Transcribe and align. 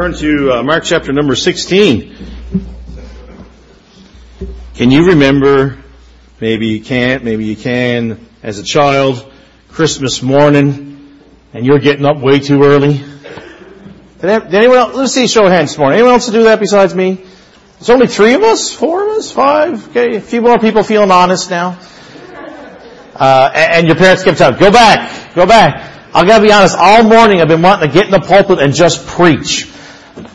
Turn 0.00 0.14
to 0.14 0.50
uh, 0.52 0.62
Mark 0.62 0.84
chapter 0.84 1.12
number 1.12 1.36
16. 1.36 2.16
Can 4.74 4.90
you 4.90 5.08
remember, 5.08 5.76
maybe 6.40 6.68
you 6.68 6.80
can't, 6.80 7.22
maybe 7.22 7.44
you 7.44 7.54
can, 7.54 8.26
as 8.42 8.58
a 8.58 8.62
child, 8.62 9.30
Christmas 9.68 10.22
morning, 10.22 11.20
and 11.52 11.66
you're 11.66 11.80
getting 11.80 12.06
up 12.06 12.16
way 12.16 12.40
too 12.40 12.64
early? 12.64 13.04
Did 14.22 14.54
anyone 14.54 14.78
else, 14.78 14.94
let's 14.94 15.12
see 15.12 15.26
show 15.26 15.44
of 15.44 15.52
hands 15.52 15.72
this 15.72 15.78
morning. 15.78 15.98
Anyone 15.98 16.14
else 16.14 16.24
to 16.24 16.32
do 16.32 16.44
that 16.44 16.60
besides 16.60 16.94
me? 16.94 17.22
There's 17.74 17.90
only 17.90 18.06
three 18.06 18.32
of 18.32 18.42
us? 18.42 18.72
Four 18.72 19.04
of 19.06 19.18
us? 19.18 19.30
Five? 19.30 19.90
Okay, 19.90 20.16
a 20.16 20.20
few 20.22 20.40
more 20.40 20.58
people 20.58 20.82
feeling 20.82 21.10
honest 21.10 21.50
now. 21.50 21.78
Uh, 23.14 23.50
and 23.54 23.86
your 23.86 23.96
parents 23.96 24.24
kept 24.24 24.38
telling, 24.38 24.58
go 24.58 24.72
back, 24.72 25.34
go 25.34 25.44
back. 25.44 26.14
I 26.14 26.24
gotta 26.24 26.42
be 26.42 26.50
honest, 26.50 26.74
all 26.78 27.02
morning 27.02 27.42
I've 27.42 27.48
been 27.48 27.60
wanting 27.60 27.90
to 27.90 27.94
get 27.94 28.06
in 28.06 28.12
the 28.12 28.20
pulpit 28.20 28.60
and 28.60 28.72
just 28.72 29.06
preach. 29.06 29.70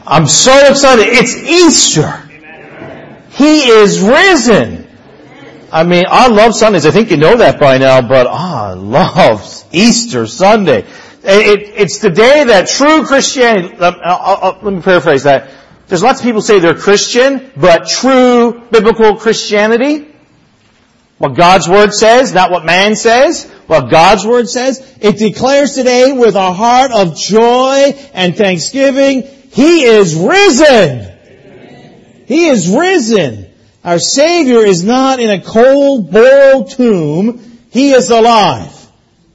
I'm 0.05 0.27
so 0.27 0.69
excited. 0.69 1.05
It's 1.07 1.35
Easter. 1.35 2.21
He 3.31 3.67
is 3.67 4.01
risen. 4.01 4.87
I 5.71 5.83
mean, 5.83 6.05
I 6.07 6.27
love 6.27 6.55
Sundays. 6.55 6.85
I 6.85 6.91
think 6.91 7.11
you 7.11 7.17
know 7.17 7.37
that 7.37 7.59
by 7.59 7.77
now, 7.77 8.01
but 8.01 8.27
I 8.27 8.73
love 8.73 9.65
Easter 9.71 10.25
Sunday. 10.27 10.85
It, 11.23 11.73
it's 11.75 11.99
the 11.99 12.11
day 12.11 12.45
that 12.45 12.67
true 12.67 13.03
Christianity, 13.05 13.75
let, 13.77 13.95
uh, 13.95 13.99
uh, 14.03 14.39
uh, 14.41 14.59
let 14.61 14.73
me 14.73 14.81
paraphrase 14.81 15.23
that. 15.23 15.49
There's 15.87 16.03
lots 16.03 16.19
of 16.19 16.25
people 16.25 16.41
say 16.41 16.59
they're 16.59 16.75
Christian, 16.75 17.51
but 17.57 17.87
true 17.87 18.61
biblical 18.71 19.17
Christianity, 19.17 20.15
what 21.17 21.35
God's 21.35 21.67
Word 21.67 21.93
says, 21.93 22.33
not 22.33 22.51
what 22.51 22.65
man 22.65 22.95
says, 22.95 23.49
what 23.67 23.89
God's 23.89 24.25
Word 24.25 24.47
says, 24.47 24.97
it 25.01 25.17
declares 25.17 25.73
today 25.73 26.11
with 26.11 26.35
a 26.35 26.53
heart 26.53 26.91
of 26.91 27.17
joy 27.17 27.93
and 28.13 28.35
thanksgiving 28.35 29.23
he 29.55 29.85
is 29.85 30.15
risen. 30.15 31.13
He 32.27 32.47
is 32.47 32.67
risen. 32.67 33.49
Our 33.85 33.99
Savior 33.99 34.57
is 34.57 34.83
not 34.83 35.21
in 35.21 35.29
a 35.29 35.41
cold, 35.41 36.11
boiled 36.11 36.71
tomb. 36.71 37.39
He 37.71 37.93
is 37.93 38.09
alive. 38.09 38.73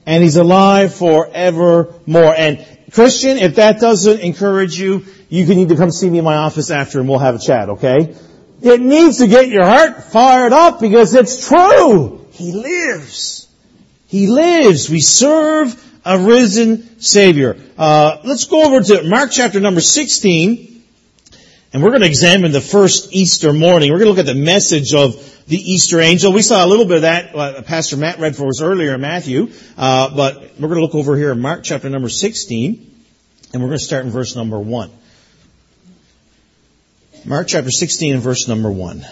And 0.04 0.22
He's 0.22 0.36
alive 0.36 0.94
forevermore. 0.94 2.34
And 2.36 2.66
Christian, 2.92 3.38
if 3.38 3.54
that 3.54 3.80
doesn't 3.80 4.20
encourage 4.20 4.78
you, 4.78 5.06
you 5.30 5.46
can 5.46 5.56
need 5.56 5.70
to 5.70 5.76
come 5.76 5.90
see 5.90 6.10
me 6.10 6.18
in 6.18 6.24
my 6.24 6.36
office 6.36 6.70
after 6.70 7.00
and 7.00 7.08
we'll 7.08 7.18
have 7.18 7.36
a 7.36 7.38
chat, 7.38 7.70
okay? 7.70 8.14
It 8.60 8.78
needs 8.78 9.18
to 9.18 9.26
get 9.26 9.48
your 9.48 9.64
heart 9.64 10.04
fired 10.04 10.52
up 10.52 10.80
because 10.80 11.14
it's 11.14 11.48
true. 11.48 12.26
He 12.32 12.52
lives. 12.52 13.48
He 14.06 14.26
lives. 14.26 14.90
We 14.90 15.00
serve 15.00 15.82
a 16.04 16.18
risen 16.18 17.00
Savior. 17.00 17.56
Uh, 17.76 18.18
let's 18.24 18.44
go 18.44 18.64
over 18.64 18.80
to 18.80 19.08
Mark 19.08 19.30
chapter 19.30 19.60
number 19.60 19.80
16, 19.80 20.82
and 21.72 21.82
we're 21.82 21.90
going 21.90 22.02
to 22.02 22.06
examine 22.06 22.52
the 22.52 22.60
first 22.60 23.12
Easter 23.12 23.52
morning. 23.52 23.90
We're 23.90 23.98
going 23.98 24.14
to 24.14 24.20
look 24.20 24.26
at 24.26 24.32
the 24.32 24.40
message 24.40 24.94
of 24.94 25.14
the 25.46 25.58
Easter 25.58 26.00
angel. 26.00 26.32
We 26.32 26.42
saw 26.42 26.64
a 26.64 26.68
little 26.68 26.86
bit 26.86 26.96
of 26.96 27.02
that. 27.02 27.34
Uh, 27.34 27.62
Pastor 27.62 27.96
Matt 27.96 28.18
read 28.18 28.36
for 28.36 28.48
us 28.48 28.62
earlier 28.62 28.94
in 28.94 29.00
Matthew, 29.00 29.50
uh, 29.76 30.14
but 30.14 30.36
we're 30.58 30.68
going 30.68 30.80
to 30.80 30.84
look 30.84 30.94
over 30.94 31.16
here 31.16 31.32
in 31.32 31.40
Mark 31.40 31.64
chapter 31.64 31.88
number 31.90 32.08
16, 32.08 33.02
and 33.52 33.62
we're 33.62 33.68
going 33.68 33.78
to 33.78 33.84
start 33.84 34.04
in 34.04 34.10
verse 34.10 34.36
number 34.36 34.58
1. 34.58 34.90
Mark 37.26 37.48
chapter 37.48 37.70
16 37.70 38.14
and 38.14 38.22
verse 38.22 38.48
number 38.48 38.70
1. 38.70 39.04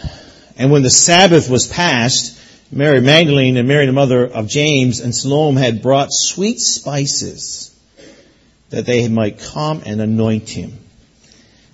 And 0.57 0.73
when 0.73 0.83
the 0.83 0.91
Sabbath 0.91 1.51
was 1.51 1.67
past, 1.67 2.38
Mary 2.71 3.01
Magdalene 3.01 3.57
and 3.57 3.67
Mary 3.67 3.87
the 3.87 3.93
mother 3.93 4.27
of 4.27 4.47
James 4.47 5.01
and 5.01 5.15
Salome 5.15 5.61
had 5.61 5.81
brought 5.81 6.13
sweet 6.13 6.61
spices 6.61 7.75
that 8.69 8.85
they 8.85 9.09
might 9.09 9.39
come 9.39 9.83
and 9.87 10.03
anoint 10.03 10.51
him. 10.51 10.77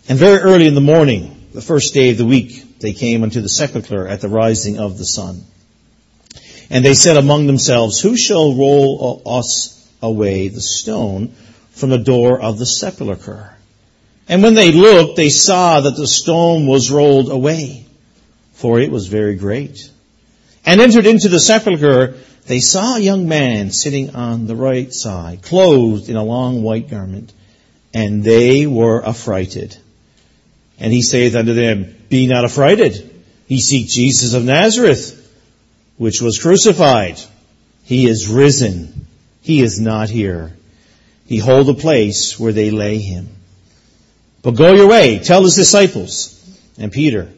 And 0.09 0.17
very 0.17 0.39
early 0.39 0.69
in 0.69 0.77
the 0.77 0.81
morning, 0.81 1.49
the 1.53 1.61
first 1.61 1.95
day 1.95 2.11
of 2.11 2.19
the 2.19 2.25
week, 2.25 2.79
they 2.79 2.93
came 2.93 3.25
unto 3.25 3.41
the 3.41 3.49
sepulchre 3.49 4.07
at 4.07 4.21
the 4.21 4.29
rising 4.29 4.79
of 4.79 4.97
the 4.97 5.05
sun. 5.05 5.43
And 6.71 6.85
they 6.85 6.95
said 6.95 7.17
among 7.17 7.49
themselves, 7.49 8.01
Who 8.01 8.17
shall 8.17 8.55
roll 8.55 9.21
us 9.27 9.91
away 10.01 10.47
the 10.47 10.61
stone 10.61 11.35
from 11.73 11.91
the 11.91 11.99
door 11.99 12.41
of 12.41 12.59
the 12.59 12.67
sepulchre? 12.67 13.57
And 14.29 14.45
when 14.45 14.55
they 14.55 14.71
looked, 14.71 15.17
they 15.17 15.29
saw 15.29 15.81
that 15.81 15.97
the 15.97 16.07
stone 16.07 16.69
was 16.69 16.93
rolled 16.93 17.33
away, 17.33 17.85
for 18.53 18.79
it 18.79 18.93
was 18.93 19.09
very 19.09 19.35
great 19.35 19.91
and 20.67 20.81
entered 20.81 21.07
into 21.07 21.29
the 21.29 21.41
sepulchre, 21.41 22.15
they 22.47 22.61
saw 22.61 22.97
a 22.97 23.01
young 23.01 23.29
man 23.29 23.71
sitting 23.71 24.15
on 24.15 24.47
the 24.47 24.57
right 24.57 24.93
side, 24.93 25.43
clothed 25.43 26.09
in 26.09 26.17
a 26.17 26.25
long 26.25 26.63
white 26.63 26.89
garment, 26.91 27.33
and 27.93 28.23
they 28.23 28.67
were 28.67 29.07
affrighted. 29.07 29.77
And 30.79 30.93
he 30.93 31.03
saith 31.03 31.35
unto 31.35 31.55
them, 31.55 31.95
Be 32.09 32.27
not 32.27 32.45
affrighted. 32.45 33.11
Ye 33.47 33.61
seek 33.61 33.89
Jesus 33.89 34.35
of 34.35 34.45
Nazareth, 34.45 35.21
which 35.97 36.21
was 36.21 36.41
crucified. 36.41 37.19
He 37.85 38.07
is 38.07 38.29
risen. 38.29 39.07
He 39.43 39.61
is 39.61 39.81
not 39.81 40.09
here. 40.09 40.57
He 41.27 41.39
hold 41.39 41.67
the 41.67 41.75
place 41.75 42.39
where 42.39 42.53
they 42.53 42.71
lay 42.71 42.99
him. 42.99 43.29
But 44.43 44.53
go 44.53 44.75
your 44.75 44.89
way, 44.89 45.19
tell 45.21 45.43
his 45.43 45.55
disciples 45.55 46.35
and 46.79 46.93
Peter 46.93 47.31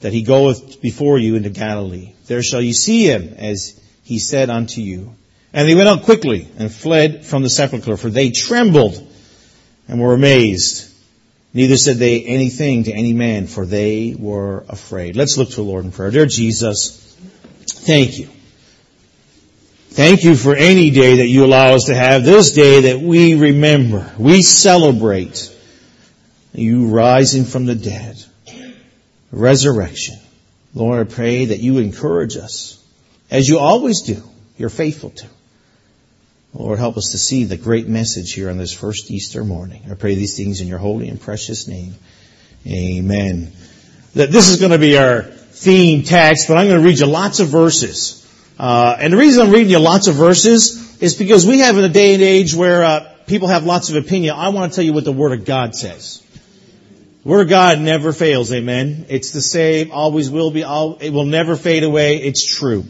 that 0.00 0.12
he 0.12 0.22
goeth 0.22 0.80
before 0.80 1.18
you 1.18 1.34
into 1.36 1.50
Galilee. 1.50 2.12
There 2.26 2.42
shall 2.42 2.62
ye 2.62 2.72
see 2.72 3.04
him, 3.04 3.34
as 3.36 3.78
he 4.02 4.18
said 4.18 4.50
unto 4.50 4.80
you. 4.80 5.14
And 5.52 5.68
they 5.68 5.74
went 5.74 5.88
out 5.88 6.02
quickly 6.02 6.48
and 6.58 6.72
fled 6.72 7.24
from 7.24 7.42
the 7.42 7.50
sepulchre, 7.50 7.96
for 7.96 8.08
they 8.08 8.30
trembled 8.30 9.06
and 9.88 10.00
were 10.00 10.14
amazed. 10.14 10.88
Neither 11.52 11.76
said 11.76 11.96
they 11.96 12.22
anything 12.22 12.84
to 12.84 12.92
any 12.92 13.12
man, 13.12 13.46
for 13.46 13.66
they 13.66 14.14
were 14.16 14.64
afraid. 14.68 15.16
Let's 15.16 15.36
look 15.36 15.50
to 15.50 15.56
the 15.56 15.62
Lord 15.62 15.84
in 15.84 15.92
prayer. 15.92 16.12
Dear 16.12 16.26
Jesus, 16.26 17.16
thank 17.66 18.18
you. 18.18 18.28
Thank 19.90 20.22
you 20.22 20.36
for 20.36 20.54
any 20.54 20.90
day 20.90 21.16
that 21.16 21.26
you 21.26 21.44
allow 21.44 21.74
us 21.74 21.86
to 21.86 21.94
have, 21.96 22.24
this 22.24 22.52
day 22.52 22.92
that 22.92 23.00
we 23.00 23.34
remember, 23.34 24.14
we 24.16 24.40
celebrate 24.42 25.52
you 26.52 26.86
rising 26.86 27.44
from 27.44 27.66
the 27.66 27.74
dead 27.74 28.24
resurrection. 29.32 30.16
Lord, 30.74 31.06
I 31.06 31.12
pray 31.12 31.46
that 31.46 31.60
you 31.60 31.78
encourage 31.78 32.36
us, 32.36 32.82
as 33.30 33.48
you 33.48 33.58
always 33.58 34.02
do. 34.02 34.22
You're 34.56 34.68
faithful 34.68 35.10
to. 35.10 35.26
Lord, 36.52 36.78
help 36.78 36.96
us 36.96 37.12
to 37.12 37.18
see 37.18 37.44
the 37.44 37.56
great 37.56 37.88
message 37.88 38.32
here 38.32 38.50
on 38.50 38.58
this 38.58 38.72
first 38.72 39.10
Easter 39.10 39.44
morning. 39.44 39.84
I 39.90 39.94
pray 39.94 40.16
these 40.16 40.36
things 40.36 40.60
in 40.60 40.68
your 40.68 40.78
holy 40.78 41.08
and 41.08 41.20
precious 41.20 41.68
name. 41.68 41.94
Amen. 42.66 43.52
That 44.14 44.30
this 44.30 44.48
is 44.48 44.58
going 44.58 44.72
to 44.72 44.78
be 44.78 44.98
our 44.98 45.22
theme 45.22 46.02
text, 46.02 46.48
but 46.48 46.56
I'm 46.56 46.66
going 46.66 46.80
to 46.80 46.86
read 46.86 46.98
you 46.98 47.06
lots 47.06 47.40
of 47.40 47.48
verses. 47.48 48.16
Uh, 48.58 48.96
and 48.98 49.12
the 49.12 49.16
reason 49.16 49.46
I'm 49.46 49.52
reading 49.52 49.70
you 49.70 49.78
lots 49.78 50.08
of 50.08 50.16
verses 50.16 51.00
is 51.00 51.14
because 51.14 51.46
we 51.46 51.60
have 51.60 51.78
in 51.78 51.84
a 51.84 51.88
day 51.88 52.14
and 52.14 52.22
age 52.22 52.54
where 52.54 52.82
uh, 52.82 53.14
people 53.26 53.48
have 53.48 53.64
lots 53.64 53.88
of 53.88 53.96
opinion. 53.96 54.34
I 54.36 54.48
want 54.48 54.72
to 54.72 54.76
tell 54.76 54.84
you 54.84 54.92
what 54.92 55.04
the 55.04 55.12
Word 55.12 55.32
of 55.32 55.44
God 55.44 55.74
says. 55.74 56.22
Word 57.30 57.42
of 57.42 57.48
God 57.48 57.78
never 57.78 58.12
fails, 58.12 58.52
amen. 58.52 59.06
It's 59.08 59.30
the 59.30 59.40
same, 59.40 59.92
always 59.92 60.28
will 60.28 60.50
be, 60.50 60.62
it 60.62 61.12
will 61.12 61.26
never 61.26 61.54
fade 61.54 61.84
away, 61.84 62.16
it's 62.16 62.44
true. 62.44 62.84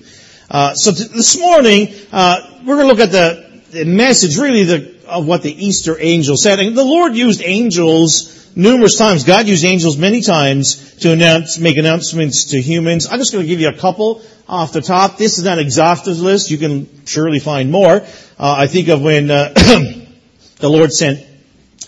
Uh, 0.51 0.73
so 0.73 0.93
t- 0.93 1.09
this 1.15 1.39
morning, 1.39 1.89
uh, 2.11 2.41
we're 2.65 2.77
going 2.77 2.89
to 2.89 2.95
look 2.95 3.01
at 3.01 3.13
the, 3.13 3.61
the 3.71 3.85
message, 3.85 4.39
really, 4.39 4.65
the, 4.65 4.97
of 5.07 5.27
what 5.27 5.43
the 5.43 5.53
Easter 5.53 5.95
angel 6.01 6.39
said. 6.39 6.59
And 6.59 6.75
the 6.75 6.85
Lord 6.85 7.15
used 7.15 7.43
angels 7.45 8.51
numerous 8.57 8.97
times. 8.97 9.25
God 9.25 9.47
used 9.47 9.63
angels 9.63 9.99
many 9.99 10.23
times 10.23 10.97
to 11.01 11.13
announce, 11.13 11.59
make 11.59 11.77
announcements 11.77 12.45
to 12.53 12.63
humans. 12.63 13.09
I'm 13.11 13.19
just 13.19 13.33
going 13.33 13.45
to 13.45 13.47
give 13.47 13.61
you 13.61 13.69
a 13.69 13.77
couple 13.77 14.23
off 14.49 14.73
the 14.73 14.81
top. 14.81 15.19
This 15.19 15.37
is 15.37 15.45
not 15.45 15.59
an 15.59 15.67
exhaustive 15.67 16.19
list. 16.19 16.51
You 16.51 16.57
can 16.57 17.05
surely 17.05 17.41
find 17.41 17.71
more. 17.71 17.97
Uh, 17.97 18.07
I 18.39 18.69
think 18.69 18.89
of 18.89 19.03
when 19.03 19.31
uh, 19.31 19.53
the 20.61 20.71
Lord 20.71 20.95
sent 20.95 21.27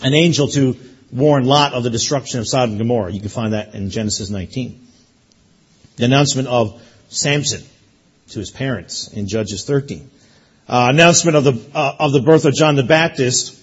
an 0.03 0.13
angel 0.13 0.49
to 0.49 0.77
warned 1.13 1.45
Lot 1.45 1.73
of 1.73 1.83
the 1.83 1.89
destruction 1.89 2.39
of 2.39 2.47
Sodom 2.47 2.71
and 2.71 2.79
Gomorrah. 2.79 3.11
You 3.11 3.19
can 3.19 3.29
find 3.29 3.53
that 3.53 3.75
in 3.75 3.89
Genesis 3.89 4.29
19. 4.29 4.87
The 5.97 6.05
announcement 6.05 6.47
of 6.47 6.81
Samson 7.09 7.63
to 8.29 8.39
his 8.39 8.49
parents 8.49 9.09
in 9.13 9.27
Judges 9.27 9.63
13. 9.63 10.09
Uh, 10.67 10.87
announcement 10.89 11.37
of 11.37 11.43
the 11.43 11.61
uh, 11.75 11.95
of 11.99 12.13
the 12.13 12.21
birth 12.21 12.45
of 12.45 12.53
John 12.53 12.75
the 12.75 12.83
Baptist 12.83 13.59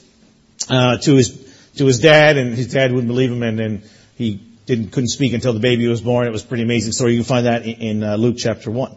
uh, 0.68 0.98
to 0.98 1.16
his 1.16 1.30
to 1.76 1.86
his 1.86 1.98
dad, 1.98 2.36
and 2.36 2.54
his 2.54 2.72
dad 2.72 2.92
wouldn't 2.92 3.08
believe 3.08 3.32
him, 3.32 3.42
and 3.42 3.58
then 3.58 3.82
he 4.16 4.34
didn't 4.66 4.92
couldn't 4.92 5.08
speak 5.08 5.32
until 5.32 5.52
the 5.52 5.60
baby 5.60 5.88
was 5.88 6.02
born. 6.02 6.26
It 6.26 6.30
was 6.30 6.44
a 6.44 6.46
pretty 6.46 6.62
amazing 6.62 6.92
story. 6.92 7.12
You 7.12 7.18
can 7.18 7.24
find 7.24 7.46
that 7.46 7.64
in, 7.64 7.74
in 7.74 8.04
uh, 8.04 8.16
Luke 8.16 8.36
chapter 8.38 8.70
one. 8.70 8.94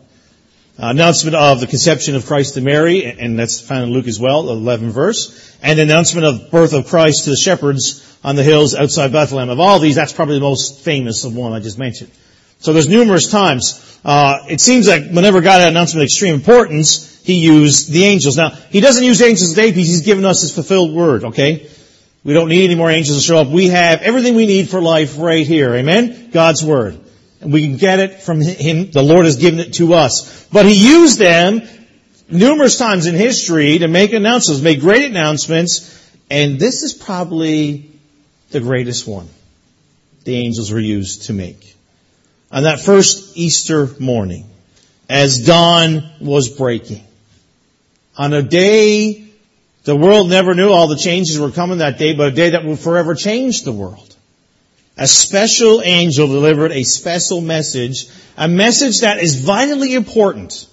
Uh, 0.80 0.88
announcement 0.88 1.36
of 1.36 1.60
the 1.60 1.68
conception 1.68 2.16
of 2.16 2.26
Christ 2.26 2.56
to 2.56 2.62
Mary, 2.62 3.06
and 3.06 3.38
that's 3.38 3.62
found 3.62 3.84
in 3.84 3.90
Luke 3.92 4.08
as 4.08 4.20
well, 4.20 4.50
11 4.50 4.90
verse, 4.90 5.56
and 5.62 5.80
announcement 5.80 6.26
of 6.26 6.50
birth 6.50 6.74
of 6.74 6.88
Christ 6.88 7.26
to 7.26 7.30
the 7.30 7.36
shepherds 7.36 8.18
on 8.24 8.36
the 8.36 8.42
hills 8.42 8.74
outside 8.74 9.12
Bethlehem. 9.12 9.50
Of 9.50 9.60
all 9.60 9.78
these, 9.78 9.94
that's 9.94 10.14
probably 10.14 10.36
the 10.36 10.42
most 10.42 10.80
famous 10.80 11.26
of 11.26 11.36
one 11.36 11.54
I 11.54 11.60
just 11.60 11.78
mentioned. 11.78 12.10
So 12.58 12.74
there's 12.74 12.90
numerous 12.90 13.30
times. 13.30 14.00
Uh, 14.04 14.46
it 14.50 14.60
seems 14.62 14.88
like 14.88 15.12
whenever 15.12 15.42
God 15.42 15.60
had 15.60 15.68
an 15.68 15.76
announcement 15.76 16.02
of 16.02 16.06
extreme 16.06 16.34
importance, 16.34 17.22
He 17.24 17.36
used 17.36 17.92
the 17.92 18.06
angels. 18.06 18.36
Now, 18.36 18.50
He 18.50 18.80
doesn't 18.80 19.04
use 19.04 19.22
angels 19.22 19.52
today 19.52 19.70
because 19.70 19.88
He's 19.88 20.02
given 20.02 20.26
us 20.26 20.42
His 20.42 20.56
fulfilled 20.56 20.96
word, 20.96 21.24
okay? 21.26 21.70
We 22.24 22.34
don't 22.34 22.50
need 22.50 22.64
any 22.64 22.76
more 22.76 22.90
angels 22.90 23.20
to 23.20 23.24
show 23.24 23.38
up. 23.38 23.48
We 23.50 23.68
have 23.68 24.02
everything 24.02 24.34
we 24.34 24.48
need 24.48 24.70
for 24.70 24.82
life 24.82 25.20
right 25.20 25.46
here. 25.46 25.76
Amen? 25.76 26.32
God's 26.32 26.64
Word. 26.64 27.03
We 27.46 27.68
can 27.68 27.78
get 27.78 28.00
it 28.00 28.22
from 28.22 28.42
Him. 28.42 28.92
The 28.92 29.04
Lord 29.04 29.26
has 29.26 29.38
given 29.38 29.60
it 29.60 29.74
to 29.76 29.94
us. 29.94 30.46
But 30.48 30.66
He 30.66 30.74
used 30.74 31.20
them 31.20 31.62
numerous 32.30 32.78
times 32.78 33.06
in 33.06 33.16
history 33.16 33.80
to 33.80 33.88
make 33.88 34.14
announcements, 34.14 34.62
make 34.62 34.80
great 34.80 35.06
announcements, 35.06 35.90
and 36.30 36.60
this 36.60 36.84
is 36.84 36.94
probably 36.94 37.92
the 38.52 38.60
greatest 38.60 39.08
one 39.08 39.30
the 40.24 40.36
angels 40.36 40.72
were 40.72 40.80
used 40.80 41.24
to 41.24 41.34
make. 41.34 41.76
On 42.52 42.64
that 42.64 42.80
first 42.80 43.36
Easter 43.38 43.90
morning, 44.00 44.50
as 45.10 45.46
dawn 45.46 46.10
was 46.22 46.50
breaking, 46.50 47.04
on 48.18 48.34
a 48.34 48.42
day 48.42 49.28
the 49.84 49.96
world 49.96 50.30
never 50.30 50.56
knew 50.56 50.70
all 50.70 50.88
the 50.88 50.96
changes 50.96 51.40
were 51.40 51.52
coming 51.52 51.80
that 51.80 51.98
day, 51.98 52.14
but 52.16 52.30
a 52.30 52.32
day 52.32 52.52
that 52.52 52.64
will 52.64 52.78
forever 52.78 53.16
change 53.16 53.64
the 53.64 53.72
world. 53.72 54.13
A 54.98 55.08
special 55.08 55.82
angel 55.82 56.28
delivered 56.28 56.72
a 56.72 56.84
special 56.84 57.42
message, 57.42 58.08
a 58.38 58.48
message 58.48 59.02
that 59.02 59.20
is 59.20 59.42
vitally 59.42 59.96
important 59.96 60.68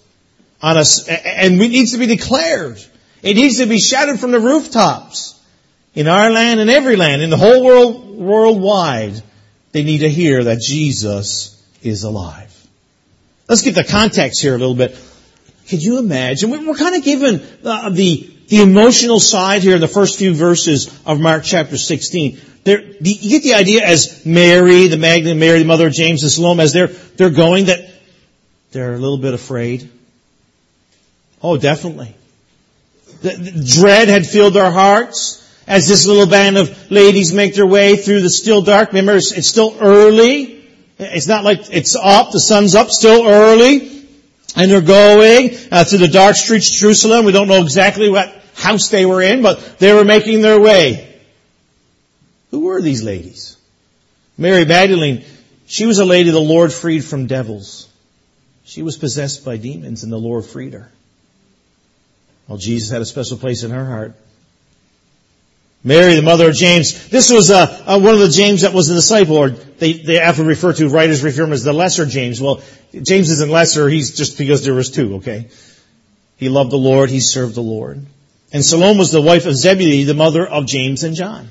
on 0.60 0.76
us, 0.76 1.08
and 1.08 1.58
needs 1.58 1.92
to 1.92 1.98
be 1.98 2.06
declared. 2.06 2.84
It 3.22 3.34
needs 3.34 3.58
to 3.58 3.66
be 3.66 3.78
shouted 3.78 4.20
from 4.20 4.30
the 4.30 4.40
rooftops. 4.40 5.38
In 5.94 6.06
our 6.06 6.30
land 6.30 6.60
and 6.60 6.70
every 6.70 6.96
land, 6.96 7.20
in 7.22 7.30
the 7.30 7.36
whole 7.36 7.64
world, 7.64 8.16
worldwide, 8.16 9.22
they 9.72 9.82
need 9.82 9.98
to 9.98 10.08
hear 10.08 10.44
that 10.44 10.60
Jesus 10.60 11.60
is 11.82 12.04
alive. 12.04 12.54
Let's 13.48 13.62
get 13.62 13.74
the 13.74 13.84
context 13.84 14.40
here 14.40 14.54
a 14.54 14.58
little 14.58 14.76
bit. 14.76 14.96
Could 15.68 15.82
you 15.82 15.98
imagine? 15.98 16.50
We're 16.50 16.74
kind 16.74 16.94
of 16.94 17.02
given 17.02 17.42
uh, 17.64 17.90
the, 17.90 18.30
the 18.48 18.62
emotional 18.62 19.18
side 19.18 19.62
here 19.62 19.74
in 19.74 19.80
the 19.80 19.88
first 19.88 20.18
few 20.18 20.34
verses 20.34 20.96
of 21.04 21.20
Mark 21.20 21.42
chapter 21.44 21.76
16. 21.76 22.40
The, 22.64 22.96
you 23.00 23.30
get 23.30 23.42
the 23.42 23.54
idea 23.54 23.84
as 23.84 24.26
Mary, 24.26 24.88
the 24.88 24.98
Magdalene 24.98 25.38
Mary, 25.38 25.58
the 25.60 25.64
mother 25.64 25.86
of 25.86 25.92
James 25.92 26.22
and 26.22 26.30
Salome, 26.30 26.62
as 26.62 26.72
they're, 26.72 26.88
they're 26.88 27.30
going 27.30 27.66
that 27.66 27.90
they're 28.72 28.94
a 28.94 28.98
little 28.98 29.18
bit 29.18 29.34
afraid. 29.34 29.90
Oh, 31.42 31.56
definitely. 31.56 32.14
The, 33.22 33.30
the 33.30 33.64
dread 33.66 34.08
had 34.08 34.26
filled 34.26 34.54
their 34.54 34.70
hearts 34.70 35.38
as 35.66 35.88
this 35.88 36.06
little 36.06 36.26
band 36.26 36.58
of 36.58 36.90
ladies 36.90 37.32
make 37.32 37.54
their 37.54 37.66
way 37.66 37.96
through 37.96 38.20
the 38.20 38.30
still 38.30 38.62
dark. 38.62 38.88
Remember, 38.88 39.16
it's, 39.16 39.32
it's 39.32 39.48
still 39.48 39.76
early. 39.80 40.68
It's 40.98 41.26
not 41.26 41.44
like 41.44 41.72
it's 41.72 41.96
up, 41.96 42.32
the 42.32 42.40
sun's 42.40 42.74
up, 42.74 42.90
still 42.90 43.26
early. 43.26 44.06
And 44.56 44.70
they're 44.70 44.80
going 44.80 45.56
uh, 45.70 45.84
through 45.84 45.98
the 45.98 46.08
dark 46.08 46.36
streets 46.36 46.68
of 46.70 46.76
Jerusalem. 46.76 47.24
We 47.24 47.32
don't 47.32 47.48
know 47.48 47.62
exactly 47.62 48.10
what 48.10 48.34
house 48.54 48.88
they 48.88 49.06
were 49.06 49.22
in, 49.22 49.42
but 49.42 49.78
they 49.78 49.92
were 49.92 50.04
making 50.04 50.42
their 50.42 50.60
way. 50.60 51.09
Who 52.50 52.60
were 52.60 52.80
these 52.80 53.02
ladies? 53.02 53.56
Mary 54.36 54.64
Magdalene, 54.64 55.24
she 55.66 55.86
was 55.86 55.98
a 55.98 56.04
lady 56.04 56.30
the 56.30 56.40
Lord 56.40 56.72
freed 56.72 57.04
from 57.04 57.26
devils. 57.26 57.88
She 58.64 58.82
was 58.82 58.96
possessed 58.96 59.44
by 59.44 59.56
demons 59.56 60.02
and 60.02 60.12
the 60.12 60.18
Lord 60.18 60.44
freed 60.44 60.74
her. 60.74 60.90
Well, 62.48 62.58
Jesus 62.58 62.90
had 62.90 63.02
a 63.02 63.06
special 63.06 63.36
place 63.36 63.62
in 63.62 63.70
her 63.70 63.84
heart. 63.84 64.16
Mary, 65.82 66.14
the 66.14 66.22
mother 66.22 66.50
of 66.50 66.54
James. 66.56 67.08
This 67.08 67.30
was 67.30 67.50
uh, 67.50 67.84
uh, 67.86 67.98
one 67.98 68.14
of 68.14 68.20
the 68.20 68.28
James 68.28 68.62
that 68.62 68.74
was 68.74 68.90
a 68.90 68.94
disciple, 68.94 69.36
or 69.36 69.50
they, 69.50 69.94
they 69.94 70.20
often 70.20 70.46
refer 70.46 70.72
to, 70.74 70.88
writers 70.88 71.22
refer 71.22 71.44
him 71.44 71.52
as 71.52 71.64
the 71.64 71.72
lesser 71.72 72.04
James. 72.04 72.40
Well, 72.40 72.60
James 72.92 73.30
isn't 73.30 73.50
lesser, 73.50 73.88
he's 73.88 74.16
just 74.16 74.36
because 74.36 74.62
there 74.62 74.74
was 74.74 74.90
two, 74.90 75.16
okay? 75.16 75.48
He 76.36 76.48
loved 76.48 76.70
the 76.70 76.76
Lord, 76.76 77.08
he 77.08 77.20
served 77.20 77.54
the 77.54 77.62
Lord. 77.62 78.04
And 78.52 78.64
Salome 78.64 78.98
was 78.98 79.12
the 79.12 79.22
wife 79.22 79.46
of 79.46 79.54
Zebedee, 79.54 80.04
the 80.04 80.14
mother 80.14 80.46
of 80.46 80.66
James 80.66 81.02
and 81.02 81.14
John. 81.14 81.48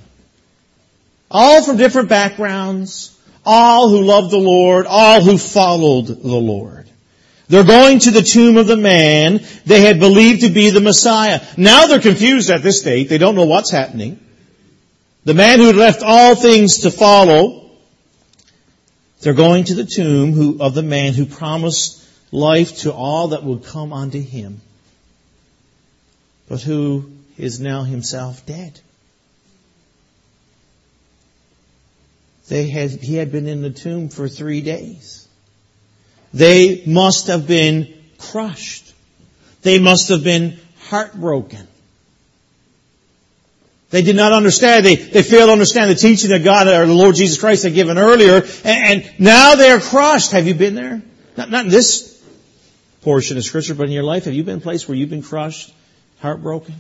All 1.31 1.63
from 1.63 1.77
different 1.77 2.09
backgrounds, 2.09 3.17
all 3.45 3.89
who 3.89 4.01
loved 4.01 4.31
the 4.31 4.37
Lord, 4.37 4.85
all 4.87 5.21
who 5.21 5.37
followed 5.37 6.07
the 6.07 6.37
Lord. 6.37 6.89
They're 7.47 7.63
going 7.63 7.99
to 7.99 8.11
the 8.11 8.21
tomb 8.21 8.57
of 8.57 8.67
the 8.67 8.77
man 8.77 9.43
they 9.65 9.81
had 9.81 9.99
believed 9.99 10.41
to 10.41 10.49
be 10.49 10.69
the 10.69 10.79
Messiah. 10.79 11.41
Now 11.57 11.87
they're 11.87 11.99
confused 11.99 12.51
at 12.51 12.61
this 12.61 12.79
state. 12.79 13.09
They 13.09 13.17
don't 13.17 13.35
know 13.35 13.45
what's 13.45 13.71
happening. 13.71 14.19
The 15.25 15.33
man 15.33 15.59
who 15.59 15.73
left 15.73 16.03
all 16.03 16.35
things 16.35 16.81
to 16.81 16.91
follow, 16.91 17.71
they're 19.21 19.33
going 19.33 19.65
to 19.65 19.75
the 19.75 19.83
tomb 19.83 20.33
who, 20.33 20.61
of 20.61 20.75
the 20.75 20.83
man 20.83 21.13
who 21.13 21.25
promised 21.25 22.05
life 22.31 22.79
to 22.79 22.93
all 22.93 23.29
that 23.29 23.43
would 23.43 23.65
come 23.65 23.93
unto 23.93 24.21
him, 24.21 24.61
but 26.47 26.61
who 26.61 27.11
is 27.37 27.59
now 27.59 27.83
himself 27.83 28.45
dead. 28.45 28.79
Had, 32.49 32.91
he 32.91 33.15
had 33.15 33.31
been 33.31 33.47
in 33.47 33.61
the 33.61 33.69
tomb 33.69 34.09
for 34.09 34.27
three 34.27 34.61
days. 34.61 35.27
They 36.33 36.83
must 36.85 37.27
have 37.27 37.47
been 37.47 37.93
crushed. 38.17 38.93
They 39.61 39.79
must 39.79 40.09
have 40.09 40.23
been 40.23 40.59
heartbroken. 40.89 41.67
They 43.89 44.03
did 44.03 44.15
not 44.15 44.33
understand. 44.33 44.85
They, 44.85 44.95
they 44.95 45.23
failed 45.23 45.47
to 45.47 45.51
understand 45.51 45.89
the 45.89 45.95
teaching 45.95 46.29
that 46.29 46.43
God 46.43 46.67
or 46.67 46.85
the 46.85 46.93
Lord 46.93 47.15
Jesus 47.15 47.39
Christ 47.39 47.63
had 47.63 47.73
given 47.73 47.97
earlier. 47.97 48.43
And, 48.63 49.03
and 49.03 49.19
now 49.19 49.55
they 49.55 49.71
are 49.71 49.79
crushed. 49.79 50.31
Have 50.31 50.47
you 50.47 50.53
been 50.53 50.75
there? 50.75 51.01
Not, 51.37 51.49
not 51.49 51.65
in 51.65 51.71
this 51.71 52.23
portion 53.01 53.37
of 53.37 53.43
scripture, 53.43 53.73
but 53.73 53.87
in 53.87 53.91
your 53.91 54.03
life. 54.03 54.25
Have 54.25 54.33
you 54.33 54.43
been 54.43 54.55
in 54.55 54.59
a 54.59 54.63
place 54.63 54.87
where 54.87 54.95
you've 54.95 55.09
been 55.09 55.23
crushed, 55.23 55.73
heartbroken? 56.19 56.75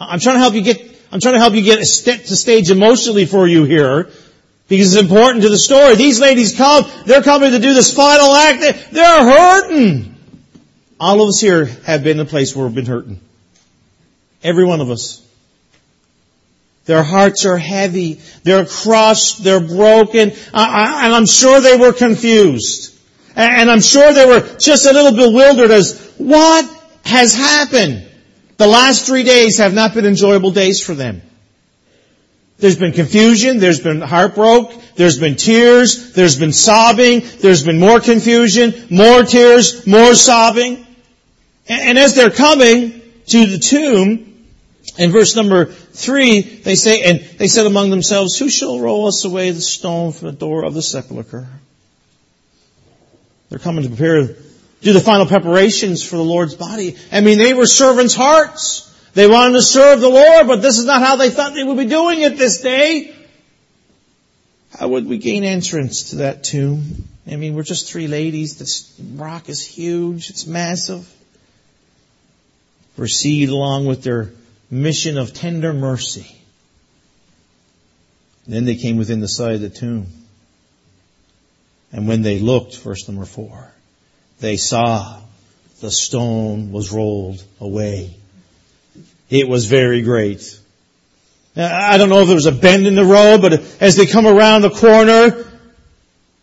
I'm 0.00 0.18
trying 0.18 0.36
to 0.36 0.40
help 0.40 0.54
you 0.54 0.62
get, 0.62 0.80
I'm 1.12 1.20
trying 1.20 1.34
to 1.34 1.40
help 1.40 1.54
you 1.54 1.62
get 1.62 1.78
a 1.78 1.86
step 1.86 2.24
to 2.24 2.36
stage 2.36 2.70
emotionally 2.70 3.26
for 3.26 3.46
you 3.46 3.64
here. 3.64 4.10
Because 4.68 4.94
it's 4.94 5.02
important 5.02 5.42
to 5.42 5.50
the 5.50 5.58
story. 5.58 5.94
These 5.94 6.20
ladies 6.20 6.56
come, 6.56 6.84
they're 7.04 7.22
coming 7.22 7.50
to 7.50 7.58
do 7.58 7.74
this 7.74 7.94
final 7.94 8.32
act. 8.32 8.90
They're 8.92 9.24
hurting. 9.24 10.14
All 10.98 11.20
of 11.20 11.28
us 11.28 11.40
here 11.40 11.66
have 11.84 12.02
been 12.02 12.18
in 12.18 12.26
a 12.26 12.28
place 12.28 12.56
where 12.56 12.66
we've 12.66 12.74
been 12.74 12.86
hurting. 12.86 13.20
Every 14.42 14.64
one 14.64 14.80
of 14.80 14.90
us. 14.90 15.20
Their 16.86 17.02
hearts 17.02 17.46
are 17.46 17.58
heavy. 17.58 18.20
They're 18.42 18.66
crushed. 18.66 19.42
They're 19.42 19.60
broken. 19.60 20.30
And 20.30 21.14
I'm 21.14 21.26
sure 21.26 21.60
they 21.60 21.76
were 21.76 21.92
confused. 21.92 22.98
And 23.36 23.70
I'm 23.70 23.80
sure 23.80 24.12
they 24.12 24.26
were 24.26 24.40
just 24.58 24.86
a 24.86 24.92
little 24.92 25.12
bewildered 25.12 25.70
as 25.70 26.14
what 26.18 26.64
has 27.04 27.34
happened. 27.34 28.06
The 28.56 28.66
last 28.66 29.06
three 29.06 29.24
days 29.24 29.58
have 29.58 29.74
not 29.74 29.94
been 29.94 30.06
enjoyable 30.06 30.52
days 30.52 30.82
for 30.82 30.94
them. 30.94 31.22
There's 32.58 32.78
been 32.78 32.92
confusion, 32.92 33.58
there's 33.58 33.80
been 33.80 34.00
heartbreak, 34.00 34.68
there's 34.94 35.18
been 35.18 35.36
tears, 35.36 36.12
there's 36.12 36.38
been 36.38 36.52
sobbing, 36.52 37.22
there's 37.40 37.64
been 37.64 37.80
more 37.80 38.00
confusion, 38.00 38.74
more 38.90 39.24
tears, 39.24 39.86
more 39.86 40.14
sobbing. 40.14 40.86
And 41.68 41.98
as 41.98 42.14
they're 42.14 42.30
coming 42.30 43.02
to 43.26 43.46
the 43.46 43.58
tomb, 43.58 44.46
in 44.98 45.10
verse 45.10 45.34
number 45.34 45.66
three, 45.66 46.42
they 46.42 46.76
say, 46.76 47.02
and 47.02 47.20
they 47.38 47.48
said 47.48 47.66
among 47.66 47.90
themselves, 47.90 48.38
who 48.38 48.48
shall 48.48 48.78
roll 48.78 49.08
us 49.08 49.24
away 49.24 49.50
the 49.50 49.60
stone 49.60 50.12
from 50.12 50.28
the 50.28 50.34
door 50.34 50.64
of 50.64 50.74
the 50.74 50.82
sepulchre? 50.82 51.48
They're 53.48 53.58
coming 53.58 53.82
to 53.82 53.88
prepare, 53.88 54.36
do 54.82 54.92
the 54.92 55.00
final 55.00 55.26
preparations 55.26 56.02
for 56.02 56.16
the 56.16 56.24
Lord's 56.24 56.54
body. 56.54 56.96
I 57.10 57.20
mean, 57.20 57.38
they 57.38 57.54
were 57.54 57.66
servants' 57.66 58.14
hearts. 58.14 58.93
They 59.14 59.28
wanted 59.28 59.52
to 59.54 59.62
serve 59.62 60.00
the 60.00 60.08
Lord, 60.08 60.48
but 60.48 60.60
this 60.60 60.78
is 60.78 60.84
not 60.84 61.00
how 61.00 61.14
they 61.16 61.30
thought 61.30 61.54
they 61.54 61.62
would 61.62 61.78
be 61.78 61.86
doing 61.86 62.20
it 62.20 62.36
this 62.36 62.60
day. 62.60 63.14
How 64.76 64.88
would 64.88 65.06
we 65.06 65.18
gain 65.18 65.44
entrance 65.44 66.10
to 66.10 66.16
that 66.16 66.42
tomb? 66.42 67.08
I 67.30 67.36
mean, 67.36 67.54
we're 67.54 67.62
just 67.62 67.90
three 67.90 68.08
ladies. 68.08 68.58
This 68.58 68.92
rock 69.14 69.48
is 69.48 69.64
huge. 69.64 70.30
It's 70.30 70.48
massive. 70.48 71.08
Proceed 72.96 73.50
along 73.50 73.86
with 73.86 74.02
their 74.02 74.32
mission 74.68 75.16
of 75.16 75.32
tender 75.32 75.72
mercy. 75.72 76.36
Then 78.48 78.64
they 78.64 78.74
came 78.74 78.96
within 78.96 79.20
the 79.20 79.28
sight 79.28 79.54
of 79.54 79.60
the 79.60 79.70
tomb. 79.70 80.06
And 81.92 82.08
when 82.08 82.22
they 82.22 82.40
looked, 82.40 82.78
verse 82.78 83.06
number 83.06 83.24
four, 83.24 83.70
they 84.40 84.56
saw 84.56 85.20
the 85.80 85.92
stone 85.92 86.72
was 86.72 86.90
rolled 86.90 87.42
away 87.60 88.16
it 89.30 89.48
was 89.48 89.66
very 89.66 90.02
great. 90.02 90.60
I 91.56 91.98
don't 91.98 92.08
know 92.08 92.20
if 92.20 92.26
there 92.26 92.34
was 92.34 92.46
a 92.46 92.52
bend 92.52 92.86
in 92.86 92.96
the 92.96 93.04
road, 93.04 93.40
but 93.40 93.52
as 93.80 93.96
they 93.96 94.06
come 94.06 94.26
around 94.26 94.62
the 94.62 94.70
corner, 94.70 95.30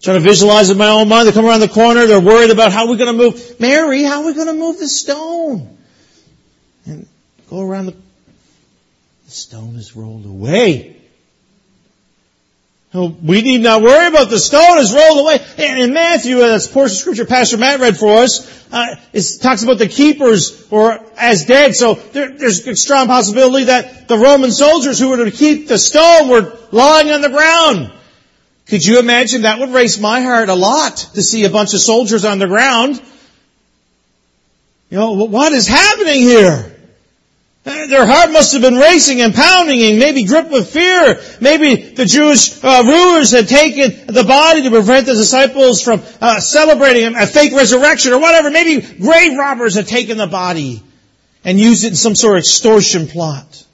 trying 0.01 0.17
to 0.17 0.19
visualize 0.19 0.69
in 0.69 0.77
my 0.77 0.87
own 0.87 1.09
mind, 1.09 1.27
they 1.27 1.33
come 1.33 1.45
around 1.45 1.59
the 1.59 1.67
corner, 1.67 2.05
they're 2.07 2.21
worried 2.21 2.49
about 2.49 2.71
how 2.71 2.87
we're 2.87 2.97
going 2.97 3.17
to 3.17 3.23
move. 3.23 3.59
Mary, 3.59 4.03
how 4.03 4.21
are 4.21 4.27
we 4.27 4.33
going 4.33 4.47
to 4.47 4.53
move 4.53 4.79
the 4.79 4.87
stone? 4.87 5.77
And 6.85 7.07
go 7.49 7.61
around 7.61 7.87
the, 7.87 7.95
the 9.25 9.31
stone 9.31 9.75
is 9.75 9.95
rolled 9.95 10.25
away. 10.25 11.00
We 12.93 13.41
need 13.41 13.61
not 13.61 13.81
worry 13.81 14.07
about 14.07 14.29
the 14.29 14.39
stone 14.39 14.77
is 14.79 14.93
rolled 14.93 15.19
away. 15.19 15.39
And 15.57 15.79
in 15.79 15.93
Matthew, 15.93 16.39
that's 16.39 16.67
portion 16.67 16.95
of 16.95 16.99
scripture 16.99 17.25
Pastor 17.25 17.57
Matt 17.57 17.79
read 17.79 17.97
for 17.97 18.17
us, 18.17 18.67
uh, 18.73 18.95
it 19.13 19.25
talks 19.41 19.63
about 19.63 19.77
the 19.77 19.87
keepers 19.87 20.67
or 20.69 20.99
as 21.17 21.45
dead. 21.45 21.73
So 21.73 21.93
there, 21.93 22.31
there's 22.31 22.67
a 22.67 22.75
strong 22.75 23.07
possibility 23.07 23.65
that 23.65 24.09
the 24.09 24.17
Roman 24.17 24.51
soldiers 24.51 24.99
who 24.99 25.09
were 25.09 25.23
to 25.23 25.31
keep 25.31 25.69
the 25.69 25.77
stone 25.77 26.27
were 26.27 26.57
lying 26.71 27.11
on 27.11 27.21
the 27.21 27.29
ground. 27.29 27.93
Could 28.67 28.85
you 28.85 28.99
imagine? 28.99 29.43
That 29.43 29.59
would 29.59 29.69
race 29.69 29.97
my 29.97 30.21
heart 30.21 30.49
a 30.49 30.53
lot 30.53 30.97
to 31.13 31.21
see 31.21 31.45
a 31.45 31.49
bunch 31.49 31.73
of 31.73 31.79
soldiers 31.79 32.25
on 32.25 32.39
the 32.39 32.47
ground. 32.47 33.01
You 34.89 34.97
know, 34.97 35.11
what 35.13 35.53
is 35.53 35.67
happening 35.67 36.21
here? 36.21 36.77
Their 37.63 38.07
heart 38.07 38.31
must 38.31 38.53
have 38.53 38.61
been 38.63 38.77
racing 38.77 39.21
and 39.21 39.35
pounding 39.35 39.81
and 39.83 39.99
maybe 39.99 40.23
gripped 40.23 40.49
with 40.49 40.71
fear. 40.71 41.21
Maybe 41.39 41.93
the 41.93 42.05
Jewish 42.05 42.63
uh, 42.63 42.83
rulers 42.83 43.31
had 43.31 43.47
taken 43.47 44.07
the 44.07 44.23
body 44.23 44.63
to 44.63 44.71
prevent 44.71 45.05
the 45.05 45.13
disciples 45.13 45.83
from 45.83 46.01
uh, 46.19 46.39
celebrating 46.39 47.15
a 47.15 47.27
fake 47.27 47.53
resurrection 47.53 48.13
or 48.13 48.19
whatever. 48.19 48.49
Maybe 48.49 48.81
grave 48.81 49.37
robbers 49.37 49.75
had 49.75 49.87
taken 49.87 50.17
the 50.17 50.25
body 50.25 50.81
and 51.43 51.59
used 51.59 51.83
it 51.83 51.89
in 51.89 51.95
some 51.95 52.15
sort 52.15 52.37
of 52.37 52.39
extortion 52.39 53.07
plot. 53.07 53.65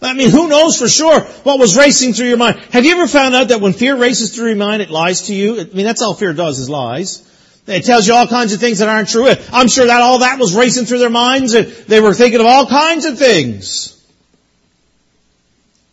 I 0.00 0.14
mean, 0.14 0.30
who 0.30 0.48
knows 0.48 0.78
for 0.78 0.88
sure 0.88 1.20
what 1.20 1.58
was 1.58 1.76
racing 1.76 2.14
through 2.14 2.28
your 2.28 2.36
mind? 2.38 2.58
Have 2.70 2.86
you 2.86 2.92
ever 2.92 3.08
found 3.08 3.34
out 3.34 3.48
that 3.48 3.60
when 3.60 3.74
fear 3.74 3.96
races 3.96 4.34
through 4.34 4.48
your 4.48 4.56
mind, 4.56 4.80
it 4.80 4.90
lies 4.90 5.22
to 5.22 5.34
you? 5.34 5.60
I 5.60 5.64
mean, 5.64 5.84
that's 5.84 6.00
all 6.00 6.14
fear 6.14 6.32
does 6.32 6.58
is 6.60 6.70
lies. 6.70 7.24
It 7.68 7.84
tells 7.84 8.08
you 8.08 8.14
all 8.14 8.26
kinds 8.26 8.54
of 8.54 8.60
things 8.60 8.78
that 8.78 8.88
aren't 8.88 9.10
true. 9.10 9.28
I'm 9.52 9.68
sure 9.68 9.86
that 9.86 10.00
all 10.00 10.20
that 10.20 10.38
was 10.38 10.54
racing 10.54 10.86
through 10.86 11.00
their 11.00 11.10
minds 11.10 11.52
and 11.52 11.66
they 11.66 12.00
were 12.00 12.14
thinking 12.14 12.40
of 12.40 12.46
all 12.46 12.66
kinds 12.66 13.04
of 13.04 13.18
things. 13.18 13.94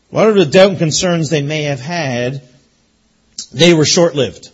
Whatever 0.10 0.40
the 0.40 0.46
doubt 0.46 0.70
and 0.70 0.80
concerns 0.80 1.30
they 1.30 1.42
may 1.42 1.64
have 1.64 1.82
had, 1.82 2.42
they 3.52 3.74
were 3.74 3.84
short-lived. 3.84 4.50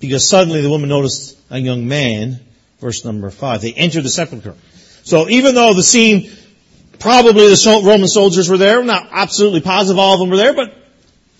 Because 0.00 0.28
suddenly 0.28 0.60
the 0.60 0.68
woman 0.68 0.90
noticed 0.90 1.38
a 1.48 1.58
young 1.58 1.88
man, 1.88 2.40
verse 2.78 3.02
number 3.06 3.30
five. 3.30 3.62
They 3.62 3.72
entered 3.72 4.02
the 4.02 4.10
sepulchre. 4.10 4.56
So 5.04 5.30
even 5.30 5.54
though 5.54 5.72
the 5.72 5.82
scene, 5.82 6.30
probably 6.98 7.48
the 7.48 7.82
Roman 7.82 8.08
soldiers 8.08 8.50
were 8.50 8.58
there, 8.58 8.84
not 8.84 9.08
absolutely 9.12 9.62
positive 9.62 9.98
all 9.98 10.12
of 10.12 10.20
them 10.20 10.28
were 10.28 10.36
there, 10.36 10.52
but 10.52 10.76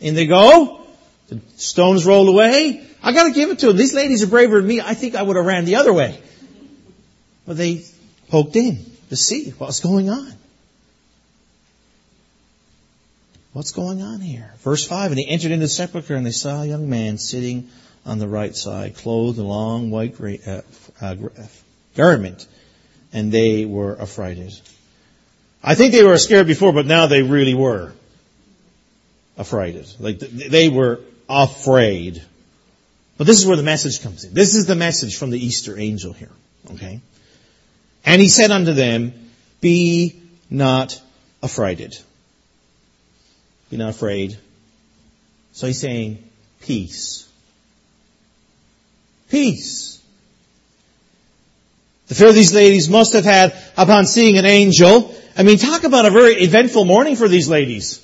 in 0.01 0.15
they 0.15 0.27
go. 0.27 0.87
The 1.29 1.41
stones 1.57 2.07
rolled 2.07 2.29
away. 2.29 2.87
I 3.03 3.13
gotta 3.13 3.33
give 3.33 3.51
it 3.51 3.61
to 3.61 3.69
them. 3.69 3.77
These 3.77 3.95
ladies 3.95 4.23
are 4.23 4.27
braver 4.27 4.59
than 4.59 4.67
me. 4.67 4.81
I 4.81 4.95
think 4.95 5.15
I 5.15 5.23
would 5.23 5.37
have 5.37 5.47
ran 5.47 5.65
the 5.65 5.77
other 5.77 5.93
way. 5.93 6.21
But 7.47 7.57
they 7.57 7.85
poked 8.29 8.57
in 8.57 8.85
to 9.09 9.17
see 9.17 9.51
what's 9.51 9.81
going 9.81 10.11
on. 10.11 10.33
What's 13.53 13.73
going 13.73 14.01
on 14.03 14.21
here? 14.21 14.53
Verse 14.59 14.87
5, 14.87 15.11
and 15.11 15.19
they 15.19 15.25
entered 15.25 15.51
into 15.51 15.65
the 15.65 15.69
sepulchre 15.69 16.15
and 16.15 16.25
they 16.25 16.31
saw 16.31 16.63
a 16.63 16.67
young 16.67 16.89
man 16.89 17.19
sitting 17.19 17.69
on 18.07 18.19
the 18.19 18.29
right 18.29 18.55
side, 18.55 18.97
clothed 18.97 19.39
in 19.39 19.45
a 19.45 19.49
long 19.49 19.91
white 19.91 20.15
uh, 20.21 20.63
uh, 21.01 21.17
garment, 21.97 22.47
and 23.13 23.33
they 23.33 23.65
were 23.65 24.01
affrighted. 24.01 24.53
I 25.63 25.75
think 25.75 25.93
they 25.93 26.05
were 26.05 26.17
scared 26.17 26.47
before, 26.47 26.73
but 26.73 26.87
now 26.87 27.07
they 27.07 27.23
really 27.23 27.55
were 27.55 27.93
affrighted. 29.37 29.87
Like 29.99 30.19
they 30.21 30.69
were 30.69 31.01
afraid. 31.29 32.23
But 33.21 33.27
this 33.27 33.39
is 33.39 33.47
where 33.47 33.59
the 33.59 33.63
message 33.63 34.01
comes 34.01 34.25
in. 34.25 34.33
This 34.33 34.55
is 34.55 34.65
the 34.65 34.75
message 34.75 35.19
from 35.19 35.29
the 35.29 35.39
Easter 35.39 35.79
angel 35.79 36.15
here. 36.15 36.31
Okay? 36.71 37.03
And 38.03 38.23
he 38.23 38.31
said 38.31 38.51
unto 38.51 38.73
them, 38.73 39.13
Be 39.61 40.19
not 40.49 40.99
affrighted. 41.43 41.99
Be 43.69 43.77
not 43.77 43.91
afraid. 43.91 44.39
So 45.53 45.67
he's 45.67 45.79
saying, 45.79 46.25
peace. 46.63 47.29
Peace. 49.29 50.01
The 52.09 52.15
fear 52.15 52.33
these 52.33 52.55
ladies 52.55 52.89
must 52.89 53.13
have 53.13 53.27
had 53.27 53.55
upon 53.77 54.07
seeing 54.07 54.39
an 54.39 54.47
angel. 54.47 55.15
I 55.37 55.43
mean, 55.43 55.59
talk 55.59 55.85
about 55.85 56.07
a 56.07 56.11
very 56.11 56.37
eventful 56.37 56.87
morning 56.87 57.17
for 57.17 57.29
these 57.29 57.51
ladies. 57.51 58.03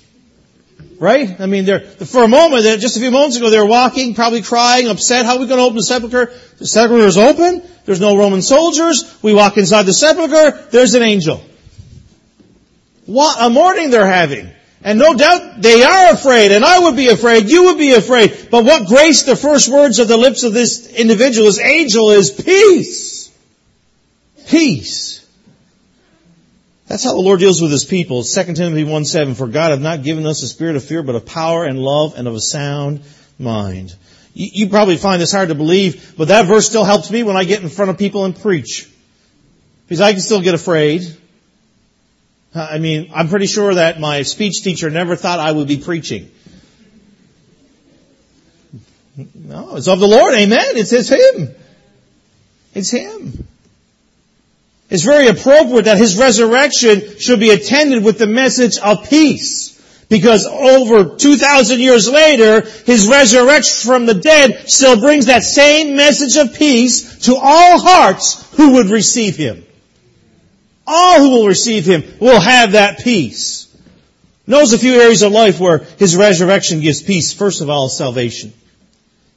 Right? 0.98 1.40
I 1.40 1.46
mean, 1.46 1.66
they're, 1.66 1.80
for 1.80 2.24
a 2.24 2.28
moment, 2.28 2.64
just 2.80 2.96
a 2.96 3.00
few 3.00 3.10
moments 3.10 3.36
ago, 3.36 3.50
they 3.50 3.58
were 3.58 3.66
walking, 3.66 4.14
probably 4.14 4.42
crying, 4.42 4.88
upset. 4.88 5.26
How 5.26 5.34
are 5.34 5.40
we 5.40 5.46
going 5.46 5.58
to 5.58 5.64
open 5.64 5.76
the 5.76 5.82
sepulchre? 5.82 6.32
The 6.58 6.66
sepulchre 6.66 7.06
is 7.06 7.18
open. 7.18 7.62
There's 7.84 8.00
no 8.00 8.16
Roman 8.16 8.40
soldiers. 8.40 9.18
We 9.22 9.34
walk 9.34 9.58
inside 9.58 9.82
the 9.82 9.92
sepulchre. 9.92 10.68
There's 10.70 10.94
an 10.94 11.02
angel. 11.02 11.42
What 13.04 13.36
a 13.40 13.50
morning 13.50 13.90
they're 13.90 14.06
having. 14.06 14.50
And 14.82 14.98
no 14.98 15.14
doubt 15.14 15.62
they 15.62 15.82
are 15.82 16.12
afraid, 16.12 16.52
and 16.52 16.64
I 16.64 16.78
would 16.78 16.96
be 16.96 17.08
afraid, 17.08 17.48
you 17.48 17.64
would 17.64 17.78
be 17.78 17.92
afraid. 17.94 18.48
But 18.50 18.64
what 18.64 18.86
graced 18.86 19.26
the 19.26 19.34
first 19.34 19.68
words 19.68 19.98
of 19.98 20.06
the 20.06 20.16
lips 20.16 20.44
of 20.44 20.52
this 20.52 20.92
individual, 20.92 21.46
this 21.46 21.58
angel, 21.58 22.12
is 22.12 22.30
peace. 22.30 23.32
Peace. 24.46 25.25
That's 26.86 27.02
how 27.02 27.14
the 27.14 27.20
Lord 27.20 27.40
deals 27.40 27.60
with 27.60 27.72
His 27.72 27.84
people. 27.84 28.22
2 28.22 28.54
Timothy 28.54 28.84
1 28.84 29.04
7, 29.04 29.34
For 29.34 29.48
God 29.48 29.72
hath 29.72 29.80
not 29.80 30.02
given 30.02 30.24
us 30.26 30.42
a 30.42 30.48
spirit 30.48 30.76
of 30.76 30.84
fear, 30.84 31.02
but 31.02 31.16
of 31.16 31.26
power 31.26 31.64
and 31.64 31.78
love 31.78 32.14
and 32.16 32.28
of 32.28 32.34
a 32.34 32.40
sound 32.40 33.02
mind. 33.38 33.94
You, 34.34 34.48
you 34.52 34.68
probably 34.68 34.96
find 34.96 35.20
this 35.20 35.32
hard 35.32 35.48
to 35.48 35.54
believe, 35.54 36.14
but 36.16 36.28
that 36.28 36.46
verse 36.46 36.68
still 36.68 36.84
helps 36.84 37.10
me 37.10 37.22
when 37.22 37.36
I 37.36 37.44
get 37.44 37.62
in 37.62 37.68
front 37.68 37.90
of 37.90 37.98
people 37.98 38.24
and 38.24 38.38
preach. 38.38 38.88
Because 39.86 40.00
I 40.00 40.12
can 40.12 40.20
still 40.20 40.40
get 40.40 40.54
afraid. 40.54 41.16
I 42.54 42.78
mean, 42.78 43.10
I'm 43.14 43.28
pretty 43.28 43.46
sure 43.46 43.74
that 43.74 44.00
my 44.00 44.22
speech 44.22 44.62
teacher 44.62 44.88
never 44.88 45.16
thought 45.16 45.40
I 45.40 45.52
would 45.52 45.68
be 45.68 45.78
preaching. 45.78 46.30
No, 49.34 49.76
it's 49.76 49.88
of 49.88 49.98
the 49.98 50.08
Lord. 50.08 50.34
Amen. 50.34 50.76
It's, 50.76 50.92
it's 50.92 51.08
Him. 51.08 51.54
It's 52.74 52.90
Him. 52.90 53.45
It's 54.88 55.02
very 55.02 55.26
appropriate 55.28 55.86
that 55.86 55.98
his 55.98 56.16
resurrection 56.16 57.18
should 57.18 57.40
be 57.40 57.50
attended 57.50 58.04
with 58.04 58.18
the 58.18 58.26
message 58.26 58.78
of 58.78 59.08
peace. 59.08 59.72
Because 60.08 60.46
over 60.46 61.16
2,000 61.16 61.80
years 61.80 62.08
later, 62.08 62.60
his 62.60 63.08
resurrection 63.08 63.88
from 63.88 64.06
the 64.06 64.14
dead 64.14 64.70
still 64.70 65.00
brings 65.00 65.26
that 65.26 65.42
same 65.42 65.96
message 65.96 66.36
of 66.36 66.54
peace 66.54 67.26
to 67.26 67.34
all 67.34 67.80
hearts 67.80 68.48
who 68.54 68.74
would 68.74 68.86
receive 68.86 69.36
him. 69.36 69.64
All 70.86 71.18
who 71.18 71.30
will 71.30 71.48
receive 71.48 71.84
him 71.84 72.04
will 72.20 72.38
have 72.38 72.72
that 72.72 73.00
peace. 73.00 73.66
Knows 74.46 74.72
a 74.72 74.78
few 74.78 75.00
areas 75.00 75.22
of 75.22 75.32
life 75.32 75.58
where 75.58 75.78
his 75.98 76.16
resurrection 76.16 76.80
gives 76.80 77.02
peace. 77.02 77.32
First 77.32 77.60
of 77.60 77.68
all, 77.68 77.88
salvation. 77.88 78.52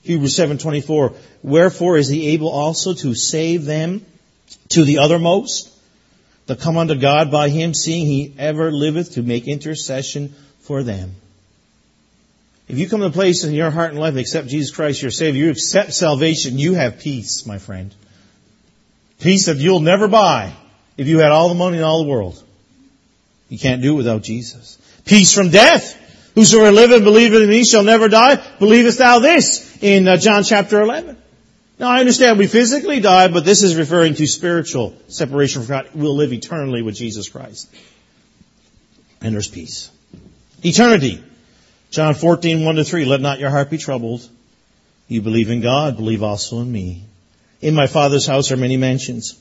Hebrews 0.03 0.35
7:24. 0.35 1.13
Wherefore 1.41 1.97
is 1.97 2.07
he 2.07 2.27
able 2.27 2.49
also 2.49 2.93
to 2.93 3.15
save 3.15 3.65
them 3.65 4.05
to 4.69 4.83
the 4.83 4.95
othermost, 4.95 5.73
to 6.47 6.55
come 6.55 6.77
unto 6.77 6.95
God 6.95 7.31
by 7.31 7.49
him, 7.49 7.73
seeing 7.73 8.05
he 8.05 8.33
ever 8.37 8.71
liveth 8.71 9.13
to 9.13 9.23
make 9.23 9.47
intercession 9.47 10.33
for 10.61 10.83
them. 10.83 11.15
If 12.67 12.77
you 12.77 12.87
come 12.87 12.99
to 12.99 13.07
a 13.07 13.11
place 13.11 13.43
in 13.43 13.53
your 13.53 13.71
heart 13.71 13.91
and 13.91 13.99
life 13.99 14.15
accept 14.15 14.47
Jesus 14.47 14.75
Christ 14.75 15.01
your 15.01 15.11
Savior, 15.11 15.45
you 15.45 15.51
accept 15.51 15.93
salvation, 15.93 16.59
you 16.59 16.75
have 16.75 16.99
peace, 16.99 17.45
my 17.45 17.57
friend. 17.57 17.93
Peace 19.19 19.47
that 19.47 19.57
you'll 19.57 19.79
never 19.79 20.07
buy 20.07 20.53
if 20.95 21.07
you 21.07 21.19
had 21.19 21.31
all 21.31 21.49
the 21.49 21.55
money 21.55 21.77
in 21.77 21.83
all 21.83 22.03
the 22.03 22.09
world. 22.09 22.41
You 23.49 23.57
can't 23.57 23.81
do 23.81 23.93
it 23.93 23.97
without 23.97 24.21
Jesus. 24.21 24.77
Peace 25.05 25.33
from 25.33 25.49
death. 25.49 25.95
Whosoever 26.35 26.71
liveth 26.71 26.97
and 26.97 27.05
believeth 27.05 27.41
in 27.41 27.49
me 27.49 27.65
shall 27.65 27.83
never 27.83 28.07
die. 28.07 28.35
Believest 28.59 28.99
thou 28.99 29.19
this? 29.19 29.81
In 29.81 30.07
uh, 30.07 30.17
John 30.17 30.43
chapter 30.43 30.79
11. 30.79 31.17
Now 31.79 31.87
I 31.87 32.01
understand 32.01 32.37
we 32.37 32.47
physically 32.47 32.99
die, 32.99 33.29
but 33.29 33.45
this 33.45 33.63
is 33.63 33.77
referring 33.77 34.13
to 34.15 34.27
spiritual 34.27 34.93
separation 35.07 35.61
from 35.61 35.69
God. 35.69 35.89
We'll 35.95 36.15
live 36.15 36.33
eternally 36.33 36.81
with 36.81 36.95
Jesus 36.95 37.29
Christ. 37.29 37.73
And 39.21 39.33
there's 39.33 39.47
peace. 39.47 39.89
Eternity. 40.63 41.23
John 41.89 42.15
14, 42.15 42.65
1 42.65 42.75
to 42.75 42.83
3. 42.83 43.05
Let 43.05 43.21
not 43.21 43.39
your 43.39 43.49
heart 43.49 43.69
be 43.69 43.77
troubled. 43.77 44.27
You 45.07 45.21
believe 45.21 45.49
in 45.49 45.61
God, 45.61 45.95
believe 45.95 46.21
also 46.21 46.59
in 46.59 46.71
me. 46.71 47.05
In 47.61 47.75
my 47.75 47.87
Father's 47.87 48.27
house 48.27 48.51
are 48.51 48.57
many 48.57 48.77
mansions. 48.77 49.39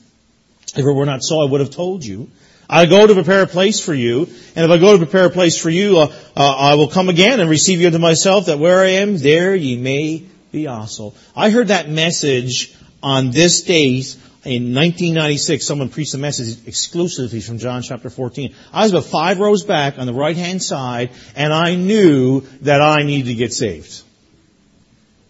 If 0.75 0.79
it 0.79 0.91
were 0.91 1.05
not 1.05 1.21
so, 1.21 1.41
I 1.41 1.49
would 1.49 1.59
have 1.59 1.71
told 1.71 2.05
you. 2.05 2.31
I 2.69 2.85
go 2.85 3.05
to 3.05 3.13
prepare 3.13 3.41
a 3.41 3.47
place 3.47 3.83
for 3.83 3.93
you, 3.93 4.29
and 4.55 4.65
if 4.65 4.71
I 4.71 4.77
go 4.77 4.93
to 4.93 4.97
prepare 4.99 5.25
a 5.25 5.29
place 5.29 5.59
for 5.59 5.69
you, 5.69 5.97
uh, 5.97 6.13
uh, 6.37 6.55
I 6.55 6.75
will 6.75 6.87
come 6.87 7.09
again 7.09 7.39
and 7.39 7.49
receive 7.49 7.81
you 7.81 7.87
unto 7.87 7.99
myself, 7.99 8.45
that 8.45 8.59
where 8.59 8.81
I 8.81 8.89
am, 9.01 9.17
there 9.17 9.55
ye 9.55 9.75
may 9.75 10.25
be. 10.51 10.67
I 10.67 11.49
heard 11.49 11.67
that 11.67 11.89
message 11.89 12.75
on 13.01 13.31
this 13.31 13.61
day 13.61 14.03
in 14.45 14.73
1996. 14.73 15.65
Someone 15.65 15.89
preached 15.89 16.13
a 16.13 16.17
message 16.17 16.67
exclusively 16.67 17.41
from 17.41 17.57
John 17.59 17.81
chapter 17.81 18.09
14. 18.09 18.53
I 18.73 18.83
was 18.83 18.91
about 18.91 19.05
five 19.05 19.39
rows 19.39 19.63
back 19.63 19.99
on 19.99 20.07
the 20.07 20.13
right 20.13 20.35
hand 20.35 20.63
side, 20.63 21.11
and 21.35 21.53
I 21.53 21.75
knew 21.75 22.41
that 22.61 22.81
I 22.81 23.03
needed 23.03 23.27
to 23.27 23.35
get 23.35 23.53
saved. 23.53 24.03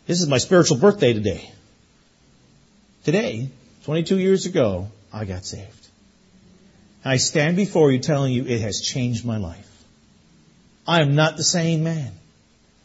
This 0.07 0.21
is 0.21 0.27
my 0.27 0.37
spiritual 0.37 0.77
birthday 0.77 1.13
today. 1.13 1.51
Today, 3.03 3.49
22 3.85 4.19
years 4.19 4.45
ago, 4.45 4.89
I 5.13 5.25
got 5.25 5.45
saved. 5.45 5.87
I 7.05 7.17
stand 7.17 7.55
before 7.55 7.91
you 7.91 7.99
telling 7.99 8.33
you 8.33 8.45
it 8.45 8.61
has 8.61 8.81
changed 8.81 9.25
my 9.25 9.37
life. 9.37 9.65
I 10.87 11.01
am 11.01 11.15
not 11.15 11.37
the 11.37 11.43
same 11.43 11.83
man. 11.83 12.11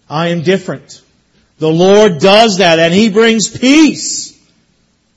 I 0.08 0.28
am 0.28 0.42
different. 0.42 1.02
The 1.58 1.70
Lord 1.70 2.18
does 2.18 2.58
that 2.58 2.78
and 2.78 2.92
He 2.92 3.10
brings 3.10 3.48
peace 3.48 4.38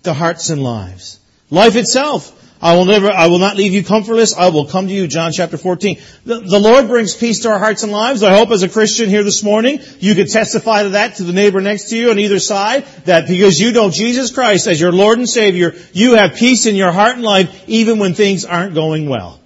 to 0.03 0.13
hearts 0.13 0.49
and 0.49 0.63
lives. 0.63 1.19
Life 1.49 1.75
itself. 1.75 2.33
I 2.59 2.75
will 2.75 2.85
never, 2.85 3.11
I 3.11 3.27
will 3.27 3.37
not 3.37 3.55
leave 3.55 3.73
you 3.73 3.83
comfortless. 3.83 4.35
I 4.35 4.49
will 4.49 4.65
come 4.65 4.87
to 4.87 4.93
you, 4.93 5.07
John 5.07 5.31
chapter 5.31 5.57
14. 5.57 5.99
The, 6.25 6.39
the, 6.39 6.59
Lord 6.59 6.87
brings 6.87 7.15
peace 7.15 7.41
to 7.41 7.49
our 7.49 7.59
hearts 7.59 7.83
and 7.83 7.91
lives. 7.91 8.23
I 8.23 8.35
hope 8.35 8.49
as 8.49 8.63
a 8.63 8.69
Christian 8.69 9.09
here 9.09 9.23
this 9.23 9.43
morning, 9.43 9.79
you 9.99 10.15
could 10.15 10.31
testify 10.31 10.83
to 10.83 10.89
that 10.89 11.15
to 11.15 11.23
the 11.23 11.33
neighbor 11.33 11.61
next 11.61 11.89
to 11.89 11.97
you 11.97 12.09
on 12.09 12.17
either 12.17 12.39
side, 12.39 12.85
that 13.05 13.27
because 13.27 13.59
you 13.59 13.73
know 13.73 13.91
Jesus 13.91 14.31
Christ 14.31 14.65
as 14.65 14.81
your 14.81 14.91
Lord 14.91 15.19
and 15.19 15.29
Savior, 15.29 15.75
you 15.93 16.15
have 16.15 16.35
peace 16.35 16.65
in 16.65 16.75
your 16.75 16.91
heart 16.91 17.13
and 17.13 17.23
life 17.23 17.69
even 17.69 17.99
when 17.99 18.15
things 18.15 18.43
aren't 18.43 18.73
going 18.73 19.07
well. 19.07 19.39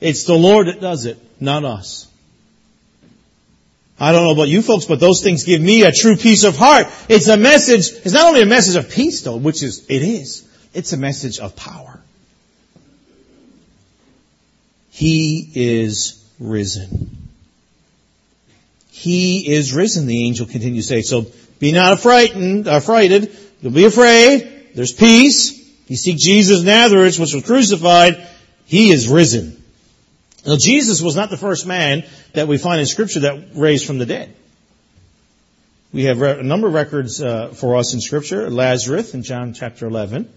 It's 0.00 0.24
the 0.24 0.34
Lord 0.34 0.66
that 0.66 0.80
does 0.80 1.06
it, 1.06 1.18
not 1.40 1.64
us. 1.64 2.07
I 4.00 4.12
don't 4.12 4.22
know 4.22 4.32
about 4.32 4.48
you 4.48 4.62
folks, 4.62 4.84
but 4.84 5.00
those 5.00 5.22
things 5.22 5.44
give 5.44 5.60
me 5.60 5.82
a 5.82 5.92
true 5.92 6.16
peace 6.16 6.44
of 6.44 6.56
heart. 6.56 6.86
It's 7.08 7.28
a 7.28 7.36
message, 7.36 7.90
it's 7.90 8.12
not 8.12 8.26
only 8.26 8.42
a 8.42 8.46
message 8.46 8.76
of 8.76 8.90
peace 8.90 9.22
though, 9.22 9.36
which 9.36 9.62
is, 9.62 9.86
it 9.88 10.02
is, 10.02 10.48
it's 10.72 10.92
a 10.92 10.96
message 10.96 11.40
of 11.40 11.56
power. 11.56 12.00
He 14.90 15.50
is 15.54 16.24
risen. 16.38 17.28
He 18.90 19.52
is 19.52 19.72
risen, 19.72 20.06
the 20.06 20.26
angel 20.26 20.46
continues 20.46 20.88
to 20.88 20.94
say. 20.94 21.02
So 21.02 21.26
be 21.58 21.72
not 21.72 22.00
frightened, 22.00 22.66
uh, 22.66 22.80
frightened. 22.80 23.30
Don't 23.62 23.74
be 23.74 23.84
afraid. 23.84 24.70
There's 24.74 24.92
peace. 24.92 25.56
You 25.88 25.96
seek 25.96 26.18
Jesus 26.18 26.62
Nazareth, 26.62 27.18
which 27.18 27.32
was 27.32 27.44
crucified. 27.44 28.26
He 28.66 28.90
is 28.90 29.08
risen. 29.08 29.57
Now, 30.46 30.56
Jesus 30.56 31.02
was 31.02 31.16
not 31.16 31.30
the 31.30 31.36
first 31.36 31.66
man 31.66 32.04
that 32.32 32.48
we 32.48 32.58
find 32.58 32.80
in 32.80 32.86
Scripture 32.86 33.20
that 33.20 33.50
raised 33.54 33.86
from 33.86 33.98
the 33.98 34.06
dead. 34.06 34.34
We 35.92 36.04
have 36.04 36.20
a 36.20 36.42
number 36.42 36.68
of 36.68 36.74
records 36.74 37.20
uh, 37.22 37.48
for 37.48 37.76
us 37.76 37.94
in 37.94 38.00
Scripture. 38.00 38.50
Lazarus 38.50 39.14
in 39.14 39.22
John 39.22 39.54
chapter 39.54 39.86
11. 39.86 40.32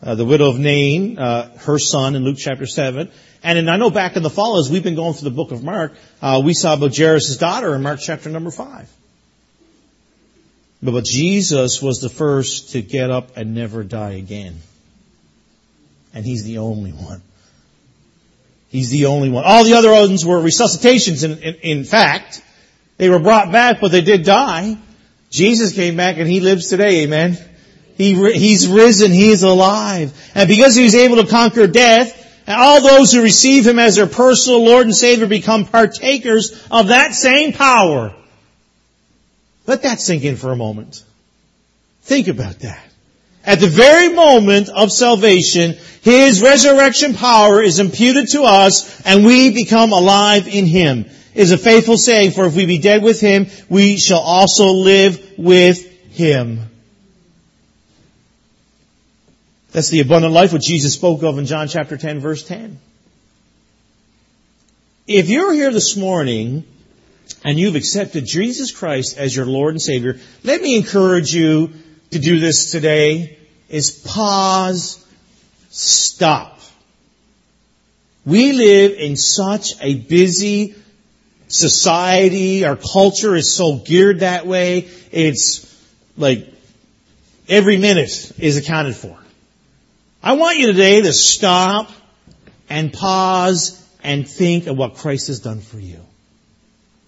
Uh, 0.00 0.14
the 0.14 0.24
widow 0.24 0.48
of 0.48 0.58
Nain, 0.58 1.18
uh, 1.18 1.56
her 1.58 1.78
son 1.78 2.16
in 2.16 2.24
Luke 2.24 2.36
chapter 2.38 2.66
7. 2.66 3.10
And 3.42 3.58
in, 3.58 3.68
I 3.68 3.76
know 3.76 3.90
back 3.90 4.16
in 4.16 4.22
the 4.22 4.30
fall, 4.30 4.58
as 4.58 4.70
we've 4.70 4.82
been 4.82 4.94
going 4.94 5.14
through 5.14 5.30
the 5.30 5.36
book 5.36 5.52
of 5.52 5.62
Mark, 5.62 5.94
uh, 6.20 6.40
we 6.44 6.54
saw 6.54 6.74
about 6.74 6.96
Jairus' 6.96 7.36
daughter 7.36 7.74
in 7.74 7.82
Mark 7.82 8.00
chapter 8.00 8.30
number 8.30 8.50
5. 8.50 8.88
But, 10.82 10.92
but 10.92 11.04
Jesus 11.04 11.82
was 11.82 12.00
the 12.00 12.08
first 12.08 12.70
to 12.70 12.82
get 12.82 13.10
up 13.10 13.36
and 13.36 13.54
never 13.54 13.84
die 13.84 14.12
again. 14.12 14.60
And 16.14 16.24
he's 16.24 16.44
the 16.44 16.58
only 16.58 16.92
one. 16.92 17.22
He's 18.72 18.88
the 18.88 19.04
only 19.04 19.28
one. 19.28 19.44
All 19.44 19.64
the 19.64 19.74
other 19.74 19.92
ones 19.92 20.24
were 20.24 20.40
resuscitations 20.40 21.24
in, 21.24 21.42
in, 21.42 21.54
in 21.56 21.84
fact. 21.84 22.42
They 22.96 23.10
were 23.10 23.18
brought 23.18 23.52
back, 23.52 23.82
but 23.82 23.92
they 23.92 24.00
did 24.00 24.24
die. 24.24 24.78
Jesus 25.28 25.74
came 25.74 25.94
back 25.94 26.16
and 26.16 26.26
He 26.26 26.40
lives 26.40 26.68
today, 26.68 27.02
amen. 27.02 27.36
He, 27.98 28.14
he's 28.32 28.66
risen, 28.66 29.12
He 29.12 29.28
is 29.28 29.42
alive. 29.42 30.18
And 30.34 30.48
because 30.48 30.74
He 30.74 30.84
was 30.84 30.94
able 30.94 31.16
to 31.16 31.26
conquer 31.26 31.66
death, 31.66 32.18
and 32.46 32.58
all 32.58 32.80
those 32.80 33.12
who 33.12 33.22
receive 33.22 33.66
Him 33.66 33.78
as 33.78 33.96
their 33.96 34.06
personal 34.06 34.64
Lord 34.64 34.86
and 34.86 34.96
Savior 34.96 35.26
become 35.26 35.66
partakers 35.66 36.66
of 36.70 36.88
that 36.88 37.14
same 37.14 37.52
power. 37.52 38.14
Let 39.66 39.82
that 39.82 40.00
sink 40.00 40.24
in 40.24 40.36
for 40.36 40.50
a 40.50 40.56
moment. 40.56 41.04
Think 42.04 42.28
about 42.28 42.60
that. 42.60 42.91
At 43.44 43.58
the 43.58 43.68
very 43.68 44.12
moment 44.12 44.68
of 44.68 44.92
salvation, 44.92 45.76
His 46.02 46.42
resurrection 46.42 47.14
power 47.14 47.60
is 47.60 47.80
imputed 47.80 48.28
to 48.30 48.42
us 48.42 49.00
and 49.04 49.24
we 49.24 49.50
become 49.50 49.92
alive 49.92 50.46
in 50.46 50.66
Him. 50.66 51.06
It 51.34 51.40
is 51.40 51.52
a 51.52 51.58
faithful 51.58 51.96
saying, 51.96 52.32
for 52.32 52.46
if 52.46 52.54
we 52.54 52.66
be 52.66 52.78
dead 52.78 53.02
with 53.02 53.20
Him, 53.20 53.46
we 53.68 53.96
shall 53.96 54.20
also 54.20 54.66
live 54.66 55.38
with 55.38 55.84
Him. 56.12 56.60
That's 59.72 59.88
the 59.88 60.00
abundant 60.00 60.34
life 60.34 60.52
which 60.52 60.66
Jesus 60.66 60.94
spoke 60.94 61.22
of 61.22 61.38
in 61.38 61.46
John 61.46 61.66
chapter 61.66 61.96
10 61.96 62.20
verse 62.20 62.46
10. 62.46 62.78
If 65.06 65.30
you're 65.30 65.52
here 65.52 65.72
this 65.72 65.96
morning 65.96 66.64
and 67.44 67.58
you've 67.58 67.74
accepted 67.74 68.24
Jesus 68.26 68.70
Christ 68.70 69.18
as 69.18 69.34
your 69.34 69.46
Lord 69.46 69.74
and 69.74 69.82
Savior, 69.82 70.20
let 70.44 70.60
me 70.60 70.76
encourage 70.76 71.34
you 71.34 71.72
to 72.12 72.18
do 72.18 72.38
this 72.38 72.70
today 72.70 73.38
is 73.68 73.90
pause, 73.90 75.04
stop. 75.70 76.60
We 78.24 78.52
live 78.52 78.92
in 78.92 79.16
such 79.16 79.80
a 79.80 79.94
busy 79.94 80.74
society. 81.48 82.64
Our 82.64 82.76
culture 82.76 83.34
is 83.34 83.54
so 83.54 83.76
geared 83.76 84.20
that 84.20 84.46
way. 84.46 84.90
It's 85.10 85.68
like 86.16 86.46
every 87.48 87.78
minute 87.78 88.32
is 88.38 88.58
accounted 88.58 88.94
for. 88.94 89.18
I 90.22 90.34
want 90.34 90.58
you 90.58 90.68
today 90.68 91.00
to 91.02 91.12
stop 91.12 91.90
and 92.68 92.92
pause 92.92 93.82
and 94.02 94.28
think 94.28 94.66
of 94.66 94.76
what 94.76 94.96
Christ 94.96 95.28
has 95.28 95.40
done 95.40 95.60
for 95.60 95.78
you. 95.78 96.00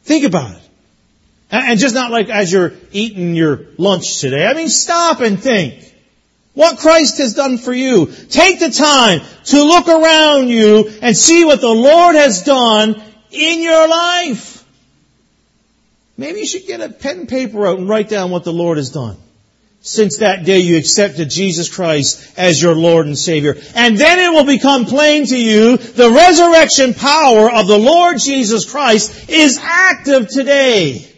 Think 0.03 0.25
about 0.25 0.57
it. 0.57 0.64
And 1.55 1.79
just 1.79 1.95
not 1.95 2.11
like 2.11 2.31
as 2.31 2.51
you're 2.51 2.73
eating 2.91 3.37
your 3.37 3.67
lunch 3.79 4.21
today. 4.21 4.45
I 4.45 4.55
mean, 4.55 4.69
stop 4.69 5.21
and 5.21 5.41
think. 5.41 5.93
What 6.55 6.79
Christ 6.79 7.19
has 7.19 7.35
done 7.35 7.59
for 7.59 7.73
you. 7.73 8.07
Take 8.07 8.59
the 8.59 8.71
time 8.71 9.21
to 9.45 9.63
look 9.63 9.89
around 9.89 10.49
you 10.49 10.91
and 11.01 11.17
see 11.17 11.45
what 11.45 11.61
the 11.61 11.69
Lord 11.69 12.17
has 12.17 12.43
done 12.43 13.01
in 13.31 13.63
your 13.63 13.89
life. 13.89 14.65
Maybe 16.17 16.41
you 16.41 16.47
should 16.47 16.67
get 16.67 16.81
a 16.81 16.89
pen 16.89 17.21
and 17.21 17.29
paper 17.29 17.67
out 17.67 17.79
and 17.79 17.89
write 17.89 18.09
down 18.09 18.31
what 18.31 18.45
the 18.45 18.53
Lord 18.53 18.79
has 18.79 18.91
done. 18.91 19.17
Since 19.81 20.19
that 20.19 20.45
day 20.45 20.61
you 20.61 20.79
accepted 20.79 21.31
Jesus 21.31 21.73
Christ 21.73 22.39
as 22.39 22.61
your 22.61 22.75
Lord 22.75 23.07
and 23.07 23.19
Savior. 23.19 23.57
And 23.75 23.97
then 23.97 24.19
it 24.19 24.35
will 24.35 24.47
become 24.47 24.87
plain 24.87 25.27
to 25.27 25.39
you 25.39 25.77
the 25.77 26.11
resurrection 26.11 26.95
power 26.95 27.51
of 27.51 27.67
the 27.69 27.79
Lord 27.79 28.19
Jesus 28.19 28.69
Christ 28.69 29.29
is 29.29 29.59
active 29.61 30.29
today. 30.29 31.11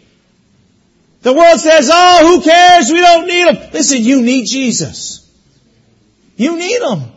The 1.21 1.33
world 1.33 1.59
says, 1.59 1.89
oh, 1.91 2.35
who 2.35 2.43
cares? 2.43 2.91
We 2.91 3.01
don't 3.01 3.27
need 3.27 3.47
him. 3.47 3.71
Listen, 3.73 4.01
you 4.01 4.21
need 4.21 4.45
Jesus. 4.45 5.29
You 6.35 6.57
need 6.57 6.81
him. 6.81 7.11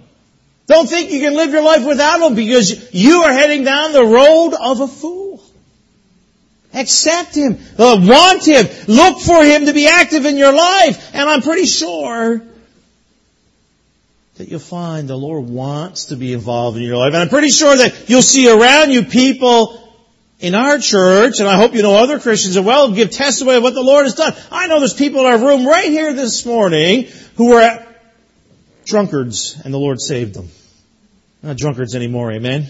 Don't 0.66 0.88
think 0.88 1.10
you 1.10 1.20
can 1.20 1.34
live 1.34 1.50
your 1.50 1.62
life 1.62 1.84
without 1.84 2.20
him 2.20 2.34
because 2.34 2.94
you 2.94 3.22
are 3.22 3.32
heading 3.32 3.64
down 3.64 3.92
the 3.92 4.04
road 4.04 4.54
of 4.54 4.80
a 4.80 4.86
fool. 4.86 5.42
Accept 6.72 7.34
him. 7.34 7.58
Uh, 7.76 7.98
want 8.00 8.46
him. 8.46 8.66
Look 8.86 9.20
for 9.20 9.44
him 9.44 9.66
to 9.66 9.72
be 9.72 9.88
active 9.88 10.24
in 10.24 10.36
your 10.36 10.52
life. 10.52 11.10
And 11.12 11.28
I'm 11.28 11.42
pretty 11.42 11.66
sure 11.66 12.40
that 14.36 14.48
you'll 14.48 14.60
find 14.60 15.08
the 15.08 15.18
Lord 15.18 15.48
wants 15.48 16.06
to 16.06 16.16
be 16.16 16.32
involved 16.32 16.78
in 16.78 16.84
your 16.84 16.96
life. 16.96 17.12
And 17.12 17.22
I'm 17.22 17.28
pretty 17.28 17.50
sure 17.50 17.76
that 17.76 18.08
you'll 18.08 18.22
see 18.22 18.48
around 18.48 18.90
you 18.90 19.02
people 19.02 19.79
in 20.40 20.54
our 20.54 20.78
church, 20.78 21.38
and 21.38 21.48
I 21.48 21.56
hope 21.56 21.74
you 21.74 21.82
know 21.82 21.94
other 21.94 22.18
Christians 22.18 22.56
as 22.56 22.64
well, 22.64 22.90
give 22.92 23.10
testimony 23.10 23.58
of 23.58 23.62
what 23.62 23.74
the 23.74 23.82
Lord 23.82 24.06
has 24.06 24.14
done. 24.14 24.34
I 24.50 24.66
know 24.66 24.78
there's 24.78 24.94
people 24.94 25.20
in 25.20 25.26
our 25.26 25.38
room 25.38 25.66
right 25.66 25.88
here 25.88 26.12
this 26.14 26.44
morning 26.46 27.08
who 27.36 27.52
are 27.52 27.86
drunkards 28.86 29.60
and 29.62 29.72
the 29.72 29.78
Lord 29.78 30.00
saved 30.00 30.34
them. 30.34 30.48
Not 31.42 31.56
drunkards 31.56 31.94
anymore, 31.94 32.32
amen? 32.32 32.68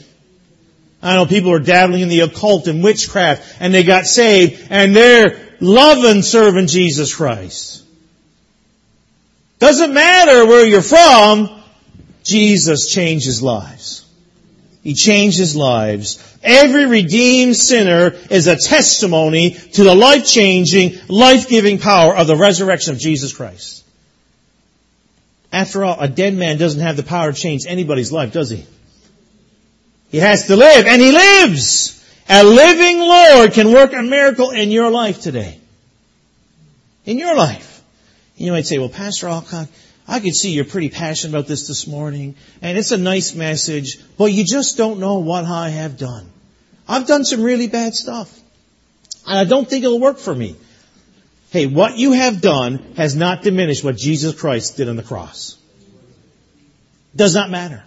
I 1.02 1.14
know 1.14 1.26
people 1.26 1.52
are 1.52 1.61
dabbling 1.61 2.02
in 2.02 2.09
the 2.09 2.20
occult 2.20 2.66
and 2.66 2.85
witchcraft 2.85 3.56
and 3.61 3.72
they 3.72 3.85
got 3.85 4.04
saved 4.04 4.66
and 4.70 4.94
they're 4.94 5.38
loving 5.61 6.22
serving 6.22 6.66
Jesus 6.66 7.14
Christ. 7.14 7.85
Doesn't 9.61 9.94
matter 9.94 10.46
where 10.46 10.66
you're 10.66 10.83
from, 10.83 11.62
Jesus 12.22 12.92
changes 12.92 13.42
lives. 13.42 14.04
He 14.82 14.94
changes 14.94 15.54
lives. 15.54 16.38
Every 16.42 16.86
redeemed 16.86 17.56
sinner 17.56 18.12
is 18.30 18.46
a 18.46 18.56
testimony 18.56 19.50
to 19.50 19.84
the 19.84 19.94
life-changing, 19.94 20.98
life-giving 21.08 21.78
power 21.78 22.16
of 22.16 22.26
the 22.26 22.36
resurrection 22.36 22.94
of 22.94 22.98
Jesus 22.98 23.34
Christ. 23.34 23.84
After 25.52 25.84
all, 25.84 26.00
a 26.00 26.08
dead 26.08 26.34
man 26.34 26.56
doesn't 26.58 26.80
have 26.80 26.96
the 26.96 27.02
power 27.02 27.32
to 27.32 27.38
change 27.38 27.66
anybody's 27.66 28.10
life, 28.10 28.32
does 28.32 28.50
he? 28.50 28.64
He 30.10 30.18
has 30.18 30.46
to 30.46 30.56
live, 30.56 30.86
and 30.86 31.02
he 31.02 31.12
lives. 31.12 31.96
A 32.28 32.42
living 32.42 33.00
Lord 33.00 33.52
can 33.52 33.72
work 33.72 33.92
a 33.92 34.02
miracle 34.02 34.50
in 34.50 34.70
your 34.70 34.90
life 34.90 35.20
today. 35.20 35.58
In 37.04 37.18
your 37.18 37.34
life. 37.34 37.82
And 38.36 38.46
you 38.46 38.52
might 38.52 38.66
say, 38.66 38.78
well, 38.78 38.88
Pastor 38.88 39.28
Alcock, 39.28 39.68
I 40.10 40.18
can 40.18 40.32
see 40.32 40.50
you're 40.50 40.64
pretty 40.64 40.90
passionate 40.90 41.36
about 41.36 41.46
this 41.46 41.68
this 41.68 41.86
morning, 41.86 42.34
and 42.60 42.76
it's 42.76 42.90
a 42.90 42.98
nice 42.98 43.32
message, 43.36 43.96
but 44.18 44.32
you 44.32 44.44
just 44.44 44.76
don't 44.76 44.98
know 44.98 45.20
what 45.20 45.44
I 45.44 45.68
have 45.68 45.98
done. 45.98 46.28
I've 46.88 47.06
done 47.06 47.24
some 47.24 47.44
really 47.44 47.68
bad 47.68 47.94
stuff. 47.94 48.36
And 49.24 49.38
I 49.38 49.44
don't 49.44 49.70
think 49.70 49.84
it'll 49.84 50.00
work 50.00 50.18
for 50.18 50.34
me. 50.34 50.56
Hey, 51.50 51.66
what 51.66 51.96
you 51.96 52.10
have 52.10 52.40
done 52.40 52.94
has 52.96 53.14
not 53.14 53.44
diminished 53.44 53.84
what 53.84 53.96
Jesus 53.96 54.34
Christ 54.34 54.76
did 54.76 54.88
on 54.88 54.96
the 54.96 55.04
cross. 55.04 55.56
Does 57.14 57.36
not 57.36 57.48
matter. 57.48 57.84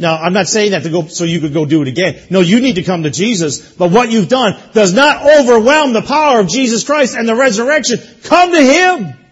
Now, 0.00 0.16
I'm 0.16 0.32
not 0.32 0.48
saying 0.48 0.72
that 0.72 0.82
to 0.82 0.90
go 0.90 1.06
so 1.06 1.22
you 1.22 1.38
could 1.38 1.54
go 1.54 1.64
do 1.64 1.82
it 1.82 1.86
again. 1.86 2.26
No, 2.28 2.40
you 2.40 2.60
need 2.60 2.74
to 2.74 2.82
come 2.82 3.04
to 3.04 3.10
Jesus. 3.10 3.74
But 3.74 3.92
what 3.92 4.10
you've 4.10 4.28
done 4.28 4.60
does 4.72 4.92
not 4.92 5.24
overwhelm 5.24 5.92
the 5.92 6.02
power 6.02 6.40
of 6.40 6.48
Jesus 6.48 6.82
Christ 6.82 7.16
and 7.16 7.28
the 7.28 7.36
resurrection. 7.36 8.00
Come 8.24 8.50
to 8.50 8.60
Him. 8.60 9.23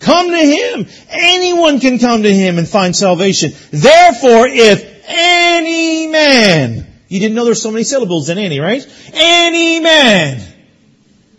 Come 0.00 0.30
to 0.30 0.36
Him. 0.36 0.86
Anyone 1.08 1.78
can 1.78 1.98
come 1.98 2.24
to 2.24 2.34
Him 2.34 2.58
and 2.58 2.66
find 2.66 2.96
salvation. 2.96 3.52
Therefore, 3.70 4.48
if 4.48 5.04
any 5.06 6.08
man, 6.08 6.86
you 7.08 7.20
didn't 7.20 7.34
know 7.34 7.44
there's 7.44 7.62
so 7.62 7.70
many 7.70 7.84
syllables 7.84 8.28
in 8.28 8.38
any, 8.38 8.60
right? 8.60 8.84
Any 9.12 9.78
man. 9.80 10.40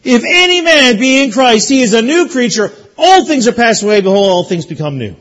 If 0.04 0.24
any 0.26 0.62
man 0.62 1.00
be 1.00 1.24
in 1.24 1.32
Christ, 1.32 1.70
he 1.70 1.82
is 1.82 1.94
a 1.94 2.02
new 2.02 2.30
creature. 2.30 2.72
All 2.98 3.26
things 3.26 3.48
are 3.48 3.52
passed 3.52 3.84
away. 3.84 4.02
Behold, 4.02 4.30
all 4.30 4.44
things 4.44 4.66
become 4.66 4.98
new. 4.98 5.16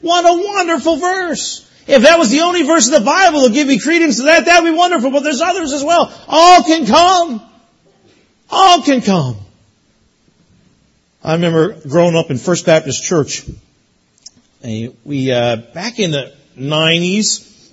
What 0.00 0.24
a 0.24 0.42
wonderful 0.42 0.96
verse. 0.96 1.70
If 1.86 2.02
that 2.02 2.18
was 2.18 2.30
the 2.30 2.40
only 2.40 2.62
verse 2.62 2.86
in 2.86 2.94
the 2.94 3.00
Bible 3.00 3.44
to 3.44 3.50
give 3.50 3.68
me 3.68 3.78
credence 3.78 4.16
to 4.16 4.24
that, 4.24 4.46
that 4.46 4.62
would 4.62 4.70
be 4.70 4.76
wonderful. 4.76 5.10
But 5.10 5.22
there's 5.22 5.40
others 5.40 5.72
as 5.72 5.82
well. 5.82 6.12
All 6.28 6.62
can 6.62 6.86
come. 6.86 7.42
All 8.50 8.82
can 8.82 9.00
come. 9.00 9.36
I 11.26 11.32
remember 11.32 11.72
growing 11.88 12.16
up 12.16 12.30
in 12.30 12.36
First 12.36 12.66
Baptist 12.66 13.02
Church. 13.02 13.46
We 14.62 15.32
uh, 15.32 15.56
back 15.56 15.98
in 15.98 16.10
the 16.10 16.34
'90s, 16.54 17.70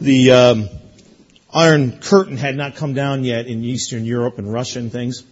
the, 0.00 0.32
um, 0.32 0.68
Iron 1.54 2.00
Curtain 2.00 2.36
had 2.36 2.56
not 2.56 2.74
come 2.74 2.94
down 2.94 3.22
yet 3.22 3.46
in 3.46 3.62
Eastern 3.62 4.04
Europe 4.04 4.38
and 4.38 4.52
Russia 4.52 4.80
and 4.80 4.90
things, 4.90 5.22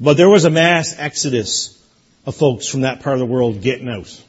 but 0.00 0.16
there 0.16 0.28
was 0.28 0.44
a 0.44 0.50
mass 0.50 0.96
exodus 0.98 1.80
of 2.26 2.34
folks 2.34 2.66
from 2.66 2.80
that 2.80 3.00
part 3.00 3.14
of 3.14 3.20
the 3.20 3.32
world 3.32 3.62
getting 3.62 3.88
out. 3.88 4.24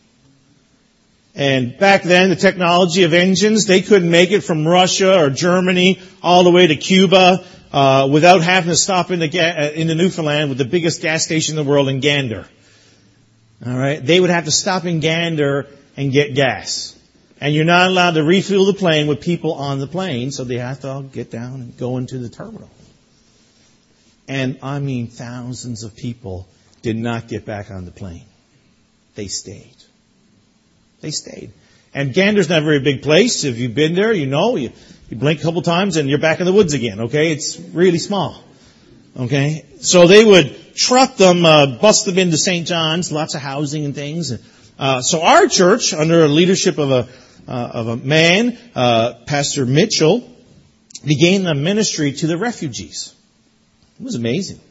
And 1.33 1.75
back 1.75 2.03
then, 2.03 2.29
the 2.29 2.35
technology 2.35 3.01
of 3.01 3.13
engines, 3.13 3.65
they 3.65 3.81
couldn't 3.81 4.11
make 4.11 4.29
it 4.29 4.41
from 4.41 4.67
Russia 4.67 5.17
or 5.17 5.31
Germany 5.31 5.99
all 6.21 6.43
the 6.43 6.51
way 6.51 6.67
to 6.67 6.75
Cuba 6.75 7.43
uh, 7.71 8.09
without 8.11 8.41
having 8.41 8.69
to 8.69 8.75
stop 8.75 9.11
in 9.11 9.19
the, 9.19 9.27
ga- 9.27 9.55
uh, 9.57 9.71
in 9.71 9.87
the 9.87 9.95
Newfoundland 9.95 10.49
with 10.49 10.57
the 10.57 10.65
biggest 10.65 11.01
gas 11.01 11.23
station 11.23 11.57
in 11.57 11.63
the 11.63 11.69
world 11.69 11.87
in 11.89 11.99
Gander. 11.99 12.47
All 13.65 13.77
right, 13.77 14.03
they 14.03 14.19
would 14.19 14.29
have 14.29 14.45
to 14.45 14.51
stop 14.51 14.85
in 14.85 14.99
Gander 14.99 15.67
and 15.95 16.11
get 16.11 16.33
gas. 16.33 16.97
And 17.39 17.55
you're 17.55 17.65
not 17.65 17.89
allowed 17.89 18.11
to 18.11 18.23
refuel 18.23 18.65
the 18.65 18.73
plane 18.73 19.07
with 19.07 19.21
people 19.21 19.53
on 19.53 19.79
the 19.79 19.87
plane, 19.87 20.31
so 20.31 20.43
they 20.43 20.57
have 20.57 20.81
to 20.81 21.05
get 21.11 21.31
down 21.31 21.61
and 21.61 21.77
go 21.77 21.97
into 21.97 22.17
the 22.19 22.29
terminal. 22.29 22.69
And 24.27 24.59
I 24.61 24.79
mean, 24.79 25.07
thousands 25.07 25.83
of 25.83 25.95
people 25.95 26.47
did 26.81 26.95
not 26.95 27.27
get 27.27 27.45
back 27.45 27.71
on 27.71 27.85
the 27.85 27.91
plane. 27.91 28.25
They 29.15 29.27
stayed. 29.27 29.75
They 31.01 31.11
stayed. 31.11 31.51
And 31.93 32.13
Gander's 32.13 32.47
not 32.47 32.61
a 32.61 32.65
very 32.65 32.79
big 32.79 33.01
place. 33.01 33.43
If 33.43 33.57
you've 33.57 33.75
been 33.75 33.95
there, 33.95 34.13
you 34.13 34.27
know, 34.27 34.55
you, 34.55 34.71
you 35.11 35.17
blink 35.17 35.41
a 35.41 35.43
couple 35.43 35.61
times 35.61 35.97
and 35.97 36.09
you're 36.09 36.19
back 36.19 36.39
in 36.39 36.45
the 36.45 36.53
woods 36.53 36.73
again, 36.73 37.01
okay? 37.01 37.33
It's 37.33 37.59
really 37.59 37.97
small. 37.97 38.41
Okay? 39.19 39.65
So 39.81 40.07
they 40.07 40.23
would 40.23 40.73
truck 40.73 41.17
them, 41.17 41.45
uh, 41.45 41.77
bust 41.79 42.05
them 42.05 42.17
into 42.17 42.37
St. 42.37 42.65
John's, 42.65 43.11
lots 43.11 43.35
of 43.35 43.41
housing 43.41 43.83
and 43.83 43.93
things. 43.93 44.31
Uh, 44.79 45.01
so 45.01 45.21
our 45.21 45.47
church, 45.47 45.93
under 45.93 46.21
the 46.21 46.27
leadership 46.29 46.77
of 46.77 46.91
a, 46.91 47.09
uh, 47.45 47.71
of 47.73 47.87
a 47.89 47.97
man, 47.97 48.57
uh, 48.73 49.15
Pastor 49.27 49.65
Mitchell, 49.65 50.27
began 51.05 51.43
the 51.43 51.55
ministry 51.55 52.13
to 52.13 52.27
the 52.27 52.37
refugees. 52.37 53.13
It 53.99 54.03
was 54.03 54.15
amazing. 54.15 54.61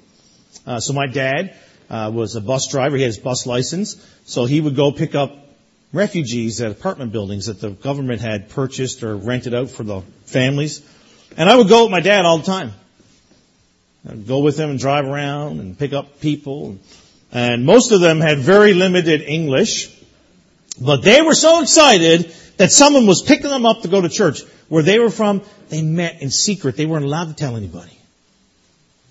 Uh, 0.67 0.81
so 0.81 0.95
my 0.95 1.07
dad 1.07 1.55
uh, 1.91 2.11
was 2.15 2.35
a 2.35 2.41
bus 2.41 2.69
driver. 2.71 2.97
He 2.97 3.03
had 3.03 3.09
his 3.09 3.19
bus 3.19 3.47
license. 3.47 3.97
So 4.25 4.47
he 4.47 4.63
would 4.63 4.75
go 4.75 4.91
pick 4.91 5.15
up 5.15 5.37
refugees 5.93 6.61
at 6.61 6.71
apartment 6.71 7.13
buildings 7.13 7.47
that 7.47 7.61
the 7.61 7.71
government 7.71 8.21
had 8.21 8.49
purchased 8.49 9.03
or 9.03 9.17
rented 9.17 9.55
out 9.55 9.71
for 9.71 9.83
the 9.83 10.03
families. 10.25 10.83
And 11.37 11.49
I 11.49 11.57
would 11.57 11.69
go 11.69 11.85
with 11.85 11.91
my 11.91 12.01
dad 12.01 12.25
all 12.25 12.39
the 12.39 12.45
time. 12.45 12.73
I'd 14.09 14.27
go 14.27 14.41
with 14.41 14.59
him 14.59 14.71
and 14.71 14.79
drive 14.79 15.07
around 15.07 15.61
and 15.61 15.79
pick 15.79 15.93
up 15.93 16.21
people. 16.21 16.79
And 17.33 17.65
most 17.65 17.93
of 17.93 18.01
them 18.01 18.21
had 18.21 18.39
very 18.39 18.75
limited 18.75 19.23
English. 19.23 19.97
But 20.81 21.03
they 21.03 21.23
were 21.23 21.35
so 21.35 21.61
excited 21.63 22.33
that 22.57 22.73
someone 22.73 23.07
was 23.07 23.23
picking 23.23 23.51
them 23.51 23.67
up 23.67 23.83
to 23.83 23.89
go 23.89 24.01
to 24.01 24.09
church. 24.09 24.43
Where 24.69 24.83
they 24.83 24.99
were 24.99 25.11
from, 25.11 25.43
they 25.69 25.83
met 25.83 26.23
in 26.23 26.31
secret. 26.31 26.77
They 26.77 26.87
weren't 26.87 27.05
allowed 27.05 27.29
to 27.29 27.35
tell 27.35 27.57
anybody. 27.57 27.99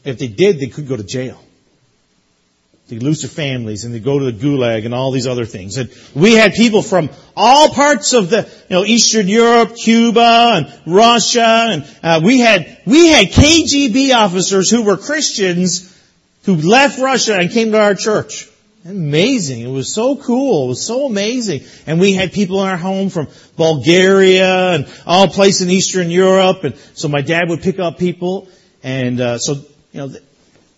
If 0.03 0.17
they 0.17 0.27
did, 0.27 0.59
they 0.59 0.67
could 0.67 0.87
go 0.87 0.95
to 0.95 1.03
jail. 1.03 1.39
Lose 2.97 3.21
their 3.21 3.29
families 3.29 3.83
and 3.83 3.93
they 3.93 3.99
go 3.99 4.17
to 4.17 4.31
the 4.31 4.31
gulag 4.31 4.85
and 4.85 4.95
all 4.95 5.11
these 5.11 5.27
other 5.27 5.45
things. 5.45 5.77
And 5.77 5.91
we 6.15 6.33
had 6.33 6.53
people 6.53 6.81
from 6.81 7.09
all 7.35 7.69
parts 7.69 8.13
of 8.13 8.31
the, 8.31 8.49
you 8.69 8.75
know, 8.75 8.83
Eastern 8.85 9.27
Europe, 9.27 9.75
Cuba 9.75 10.53
and 10.55 10.81
Russia 10.87 11.67
and 11.69 11.85
uh, 12.01 12.21
we 12.23 12.39
had, 12.39 12.81
we 12.87 13.09
had 13.09 13.27
KGB 13.27 14.15
officers 14.15 14.71
who 14.71 14.81
were 14.81 14.97
Christians 14.97 15.95
who 16.45 16.55
left 16.55 16.99
Russia 16.99 17.37
and 17.37 17.51
came 17.51 17.71
to 17.73 17.79
our 17.79 17.93
church. 17.93 18.47
Amazing. 18.85 19.61
It 19.61 19.69
was 19.69 19.93
so 19.93 20.15
cool. 20.15 20.65
It 20.65 20.67
was 20.69 20.85
so 20.85 21.05
amazing. 21.05 21.61
And 21.85 21.99
we 21.99 22.13
had 22.13 22.31
people 22.31 22.61
in 22.61 22.69
our 22.69 22.77
home 22.77 23.09
from 23.09 23.27
Bulgaria 23.57 24.73
and 24.73 24.87
all 25.05 25.27
places 25.27 25.61
in 25.61 25.69
Eastern 25.69 26.09
Europe. 26.09 26.63
And 26.63 26.75
so 26.93 27.09
my 27.09 27.21
dad 27.21 27.49
would 27.49 27.61
pick 27.61 27.77
up 27.77 27.97
people. 27.97 28.47
And 28.81 29.19
uh, 29.19 29.37
so, 29.37 29.55
you 29.91 29.99
know, 29.99 30.13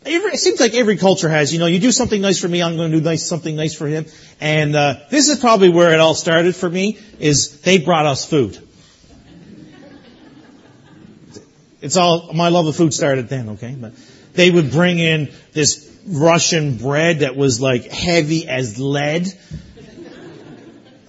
Every, 0.04 0.32
it 0.32 0.40
seems 0.40 0.60
like 0.60 0.74
every 0.74 0.98
culture 0.98 1.30
has, 1.30 1.54
you 1.54 1.60
know, 1.60 1.68
you 1.68 1.80
do 1.80 1.92
something 1.92 2.20
nice 2.20 2.40
for 2.40 2.48
me, 2.48 2.64
I'm 2.64 2.76
going 2.76 2.92
to 2.92 2.98
do 2.98 3.04
nice, 3.04 3.28
something 3.28 3.56
nice 3.56 3.76
for 3.76 3.88
him. 3.88 4.08
And 4.40 4.76
uh, 4.76 4.96
this 5.12 5.30
is 5.30 5.40
probably 5.40 5.70
where 5.70 5.94
it 5.94 6.00
all 6.00 6.16
started 6.16 6.56
for 6.56 6.68
me, 6.68 6.98
is 7.20 7.62
they 7.62 7.78
brought 7.78 8.08
us 8.08 8.26
food. 8.26 8.58
It's 11.82 11.98
all, 11.98 12.34
my 12.34 12.50
love 12.50 12.66
of 12.66 12.76
food 12.76 12.96
started 12.96 13.30
then, 13.30 13.50
okay? 13.50 13.76
But 13.80 13.94
they 14.34 14.50
would 14.50 14.72
bring 14.72 14.98
in 14.98 15.32
this 15.54 15.88
Russian 16.08 16.78
bread 16.78 17.20
that 17.20 17.36
was 17.36 17.62
like 17.62 17.86
heavy 17.86 18.48
as 18.48 18.80
lead. 18.80 19.28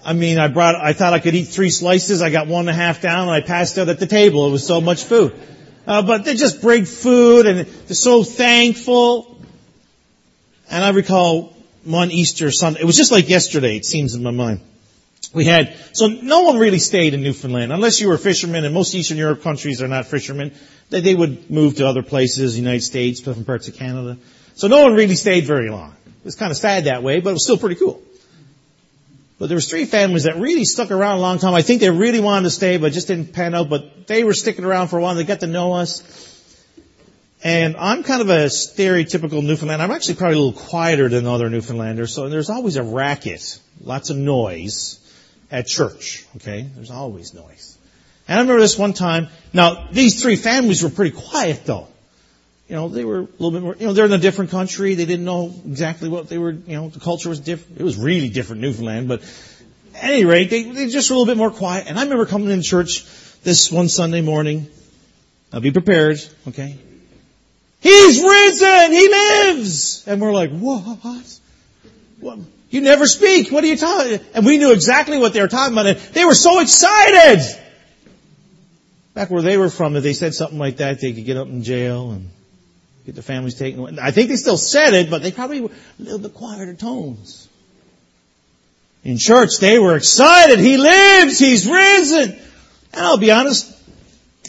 I 0.05 0.13
mean, 0.13 0.37
I 0.37 0.49
brought, 0.49 0.75
I 0.75 0.93
thought 0.93 1.13
I 1.13 1.19
could 1.19 1.33
eat 1.33 1.45
three 1.45 1.71
slices, 1.71 2.21
I 2.21 2.29
got 2.29 2.45
one 2.45 2.67
and 2.67 2.69
a 2.69 2.73
half 2.73 3.01
down, 3.01 3.27
and 3.27 3.31
I 3.31 3.41
passed 3.41 3.79
out 3.79 3.89
at 3.89 3.99
the 3.99 4.05
table. 4.05 4.47
It 4.47 4.51
was 4.51 4.67
so 4.67 4.81
much 4.81 5.03
food. 5.03 5.33
Uh, 5.85 6.01
but 6.01 6.23
they 6.25 6.35
just 6.35 6.61
bring 6.61 6.85
food 6.85 7.45
and 7.45 7.59
they're 7.59 7.95
so 7.95 8.23
thankful. 8.23 9.37
And 10.69 10.83
I 10.83 10.89
recall 10.91 11.53
one 11.83 12.11
Easter 12.11 12.51
Sunday. 12.51 12.81
It 12.81 12.85
was 12.85 12.95
just 12.95 13.11
like 13.11 13.29
yesterday, 13.29 13.75
it 13.75 13.85
seems 13.85 14.15
in 14.15 14.23
my 14.23 14.31
mind. 14.31 14.61
We 15.33 15.45
had, 15.45 15.75
so 15.93 16.07
no 16.07 16.43
one 16.43 16.57
really 16.57 16.79
stayed 16.79 17.13
in 17.13 17.23
Newfoundland, 17.23 17.73
unless 17.73 17.99
you 17.99 18.07
were 18.07 18.17
fishermen, 18.17 18.65
and 18.65 18.73
most 18.73 18.93
Eastern 18.93 19.17
Europe 19.17 19.41
countries 19.41 19.81
are 19.81 19.87
not 19.87 20.05
fishermen. 20.05 20.53
They, 20.89 21.01
they 21.01 21.15
would 21.15 21.49
move 21.49 21.77
to 21.77 21.87
other 21.87 22.03
places, 22.03 22.57
United 22.57 22.83
States, 22.83 23.21
different 23.21 23.47
parts 23.47 23.67
of 23.67 23.75
Canada. 23.75 24.17
So 24.53 24.67
no 24.67 24.83
one 24.83 24.93
really 24.93 25.15
stayed 25.15 25.45
very 25.45 25.69
long. 25.69 25.95
It 26.05 26.25
was 26.25 26.35
kind 26.35 26.51
of 26.51 26.57
sad 26.57 26.85
that 26.85 27.01
way, 27.01 27.19
but 27.19 27.31
it 27.31 27.33
was 27.33 27.43
still 27.43 27.57
pretty 27.57 27.75
cool. 27.75 28.01
But 29.43 29.49
there 29.49 29.57
was 29.57 29.69
three 29.69 29.83
families 29.83 30.23
that 30.23 30.37
really 30.37 30.63
stuck 30.63 30.89
around 30.89 31.17
a 31.17 31.19
long 31.19 31.37
time. 31.37 31.53
I 31.53 31.63
think 31.63 31.81
they 31.81 31.89
really 31.89 32.21
wanted 32.21 32.43
to 32.43 32.49
stay, 32.49 32.77
but 32.77 32.93
just 32.93 33.09
didn't 33.09 33.33
pan 33.33 33.53
out. 33.53 33.69
But 33.69 34.07
they 34.07 34.23
were 34.23 34.33
sticking 34.33 34.63
around 34.63 34.87
for 34.87 34.99
a 34.99 35.01
while. 35.01 35.15
They 35.15 35.25
got 35.25 35.41
to 35.41 35.47
know 35.47 35.73
us. 35.73 36.01
And 37.43 37.75
I'm 37.75 38.03
kind 38.03 38.21
of 38.21 38.29
a 38.29 38.45
stereotypical 38.45 39.43
Newfoundland. 39.43 39.81
I'm 39.81 39.91
actually 39.91 40.15
probably 40.15 40.37
a 40.37 40.39
little 40.39 40.61
quieter 40.61 41.09
than 41.09 41.27
other 41.27 41.49
Newfoundlanders. 41.49 42.15
So 42.15 42.29
there's 42.29 42.49
always 42.49 42.77
a 42.77 42.83
racket, 42.83 43.59
lots 43.81 44.09
of 44.09 44.15
noise 44.15 45.01
at 45.51 45.67
church. 45.67 46.25
Okay, 46.37 46.61
there's 46.73 46.89
always 46.89 47.33
noise. 47.33 47.77
And 48.29 48.39
I 48.39 48.41
remember 48.43 48.61
this 48.61 48.77
one 48.77 48.93
time. 48.93 49.27
Now 49.51 49.89
these 49.91 50.21
three 50.21 50.37
families 50.37 50.83
were 50.83 50.89
pretty 50.89 51.17
quiet 51.17 51.65
though 51.65 51.89
you 52.73 52.79
know, 52.79 52.87
they 52.87 53.05
were 53.05 53.19
a 53.19 53.27
little 53.37 53.51
bit 53.51 53.61
more, 53.61 53.75
you 53.75 53.85
know, 53.85 53.93
they're 53.93 54.07
in 54.07 54.13
a 54.13 54.17
different 54.17 54.49
country. 54.49 54.95
They 54.95 55.05
didn't 55.05 55.25
know 55.25 55.53
exactly 55.63 56.09
what 56.09 56.27
they 56.27 56.39
were, 56.39 56.49
you 56.49 56.75
know, 56.75 56.89
the 56.89 56.99
culture 56.99 57.29
was 57.29 57.39
different. 57.39 57.79
It 57.79 57.83
was 57.83 57.97
really 57.97 58.29
different 58.29 58.63
Newfoundland, 58.63 59.07
but 59.07 59.21
at 59.93 60.05
any 60.05 60.25
rate, 60.25 60.49
they, 60.49 60.63
they 60.63 60.87
just 60.87 61.07
were 61.11 61.15
a 61.15 61.19
little 61.19 61.31
bit 61.31 61.37
more 61.37 61.51
quiet. 61.51 61.85
And 61.87 61.99
I 61.99 62.01
remember 62.01 62.25
coming 62.25 62.49
into 62.49 62.67
church 62.67 63.05
this 63.43 63.71
one 63.71 63.89
Sunday 63.89 64.21
morning. 64.21 64.65
I'll 65.51 65.61
be 65.61 65.69
prepared, 65.69 66.17
okay? 66.47 66.79
He's 67.79 68.23
risen! 68.23 68.91
He 68.91 69.07
lives! 69.07 70.07
And 70.07 70.19
we're 70.19 70.33
like, 70.33 70.49
what? 70.49 70.97
What? 72.21 72.39
You 72.71 72.81
never 72.81 73.05
speak. 73.05 73.51
What 73.51 73.63
are 73.63 73.67
you 73.67 73.77
talking? 73.77 74.19
And 74.33 74.47
we 74.47 74.57
knew 74.57 74.71
exactly 74.71 75.19
what 75.19 75.33
they 75.33 75.41
were 75.41 75.47
talking 75.47 75.75
about. 75.75 75.85
And 75.85 75.99
they 76.15 76.25
were 76.25 76.33
so 76.33 76.59
excited! 76.59 77.39
Back 79.13 79.29
where 79.29 79.43
they 79.43 79.59
were 79.59 79.69
from, 79.69 79.95
if 79.95 80.01
they 80.01 80.13
said 80.13 80.33
something 80.33 80.57
like 80.57 80.77
that, 80.77 80.99
they 81.01 81.13
could 81.13 81.25
get 81.25 81.37
up 81.37 81.47
in 81.47 81.61
jail 81.61 82.09
and 82.09 82.31
get 83.05 83.15
their 83.15 83.23
families 83.23 83.55
taken 83.55 83.79
away. 83.79 83.97
I 84.01 84.11
think 84.11 84.29
they 84.29 84.35
still 84.35 84.57
said 84.57 84.93
it, 84.93 85.09
but 85.09 85.21
they 85.21 85.31
probably 85.31 85.61
were 85.61 85.69
a 85.99 86.03
little 86.03 86.19
bit 86.19 86.33
quieter 86.33 86.73
tones. 86.73 87.47
In 89.03 89.17
church, 89.17 89.59
they 89.59 89.79
were 89.79 89.95
excited. 89.95 90.59
He 90.59 90.77
lives. 90.77 91.37
He's 91.37 91.67
risen. 91.67 92.31
And 92.93 93.05
I'll 93.05 93.17
be 93.17 93.31
honest, 93.31 93.69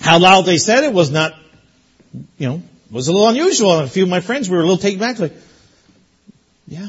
how 0.00 0.18
loud 0.18 0.42
they 0.42 0.58
said 0.58 0.84
it 0.84 0.92
was 0.92 1.10
not, 1.10 1.34
you 2.38 2.48
know, 2.48 2.62
was 2.90 3.08
a 3.08 3.12
little 3.12 3.28
unusual. 3.28 3.78
And 3.78 3.88
a 3.88 3.90
few 3.90 4.04
of 4.04 4.08
my 4.08 4.20
friends 4.20 4.48
were 4.48 4.58
a 4.58 4.62
little 4.62 4.78
taken 4.78 5.00
back, 5.00 5.18
like, 5.18 5.34
yeah, 6.68 6.88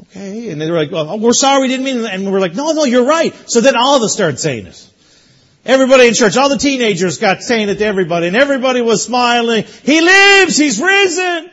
okay. 0.00 0.50
And 0.50 0.60
they 0.60 0.70
were 0.70 0.76
like, 0.76 0.92
oh, 0.92 1.16
we're 1.16 1.32
sorry, 1.32 1.62
we 1.62 1.68
didn't 1.68 1.84
mean 1.84 1.98
it. 1.98 2.12
And 2.12 2.24
we 2.24 2.32
were 2.32 2.40
like, 2.40 2.54
no, 2.54 2.72
no, 2.72 2.84
you're 2.84 3.06
right. 3.06 3.32
So 3.48 3.60
then 3.60 3.76
all 3.76 3.96
of 3.96 4.02
us 4.02 4.12
started 4.12 4.38
saying 4.40 4.64
this. 4.64 4.90
Everybody 5.64 6.08
in 6.08 6.14
church, 6.14 6.36
all 6.36 6.48
the 6.48 6.58
teenagers 6.58 7.18
got 7.18 7.42
saying 7.42 7.68
it 7.68 7.76
to 7.76 7.84
everybody, 7.84 8.26
and 8.26 8.36
everybody 8.36 8.82
was 8.82 9.02
smiling. 9.02 9.64
He 9.82 10.00
lives! 10.00 10.56
He's 10.56 10.80
risen! 10.80 11.50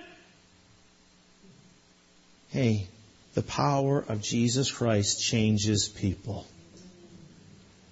Hey, 2.50 2.88
the 3.34 3.42
power 3.42 4.04
of 4.08 4.22
Jesus 4.22 4.70
Christ 4.70 5.24
changes 5.24 5.88
people. 5.88 6.46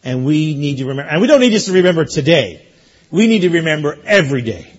And 0.03 0.25
we 0.25 0.55
need 0.55 0.77
to 0.79 0.85
remember, 0.85 1.09
and 1.09 1.21
we 1.21 1.27
don't 1.27 1.39
need 1.39 1.51
just 1.51 1.67
to 1.67 1.73
remember 1.73 2.05
today. 2.05 2.65
We 3.11 3.27
need 3.27 3.41
to 3.41 3.49
remember 3.49 3.97
every 4.05 4.41
day 4.41 4.78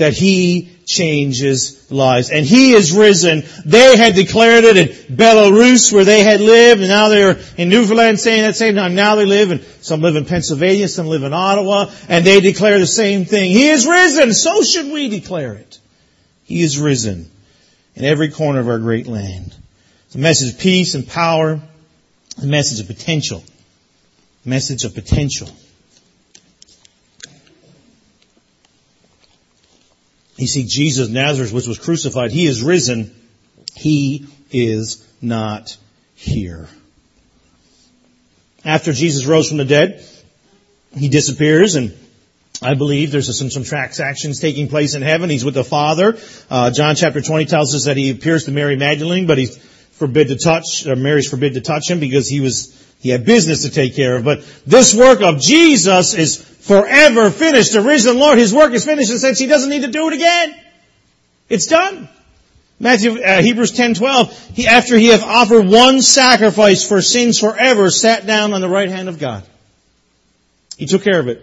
that 0.00 0.12
He 0.12 0.76
changes 0.84 1.90
lives. 1.90 2.30
And 2.30 2.44
He 2.44 2.72
is 2.72 2.92
risen. 2.92 3.44
They 3.64 3.96
had 3.96 4.14
declared 4.14 4.64
it 4.64 4.76
in 4.76 5.16
Belarus 5.16 5.92
where 5.92 6.04
they 6.04 6.22
had 6.22 6.40
lived, 6.40 6.80
and 6.80 6.90
now 6.90 7.08
they're 7.08 7.38
in 7.56 7.68
Newfoundland 7.68 8.18
saying 8.18 8.42
that 8.42 8.56
same 8.56 8.74
time. 8.74 8.94
Now 8.94 9.14
they 9.14 9.26
live, 9.26 9.50
and 9.50 9.62
some 9.80 10.00
live 10.00 10.16
in 10.16 10.24
Pennsylvania, 10.24 10.88
some 10.88 11.06
live 11.06 11.22
in 11.22 11.32
Ottawa, 11.32 11.90
and 12.08 12.24
they 12.24 12.40
declare 12.40 12.78
the 12.78 12.86
same 12.86 13.24
thing. 13.24 13.50
He 13.50 13.68
is 13.68 13.86
risen. 13.86 14.32
So 14.32 14.62
should 14.62 14.92
we 14.92 15.08
declare 15.08 15.54
it. 15.54 15.78
He 16.44 16.62
is 16.62 16.78
risen 16.78 17.30
in 17.94 18.04
every 18.04 18.30
corner 18.30 18.60
of 18.60 18.68
our 18.68 18.78
great 18.78 19.06
land. 19.06 19.54
It's 20.06 20.16
a 20.16 20.18
message 20.18 20.54
of 20.54 20.60
peace 20.60 20.94
and 20.94 21.06
power, 21.06 21.60
a 22.42 22.46
message 22.46 22.80
of 22.80 22.88
potential. 22.88 23.44
Message 24.44 24.84
of 24.84 24.94
potential. 24.94 25.48
You 30.40 30.46
see, 30.46 30.64
Jesus 30.64 31.08
Nazareth, 31.08 31.52
which 31.52 31.66
was 31.66 31.78
crucified, 31.78 32.30
he 32.30 32.46
is 32.46 32.62
risen. 32.62 33.14
He 33.74 34.26
is 34.50 35.06
not 35.20 35.76
here. 36.14 36.66
After 38.64 38.92
Jesus 38.92 39.26
rose 39.26 39.48
from 39.48 39.58
the 39.58 39.64
dead, 39.66 40.04
he 40.96 41.08
disappears 41.08 41.76
and 41.76 41.94
I 42.62 42.74
believe 42.74 43.10
there's 43.10 43.38
some, 43.38 43.50
some 43.50 43.64
transactions 43.64 44.40
taking 44.40 44.68
place 44.68 44.94
in 44.94 45.02
heaven. 45.02 45.30
He's 45.30 45.44
with 45.44 45.54
the 45.54 45.64
Father. 45.64 46.18
Uh, 46.50 46.70
John 46.70 46.94
chapter 46.94 47.22
20 47.22 47.46
tells 47.46 47.74
us 47.74 47.86
that 47.86 47.96
he 47.96 48.10
appears 48.10 48.44
to 48.44 48.50
Mary 48.50 48.76
Magdalene, 48.76 49.26
but 49.26 49.38
he's 49.38 49.56
forbid 49.92 50.28
to 50.28 50.36
touch, 50.36 50.86
or 50.86 50.94
Mary's 50.96 51.28
forbid 51.28 51.54
to 51.54 51.62
touch 51.62 51.88
him 51.88 52.00
because 52.00 52.28
he 52.28 52.40
was, 52.40 52.89
he 53.00 53.08
had 53.08 53.24
business 53.24 53.62
to 53.62 53.70
take 53.70 53.96
care 53.96 54.16
of. 54.16 54.24
But 54.24 54.44
this 54.66 54.94
work 54.94 55.22
of 55.22 55.40
Jesus 55.40 56.12
is 56.12 56.36
forever 56.36 57.30
finished. 57.30 57.72
The 57.72 57.80
risen 57.80 58.18
Lord, 58.18 58.38
His 58.38 58.54
work 58.54 58.72
is 58.72 58.84
finished 58.84 59.08
in 59.08 59.16
the 59.16 59.20
sense 59.20 59.38
He 59.38 59.46
doesn't 59.46 59.70
need 59.70 59.82
to 59.82 59.90
do 59.90 60.06
it 60.08 60.12
again. 60.12 60.54
It's 61.48 61.66
done. 61.66 62.08
Matthew, 62.78 63.22
uh, 63.22 63.42
Hebrews 63.42 63.72
10:12. 63.72 64.54
He, 64.54 64.66
after 64.66 64.98
He 64.98 65.08
hath 65.08 65.22
offered 65.22 65.66
one 65.66 66.02
sacrifice 66.02 66.86
for 66.86 67.00
sins 67.00 67.38
forever, 67.38 67.90
sat 67.90 68.26
down 68.26 68.52
on 68.52 68.60
the 68.60 68.68
right 68.68 68.88
hand 68.88 69.08
of 69.08 69.18
God. 69.18 69.44
He 70.76 70.86
took 70.86 71.02
care 71.02 71.20
of 71.20 71.28
it. 71.28 71.42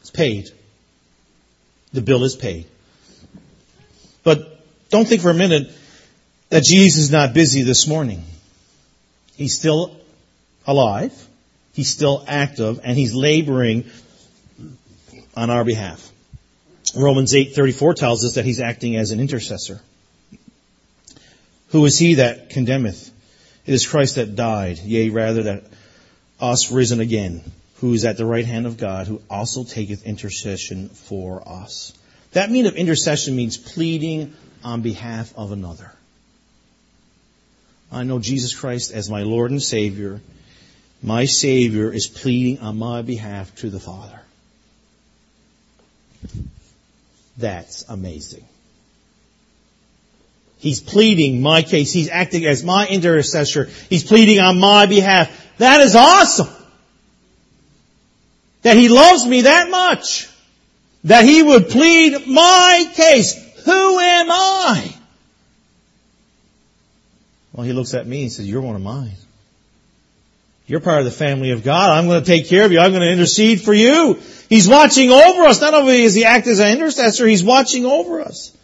It's 0.00 0.10
paid. 0.10 0.50
The 1.92 2.02
bill 2.02 2.24
is 2.24 2.34
paid. 2.34 2.66
But 4.24 4.60
don't 4.90 5.06
think 5.06 5.22
for 5.22 5.30
a 5.30 5.34
minute 5.34 5.72
that 6.50 6.64
Jesus 6.64 7.04
is 7.04 7.10
not 7.10 7.34
busy 7.34 7.62
this 7.62 7.86
morning. 7.86 8.24
He's 9.36 9.56
still 9.56 9.96
alive. 10.68 11.28
He's 11.72 11.88
still 11.88 12.24
active 12.28 12.80
and 12.84 12.96
he's 12.96 13.14
laboring 13.14 13.86
on 15.36 15.50
our 15.50 15.64
behalf. 15.64 16.12
Romans 16.94 17.34
8:34 17.34 17.94
tells 17.94 18.24
us 18.24 18.34
that 18.34 18.44
he's 18.44 18.60
acting 18.60 18.96
as 18.96 19.10
an 19.10 19.18
intercessor. 19.18 19.80
Who 21.68 21.84
is 21.84 21.98
he 21.98 22.14
that 22.14 22.50
condemneth? 22.50 23.10
It 23.66 23.74
is 23.74 23.86
Christ 23.86 24.14
that 24.14 24.36
died, 24.36 24.78
yea 24.78 25.10
rather 25.10 25.42
that 25.44 25.64
us 26.40 26.70
risen 26.70 27.00
again, 27.00 27.42
who 27.76 27.92
is 27.92 28.04
at 28.04 28.16
the 28.16 28.24
right 28.24 28.46
hand 28.46 28.66
of 28.66 28.78
God, 28.78 29.06
who 29.06 29.20
also 29.28 29.64
taketh 29.64 30.04
intercession 30.04 30.88
for 30.88 31.46
us. 31.46 31.92
That 32.32 32.50
mean 32.50 32.66
of 32.66 32.76
intercession 32.76 33.36
means 33.36 33.56
pleading 33.56 34.34
on 34.64 34.80
behalf 34.80 35.32
of 35.36 35.52
another. 35.52 35.92
I 37.92 38.04
know 38.04 38.18
Jesus 38.18 38.54
Christ 38.54 38.92
as 38.92 39.10
my 39.10 39.22
Lord 39.22 39.50
and 39.50 39.62
Savior, 39.62 40.20
my 41.02 41.24
Savior 41.24 41.92
is 41.92 42.06
pleading 42.06 42.60
on 42.60 42.78
my 42.78 43.02
behalf 43.02 43.54
to 43.56 43.70
the 43.70 43.80
Father. 43.80 44.20
That's 47.36 47.84
amazing. 47.88 48.44
He's 50.58 50.80
pleading 50.80 51.40
my 51.40 51.62
case. 51.62 51.92
He's 51.92 52.10
acting 52.10 52.44
as 52.44 52.64
my 52.64 52.88
intercessor. 52.88 53.66
He's 53.88 54.02
pleading 54.02 54.40
on 54.40 54.58
my 54.58 54.86
behalf. 54.86 55.30
That 55.58 55.80
is 55.82 55.94
awesome. 55.94 56.48
That 58.62 58.76
He 58.76 58.88
loves 58.88 59.24
me 59.24 59.42
that 59.42 59.70
much. 59.70 60.28
That 61.04 61.24
He 61.24 61.44
would 61.44 61.68
plead 61.68 62.26
my 62.26 62.90
case. 62.94 63.34
Who 63.64 63.98
am 64.00 64.30
I? 64.30 64.94
Well, 67.52 67.64
He 67.64 67.72
looks 67.72 67.94
at 67.94 68.04
me 68.04 68.22
and 68.22 68.32
says, 68.32 68.50
you're 68.50 68.60
one 68.60 68.74
of 68.74 68.82
mine. 68.82 69.12
You're 70.68 70.80
part 70.80 70.98
of 70.98 71.06
the 71.06 71.10
family 71.10 71.52
of 71.52 71.64
God. 71.64 71.90
I'm 71.90 72.08
going 72.08 72.22
to 72.22 72.26
take 72.26 72.46
care 72.46 72.66
of 72.66 72.72
you. 72.72 72.78
I'm 72.78 72.90
going 72.90 73.02
to 73.02 73.10
intercede 73.10 73.62
for 73.62 73.72
you. 73.72 74.20
He's 74.50 74.68
watching 74.68 75.10
over 75.10 75.44
us. 75.44 75.62
Not 75.62 75.72
only 75.72 76.02
does 76.02 76.14
he 76.14 76.26
act 76.26 76.46
as 76.46 76.60
an 76.60 76.70
intercessor, 76.76 77.26
he's 77.26 77.42
watching 77.42 77.86
over 77.86 78.20
us. 78.20 78.54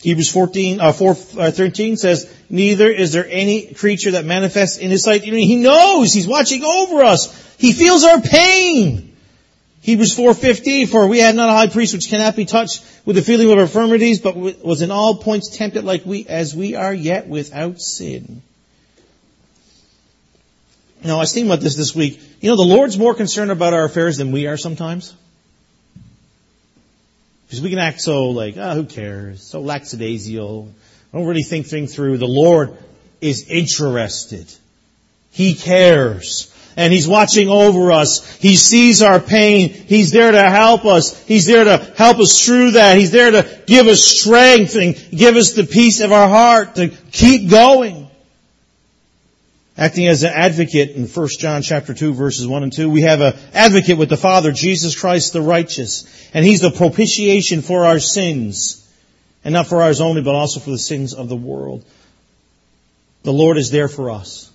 Hebrews 0.00 0.30
14, 0.30 0.80
uh, 0.80 0.92
4, 0.92 1.10
uh, 1.38 1.50
13 1.50 1.96
says, 1.96 2.32
neither 2.50 2.90
is 2.90 3.12
there 3.12 3.26
any 3.28 3.72
creature 3.72 4.10
that 4.12 4.26
manifests 4.26 4.76
in 4.76 4.90
his 4.90 5.02
sight. 5.02 5.22
He 5.22 5.56
knows. 5.56 6.12
He's 6.12 6.28
watching 6.28 6.62
over 6.62 7.02
us. 7.02 7.56
He 7.56 7.72
feels 7.72 8.04
our 8.04 8.20
pain. 8.20 9.16
Hebrews 9.80 10.14
4.15, 10.16 10.88
for 10.88 11.06
we 11.06 11.18
had 11.18 11.34
not 11.34 11.48
a 11.48 11.52
high 11.52 11.68
priest 11.68 11.94
which 11.94 12.10
cannot 12.10 12.36
be 12.36 12.44
touched 12.44 12.84
with 13.06 13.16
the 13.16 13.22
feeling 13.22 13.50
of 13.50 13.56
our 13.56 13.62
infirmities, 13.62 14.20
but 14.20 14.36
was 14.36 14.82
in 14.82 14.90
all 14.90 15.16
points 15.16 15.56
tempted 15.56 15.84
like 15.84 16.04
we, 16.04 16.26
as 16.26 16.54
we 16.54 16.74
are 16.74 16.92
yet 16.92 17.26
without 17.26 17.80
sin. 17.80 18.42
Now, 21.04 21.16
I 21.16 21.18
was 21.20 21.32
thinking 21.32 21.50
about 21.50 21.62
this 21.62 21.76
this 21.76 21.94
week. 21.94 22.20
You 22.40 22.50
know, 22.50 22.56
the 22.56 22.62
Lord's 22.62 22.98
more 22.98 23.14
concerned 23.14 23.50
about 23.50 23.72
our 23.72 23.84
affairs 23.84 24.16
than 24.16 24.32
we 24.32 24.46
are 24.46 24.56
sometimes. 24.56 25.14
Because 27.46 27.62
we 27.62 27.70
can 27.70 27.78
act 27.78 28.00
so 28.00 28.30
like, 28.30 28.56
oh, 28.56 28.74
who 28.74 28.84
cares? 28.84 29.42
So 29.42 29.60
lackadaisical. 29.60 30.72
Don't 31.12 31.24
really 31.24 31.42
think 31.42 31.66
things 31.66 31.94
through. 31.94 32.18
The 32.18 32.26
Lord 32.26 32.76
is 33.20 33.48
interested. 33.48 34.52
He 35.30 35.54
cares. 35.54 36.54
And 36.76 36.92
He's 36.92 37.08
watching 37.08 37.48
over 37.48 37.90
us. 37.92 38.36
He 38.36 38.56
sees 38.56 39.02
our 39.02 39.18
pain. 39.18 39.70
He's 39.70 40.10
there 40.10 40.30
to 40.30 40.42
help 40.42 40.84
us. 40.84 41.20
He's 41.26 41.46
there 41.46 41.64
to 41.64 41.78
help 41.96 42.18
us 42.18 42.44
through 42.44 42.72
that. 42.72 42.98
He's 42.98 43.12
there 43.12 43.30
to 43.30 43.62
give 43.66 43.86
us 43.86 44.04
strength 44.04 44.76
and 44.76 44.94
give 45.10 45.36
us 45.36 45.52
the 45.52 45.64
peace 45.64 46.00
of 46.00 46.12
our 46.12 46.28
heart 46.28 46.74
to 46.74 46.88
keep 46.88 47.50
going 47.50 48.07
acting 49.78 50.08
as 50.08 50.24
an 50.24 50.32
advocate 50.34 50.90
in 50.90 51.06
1 51.06 51.28
John 51.38 51.62
chapter 51.62 51.94
2 51.94 52.12
verses 52.12 52.46
1 52.46 52.62
and 52.64 52.72
2. 52.72 52.90
We 52.90 53.02
have 53.02 53.20
an 53.20 53.34
advocate 53.54 53.96
with 53.96 54.08
the 54.08 54.16
Father, 54.16 54.50
Jesus 54.50 54.98
Christ 54.98 55.32
the 55.32 55.40
righteous. 55.40 56.04
And 56.34 56.44
He's 56.44 56.60
the 56.60 56.72
propitiation 56.72 57.62
for 57.62 57.86
our 57.86 58.00
sins. 58.00 58.84
And 59.44 59.54
not 59.54 59.68
for 59.68 59.80
ours 59.80 60.00
only, 60.00 60.20
but 60.20 60.34
also 60.34 60.58
for 60.58 60.70
the 60.70 60.78
sins 60.78 61.14
of 61.14 61.28
the 61.28 61.36
world. 61.36 61.84
The 63.22 63.32
Lord 63.32 63.56
is 63.56 63.70
there 63.70 63.88
for 63.88 64.10
us. 64.10 64.50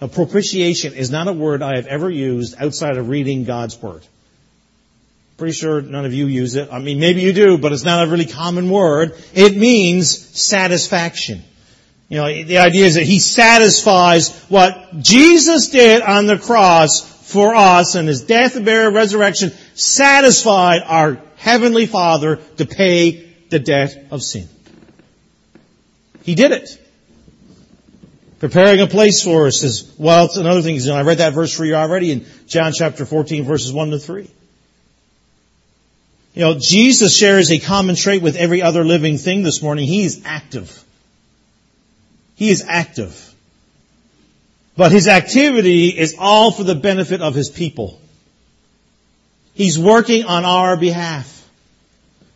A 0.00 0.08
propitiation 0.08 0.92
is 0.92 1.10
not 1.10 1.28
a 1.28 1.32
word 1.32 1.62
I 1.62 1.76
have 1.76 1.86
ever 1.86 2.10
used 2.10 2.56
outside 2.58 2.98
of 2.98 3.08
reading 3.08 3.44
God's 3.44 3.80
Word. 3.80 4.06
Pretty 5.38 5.54
sure 5.54 5.80
none 5.80 6.04
of 6.04 6.12
you 6.12 6.26
use 6.26 6.54
it. 6.56 6.68
I 6.70 6.78
mean, 6.78 7.00
maybe 7.00 7.22
you 7.22 7.32
do, 7.32 7.58
but 7.58 7.72
it's 7.72 7.84
not 7.84 8.06
a 8.06 8.10
really 8.10 8.26
common 8.26 8.70
word. 8.70 9.16
It 9.32 9.56
means 9.56 10.16
satisfaction. 10.38 11.42
You 12.14 12.20
know, 12.20 12.44
the 12.44 12.58
idea 12.58 12.86
is 12.86 12.94
that 12.94 13.02
He 13.02 13.18
satisfies 13.18 14.44
what 14.44 15.00
Jesus 15.00 15.70
did 15.70 16.00
on 16.00 16.28
the 16.28 16.38
cross 16.38 17.00
for 17.00 17.56
us 17.56 17.96
and 17.96 18.06
His 18.06 18.22
death 18.22 18.54
and 18.54 18.64
burial 18.64 18.92
resurrection 18.92 19.50
satisfied 19.74 20.82
our 20.86 21.20
Heavenly 21.38 21.86
Father 21.86 22.36
to 22.58 22.66
pay 22.66 23.34
the 23.50 23.58
debt 23.58 24.06
of 24.12 24.22
sin. 24.22 24.48
He 26.22 26.36
did 26.36 26.52
it. 26.52 26.80
Preparing 28.38 28.80
a 28.80 28.86
place 28.86 29.20
for 29.20 29.48
us 29.48 29.64
is, 29.64 29.92
well, 29.98 30.26
it's 30.26 30.36
another 30.36 30.62
thing. 30.62 30.78
I 30.88 31.02
read 31.02 31.18
that 31.18 31.32
verse 31.32 31.52
for 31.52 31.64
you 31.64 31.74
already 31.74 32.12
in 32.12 32.26
John 32.46 32.70
chapter 32.72 33.04
14 33.04 33.42
verses 33.42 33.72
1 33.72 33.90
to 33.90 33.98
3. 33.98 34.30
You 36.34 36.40
know, 36.42 36.56
Jesus 36.60 37.16
shares 37.16 37.50
a 37.50 37.58
common 37.58 37.96
trait 37.96 38.22
with 38.22 38.36
every 38.36 38.62
other 38.62 38.84
living 38.84 39.18
thing 39.18 39.42
this 39.42 39.60
morning. 39.60 39.88
He 39.88 40.04
is 40.04 40.22
active. 40.24 40.84
He 42.36 42.50
is 42.50 42.64
active. 42.66 43.34
But 44.76 44.90
his 44.90 45.06
activity 45.06 45.88
is 45.88 46.16
all 46.18 46.50
for 46.50 46.64
the 46.64 46.74
benefit 46.74 47.20
of 47.20 47.34
his 47.34 47.48
people. 47.48 48.00
He's 49.54 49.78
working 49.78 50.24
on 50.24 50.44
our 50.44 50.76
behalf. 50.76 51.30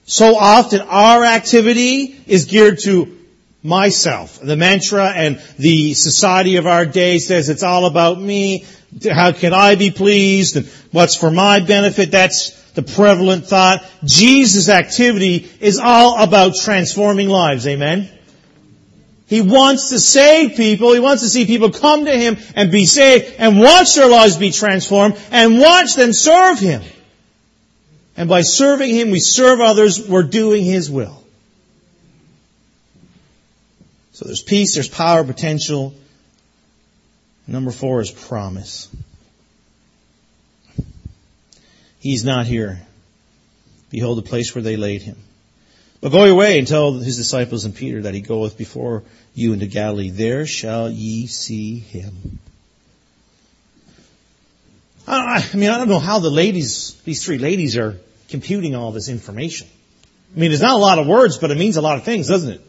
So 0.04 0.36
often 0.36 0.80
our 0.82 1.24
activity 1.24 2.18
is 2.26 2.46
geared 2.46 2.78
to 2.80 3.18
myself. 3.62 4.40
The 4.40 4.56
mantra 4.56 5.06
and 5.08 5.42
the 5.58 5.94
society 5.94 6.56
of 6.56 6.66
our 6.66 6.86
day 6.86 7.18
says 7.18 7.48
it's 7.48 7.64
all 7.64 7.86
about 7.86 8.20
me. 8.20 8.64
How 9.10 9.32
can 9.32 9.52
I 9.52 9.74
be 9.74 9.90
pleased? 9.90 10.56
And 10.56 10.66
what's 10.92 11.16
for 11.16 11.30
my 11.30 11.60
benefit? 11.60 12.12
That's 12.12 12.50
the 12.72 12.82
prevalent 12.82 13.46
thought. 13.46 13.84
Jesus' 14.04 14.68
activity 14.68 15.50
is 15.60 15.78
all 15.78 16.22
about 16.22 16.54
transforming 16.54 17.28
lives. 17.28 17.66
Amen? 17.66 18.08
He 19.28 19.42
wants 19.42 19.90
to 19.90 20.00
save 20.00 20.56
people. 20.56 20.94
He 20.94 21.00
wants 21.00 21.22
to 21.22 21.28
see 21.28 21.44
people 21.44 21.70
come 21.70 22.06
to 22.06 22.16
Him 22.16 22.38
and 22.56 22.72
be 22.72 22.86
saved 22.86 23.34
and 23.38 23.60
watch 23.60 23.94
their 23.94 24.08
lives 24.08 24.38
be 24.38 24.50
transformed 24.50 25.20
and 25.30 25.60
watch 25.60 25.94
them 25.94 26.14
serve 26.14 26.58
Him. 26.58 26.82
And 28.16 28.28
by 28.28 28.40
serving 28.40 28.94
Him, 28.94 29.10
we 29.10 29.20
serve 29.20 29.60
others. 29.60 30.08
We're 30.08 30.22
doing 30.22 30.64
His 30.64 30.90
will. 30.90 31.22
So 34.12 34.24
there's 34.24 34.42
peace, 34.42 34.74
there's 34.74 34.88
power, 34.88 35.22
potential. 35.22 35.94
Number 37.46 37.70
four 37.70 38.00
is 38.00 38.10
promise. 38.10 38.88
He's 42.00 42.24
not 42.24 42.46
here. 42.46 42.80
Behold 43.90 44.18
the 44.18 44.22
place 44.22 44.54
where 44.54 44.62
they 44.62 44.76
laid 44.76 45.02
him. 45.02 45.18
But 46.00 46.12
go 46.12 46.24
away 46.24 46.58
and 46.58 46.66
tell 46.66 46.92
his 46.92 47.16
disciples 47.16 47.64
and 47.64 47.74
Peter 47.74 48.02
that 48.02 48.14
he 48.14 48.20
goeth 48.20 48.56
before 48.56 49.02
you 49.34 49.52
into 49.52 49.66
Galilee. 49.66 50.10
There 50.10 50.46
shall 50.46 50.90
ye 50.90 51.26
see 51.26 51.78
him. 51.78 52.38
I 55.06 55.44
mean, 55.54 55.70
I 55.70 55.78
don't 55.78 55.88
know 55.88 55.98
how 55.98 56.18
the 56.18 56.30
ladies, 56.30 56.94
these 57.04 57.24
three 57.24 57.38
ladies 57.38 57.76
are 57.78 57.98
computing 58.28 58.74
all 58.74 58.92
this 58.92 59.08
information. 59.08 59.66
I 60.36 60.38
mean, 60.38 60.50
there's 60.50 60.60
not 60.60 60.74
a 60.74 60.78
lot 60.78 60.98
of 60.98 61.06
words, 61.06 61.38
but 61.38 61.50
it 61.50 61.56
means 61.56 61.78
a 61.78 61.80
lot 61.80 61.96
of 61.96 62.04
things, 62.04 62.28
doesn't 62.28 62.52
it? 62.52 62.60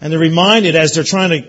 And 0.00 0.12
they're 0.12 0.18
reminded 0.18 0.74
as 0.74 0.94
they're 0.94 1.04
trying 1.04 1.30
to 1.30 1.48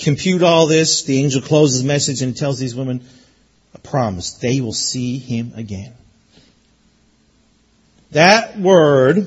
compute 0.00 0.44
all 0.44 0.66
this, 0.66 1.02
the 1.02 1.22
angel 1.22 1.42
closes 1.42 1.82
the 1.82 1.88
message 1.88 2.22
and 2.22 2.36
tells 2.36 2.58
these 2.58 2.74
women 2.74 3.04
a 3.74 3.78
promise. 3.78 4.34
They 4.34 4.60
will 4.60 4.72
see 4.72 5.18
him 5.18 5.52
again. 5.56 5.92
That 8.14 8.56
word 8.56 9.26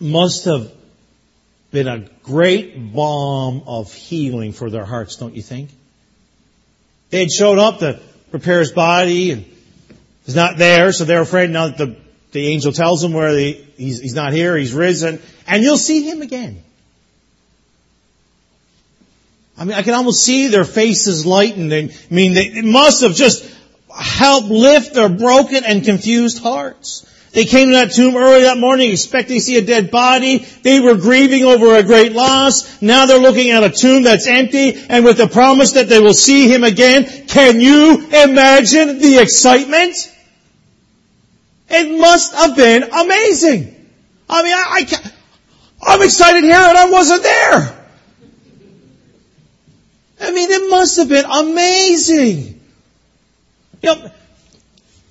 must 0.00 0.46
have 0.46 0.72
been 1.70 1.86
a 1.86 2.08
great 2.22 2.94
balm 2.94 3.62
of 3.66 3.92
healing 3.92 4.52
for 4.52 4.70
their 4.70 4.86
hearts, 4.86 5.16
don't 5.16 5.34
you 5.34 5.42
think? 5.42 5.68
They 7.10 7.20
had 7.20 7.30
showed 7.30 7.58
up 7.58 7.80
to 7.80 8.00
prepare 8.30 8.60
his 8.60 8.72
body 8.72 9.32
and 9.32 9.44
he's 10.24 10.34
not 10.34 10.56
there, 10.56 10.92
so 10.92 11.04
they're 11.04 11.20
afraid 11.20 11.50
now 11.50 11.68
that 11.68 11.76
the, 11.76 11.96
the 12.32 12.46
angel 12.46 12.72
tells 12.72 13.02
them 13.02 13.12
where 13.12 13.34
the, 13.34 13.52
he's, 13.76 14.00
he's 14.00 14.14
not 14.14 14.32
here, 14.32 14.56
he's 14.56 14.72
risen, 14.72 15.20
and 15.46 15.62
you'll 15.62 15.76
see 15.76 16.08
him 16.08 16.22
again. 16.22 16.62
I 19.58 19.64
mean, 19.64 19.74
I 19.74 19.82
can 19.82 19.92
almost 19.92 20.24
see 20.24 20.48
their 20.48 20.64
faces 20.64 21.26
lighten. 21.26 21.70
I 21.70 21.90
mean, 22.08 22.32
they, 22.32 22.46
it 22.46 22.64
must 22.64 23.02
have 23.02 23.14
just 23.14 23.44
helped 23.94 24.48
lift 24.48 24.94
their 24.94 25.10
broken 25.10 25.64
and 25.66 25.84
confused 25.84 26.42
hearts. 26.42 27.04
They 27.38 27.44
came 27.44 27.68
to 27.68 27.74
that 27.74 27.92
tomb 27.92 28.16
early 28.16 28.42
that 28.42 28.58
morning 28.58 28.90
expecting 28.90 29.36
to 29.36 29.40
see 29.40 29.56
a 29.58 29.62
dead 29.62 29.92
body. 29.92 30.38
They 30.38 30.80
were 30.80 30.96
grieving 30.96 31.44
over 31.44 31.76
a 31.76 31.84
great 31.84 32.10
loss. 32.10 32.82
Now 32.82 33.06
they're 33.06 33.20
looking 33.20 33.50
at 33.50 33.62
a 33.62 33.70
tomb 33.70 34.02
that's 34.02 34.26
empty 34.26 34.74
and 34.88 35.04
with 35.04 35.18
the 35.18 35.28
promise 35.28 35.74
that 35.74 35.88
they 35.88 36.00
will 36.00 36.14
see 36.14 36.52
him 36.52 36.64
again. 36.64 37.28
Can 37.28 37.60
you 37.60 38.08
imagine 38.08 38.98
the 38.98 39.20
excitement? 39.20 40.12
It 41.68 42.00
must 42.00 42.34
have 42.34 42.56
been 42.56 42.82
amazing. 42.82 43.86
I 44.28 44.42
mean, 44.42 44.54
I, 44.54 44.86
I 44.90 45.92
I'm 45.92 46.02
excited 46.02 46.42
here 46.42 46.56
and 46.56 46.76
I 46.76 46.90
wasn't 46.90 47.22
there. 47.22 47.86
I 50.22 50.32
mean, 50.32 50.50
it 50.50 50.70
must 50.70 50.96
have 50.96 51.08
been 51.08 51.24
amazing. 51.24 52.60
You 53.82 53.94
know, 53.94 54.10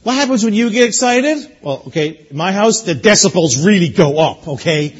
what 0.07 0.15
happens 0.15 0.41
when 0.45 0.53
you 0.53 0.69
get 0.69 0.87
excited? 0.87 1.57
Well, 1.61 1.83
okay, 1.87 2.27
in 2.29 2.37
my 2.37 2.53
house, 2.53 2.83
the 2.83 2.93
decibels 2.93 3.65
really 3.65 3.89
go 3.89 4.17
up, 4.17 4.47
okay? 4.47 4.95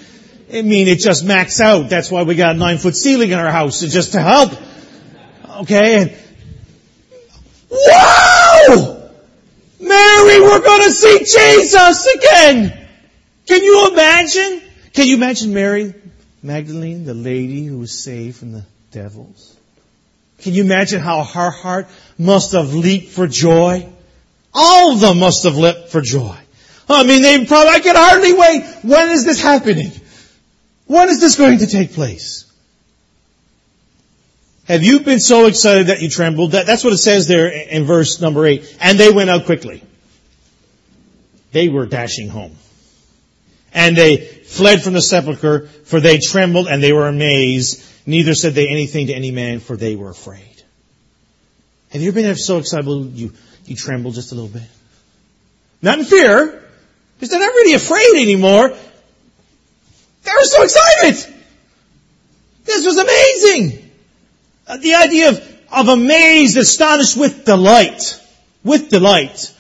I 0.52 0.62
mean, 0.64 0.90
it 0.90 1.00
just 1.00 1.24
max 1.24 1.62
out. 1.62 1.88
That's 1.88 2.12
why 2.12 2.24
we 2.24 2.36
got 2.36 2.58
a 2.58 2.60
nine 2.60 2.78
foot 2.78 2.94
ceiling 2.94 3.32
in 3.32 3.40
our 3.40 3.50
house, 3.50 3.80
just 3.80 4.12
to 4.12 4.20
help. 4.20 4.52
Okay, 5.62 6.02
and 6.02 6.12
wow! 7.72 9.10
Mary, 9.80 10.42
we're 10.42 10.62
gonna 10.62 10.92
see 10.92 11.20
Jesus 11.20 12.06
again! 12.08 12.88
Can 13.48 13.64
you 13.64 13.90
imagine? 13.94 14.62
Can 14.92 15.08
you 15.08 15.16
imagine 15.16 15.54
Mary 15.54 15.94
Magdalene, 16.44 17.06
the 17.06 17.14
lady 17.14 17.66
who 17.66 17.80
was 17.80 17.98
saved 17.98 18.36
from 18.36 18.52
the 18.52 18.66
devils? 18.92 19.56
Can 20.40 20.54
you 20.54 20.66
imagine 20.66 21.00
how 21.00 21.24
her 21.24 21.50
heart 21.50 21.88
must 22.18 22.52
have 22.52 22.74
leaped 22.74 23.14
for 23.14 23.26
joy? 23.26 23.88
All 24.58 24.94
of 24.94 25.00
them 25.00 25.20
must 25.20 25.44
have 25.44 25.56
leaped 25.56 25.90
for 25.90 26.02
joy. 26.02 26.36
I 26.90 27.04
mean, 27.04 27.22
they 27.22 27.46
probably, 27.46 27.70
I 27.70 27.80
can 27.80 27.96
hardly 27.96 28.34
wait. 28.34 28.64
When 28.84 29.10
is 29.12 29.26
this 29.26 29.42
happening? 29.42 29.92
When 30.86 31.10
is 31.10 31.20
this 31.20 31.36
going 31.36 31.60
to 31.60 31.68
take 31.68 31.94
place? 31.94 32.46
Have 34.68 34.84
you 34.84 35.02
been 35.02 35.20
so 35.20 35.46
excited 35.46 35.88
that 35.88 36.02
you 36.02 36.10
trembled? 36.10 36.52
That, 36.52 36.66
that's 36.66 36.84
what 36.84 36.94
it 36.94 36.98
says 36.98 37.28
there 37.28 37.48
in 37.48 37.86
verse 37.86 38.20
number 38.20 38.46
eight. 38.46 38.78
And 38.82 38.98
they 38.98 39.12
went 39.12 39.30
out 39.30 39.46
quickly. 39.46 39.84
They 41.52 41.70
were 41.70 41.86
dashing 41.86 42.30
home. 42.30 42.56
And 43.74 43.96
they 43.96 44.18
fled 44.18 44.82
from 44.82 44.94
the 44.94 45.02
sepulchre, 45.02 45.68
for 45.86 46.00
they 46.00 46.20
trembled 46.20 46.68
and 46.68 46.82
they 46.82 46.94
were 46.94 47.08
amazed 47.08 47.84
Neither 48.08 48.36
said 48.36 48.54
they 48.54 48.70
anything 48.70 49.08
to 49.08 49.14
any 49.14 49.32
man, 49.32 49.60
for 49.60 49.76
they 49.76 49.98
were 49.98 50.10
afraid. 50.10 50.64
Have 51.90 52.02
you 52.02 52.08
ever 52.08 52.22
been 52.22 52.36
so 52.38 52.58
excited 52.58 52.88
you, 53.14 53.34
you 53.68 53.76
tremble 53.76 54.12
just 54.12 54.32
a 54.32 54.36
little 54.36 54.50
bit? 54.50 54.68
Not 55.82 56.00
in 56.00 56.06
fear, 56.06 56.64
because 57.16 57.30
they're 57.30 57.40
not 57.40 57.54
really 57.54 57.74
afraid 57.74 58.22
anymore. 58.22 58.70
They 58.70 60.32
were 60.32 60.44
so 60.44 60.64
excited! 60.64 61.36
This 62.66 62.86
was 62.86 62.98
amazing! 62.98 63.92
Uh, 64.68 64.78
the 64.78 64.96
idea 64.96 65.30
of, 65.30 65.58
of 65.72 65.88
amazed, 65.88 66.58
astonished 66.58 67.16
with 67.16 67.46
delight. 67.46 68.22
With 68.64 68.90
delight. 68.90 69.54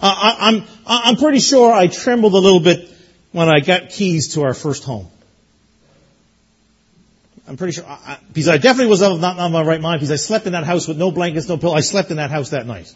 Uh, 0.00 0.14
I, 0.16 0.36
I'm, 0.48 0.64
I'm 0.86 1.16
pretty 1.16 1.40
sure 1.40 1.72
I 1.72 1.86
trembled 1.86 2.34
a 2.34 2.38
little 2.38 2.60
bit 2.60 2.88
when 3.32 3.48
I 3.48 3.60
got 3.60 3.90
keys 3.90 4.34
to 4.34 4.42
our 4.42 4.54
first 4.54 4.84
home. 4.84 5.08
I'm 7.48 7.56
pretty 7.56 7.72
sure, 7.72 7.84
I, 7.86 8.18
because 8.32 8.48
I 8.48 8.58
definitely 8.58 8.90
was 8.90 9.00
not 9.00 9.38
on 9.38 9.52
my 9.52 9.62
right 9.62 9.80
mind 9.80 10.00
because 10.00 10.12
I 10.12 10.16
slept 10.16 10.46
in 10.46 10.52
that 10.52 10.64
house 10.64 10.86
with 10.86 10.96
no 10.96 11.10
blankets, 11.10 11.48
no 11.48 11.56
pillow. 11.56 11.74
I 11.74 11.80
slept 11.80 12.10
in 12.10 12.18
that 12.18 12.30
house 12.30 12.50
that 12.50 12.66
night. 12.66 12.94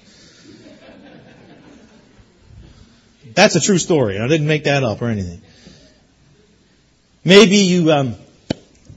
That's 3.37 3.55
a 3.55 3.61
true 3.61 3.77
story. 3.77 4.19
I 4.19 4.27
didn't 4.29 4.47
make 4.47 4.65
that 4.65 4.83
up 4.83 5.03
or 5.03 5.09
anything. 5.09 5.43
Maybe 7.23 7.57
you 7.57 7.93
um, 7.93 8.15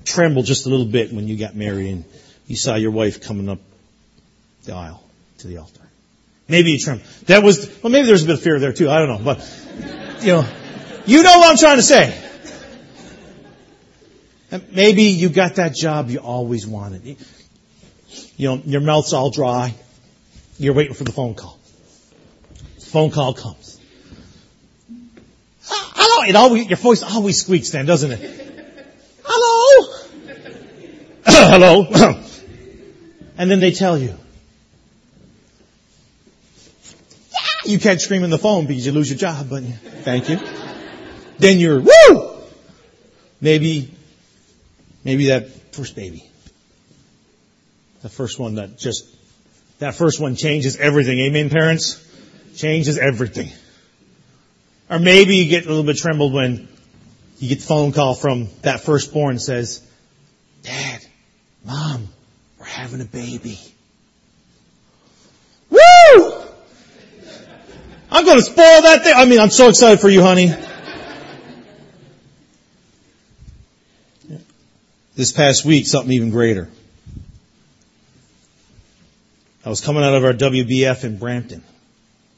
trembled 0.06 0.46
just 0.46 0.66
a 0.66 0.70
little 0.70 0.86
bit 0.86 1.12
when 1.12 1.28
you 1.28 1.38
got 1.38 1.56
married 1.56 1.90
and 1.90 2.06
you 2.48 2.56
saw 2.56 2.76
your 2.76 2.92
wife 2.92 3.22
coming 3.22 3.50
up 3.50 3.60
the 4.64 4.74
aisle 4.74 5.04
to 5.40 5.48
the 5.48 5.58
altar. 5.58 5.82
Maybe 6.48 6.72
you 6.72 6.80
trembled. 6.80 7.06
That 7.26 7.44
was, 7.44 7.70
well, 7.84 7.92
maybe 7.92 8.08
there's 8.08 8.24
a 8.24 8.28
bit 8.28 8.36
of 8.36 8.42
fear 8.42 8.60
there 8.60 8.72
too. 8.72 8.90
I 8.90 9.00
don't 9.00 9.10
know, 9.10 9.26
but 9.26 10.22
you 10.22 10.28
know, 10.28 10.48
you 11.06 11.22
know 11.22 11.38
what 11.38 11.52
I'm 11.52 11.58
trying 11.58 11.78
to 11.78 11.84
say. 11.84 12.26
Maybe 14.72 15.04
you 15.04 15.28
got 15.28 15.56
that 15.56 15.76
job 15.76 16.10
you 16.10 16.20
always 16.20 16.66
wanted. 16.66 17.18
You 18.38 18.48
know, 18.48 18.62
your 18.66 18.82
mouth's 18.82 19.12
all 19.12 19.32
dry. 19.32 19.76
You're 20.58 20.74
waiting 20.74 20.94
for 20.94 21.04
the 21.04 21.12
phone 21.12 21.36
call. 21.36 21.60
Phone 22.80 23.12
call 23.12 23.34
comes. 23.34 23.79
Hello. 26.22 26.30
It 26.30 26.36
always, 26.36 26.68
your 26.68 26.78
voice 26.78 27.04
always 27.04 27.42
squeaks 27.42 27.70
then, 27.72 27.86
doesn't 27.86 28.12
it? 28.12 28.20
Hello. 29.24 29.96
Hello. 31.26 32.24
and 33.38 33.52
then 33.52 33.60
they 33.60 33.72
tell 33.72 33.98
you. 33.98 34.16
Yeah, 37.32 37.72
you 37.72 37.80
can't 37.80 38.02
scream 38.02 38.24
in 38.24 38.30
the 38.30 38.38
phone 38.38 38.66
because 38.66 38.86
you 38.86 38.92
lose 38.92 39.10
your 39.10 39.18
job, 39.18 39.50
but 39.50 39.64
thank 40.04 40.30
you. 40.30 40.40
Then 41.38 41.60
you're, 41.60 41.80
woo! 41.80 42.32
Maybe 43.42 43.94
Maybe 45.04 45.28
that 45.28 45.50
first 45.74 45.96
baby. 45.96 46.24
The 48.02 48.10
first 48.10 48.40
one 48.40 48.56
that 48.56 48.78
just, 48.78 49.08
that 49.80 49.96
first 49.96 50.20
one 50.20 50.36
changes 50.36 50.78
everything. 50.78 51.20
Amen, 51.20 51.50
parents? 51.50 52.06
Changes 52.56 52.98
everything. 52.98 53.52
Or 54.90 55.00
maybe 55.00 55.36
you 55.38 55.50
get 55.50 55.66
a 55.66 55.70
little 55.70 55.84
bit 55.84 55.98
trembled 55.98 56.34
when 56.34 56.68
you 57.38 57.50
get 57.50 57.60
the 57.60 57.66
phone 57.66 57.92
call 57.92 58.16
from 58.16 58.48
that 58.64 58.82
firstborn 58.82 59.40
says, 59.40 59.86
Dad, 60.64 61.06
Mom, 61.64 62.10
we're 62.58 62.66
having 62.66 63.02
a 63.02 63.06
baby. 63.06 63.60
Woo! 65.70 65.80
I'm 68.12 68.26
going 68.26 68.38
to 68.38 68.44
spoil 68.44 68.82
that 68.82 69.04
thing. 69.04 69.14
I 69.16 69.26
mean, 69.26 69.40
I'm 69.40 69.52
so 69.52 69.70
excited 69.70 70.00
for 70.00 70.10
you, 70.10 70.24
honey. 70.24 70.52
this 75.20 75.34
past 75.34 75.66
week 75.66 75.86
something 75.86 76.14
even 76.14 76.30
greater. 76.30 76.70
I 79.66 79.70
was 79.70 79.82
coming 79.82 80.02
out 80.02 80.16
of 80.16 80.24
our 80.24 80.32
WBF 80.32 81.04
in 81.04 81.18
Brampton, 81.18 81.62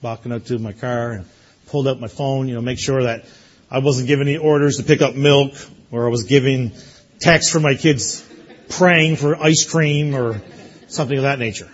walking 0.01 0.31
up 0.31 0.45
to 0.45 0.57
my 0.57 0.71
car 0.73 1.11
and 1.11 1.25
pulled 1.71 1.87
out 1.87 1.99
my 1.99 2.07
phone, 2.07 2.49
you 2.49 2.53
know, 2.53 2.61
make 2.61 2.79
sure 2.79 3.03
that 3.03 3.25
I 3.69 3.79
wasn't 3.79 4.07
giving 4.07 4.27
any 4.27 4.37
orders 4.37 4.77
to 4.77 4.83
pick 4.83 5.01
up 5.01 5.15
milk 5.15 5.53
or 5.89 6.05
I 6.05 6.09
was 6.09 6.23
giving 6.23 6.73
texts 7.19 7.51
for 7.51 7.61
my 7.61 7.75
kids 7.75 8.27
praying 8.67 9.15
for 9.15 9.41
ice 9.41 9.69
cream 9.69 10.13
or 10.13 10.41
something 10.89 11.17
of 11.17 11.23
that 11.23 11.39
nature. 11.39 11.69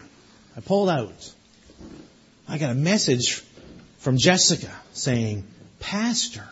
I 0.56 0.62
pulled 0.62 0.90
out. 0.90 1.34
I 2.48 2.60
got 2.60 2.70
a 2.70 2.76
message 2.76 3.44
from 3.98 4.18
Jessica 4.18 4.72
saying, 4.94 5.44
Pastor, 5.80 6.48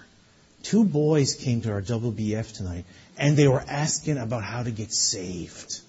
two 0.64 0.84
boys 0.84 1.36
came 1.36 1.62
to 1.62 1.72
our 1.72 1.82
WBF 1.82 2.58
tonight 2.58 2.86
and 3.16 3.38
they 3.38 3.48
were 3.48 3.64
asking 3.68 4.18
about 4.18 4.44
how 4.44 4.64
to 4.64 4.72
get 4.72 4.92
saved. 4.92 5.82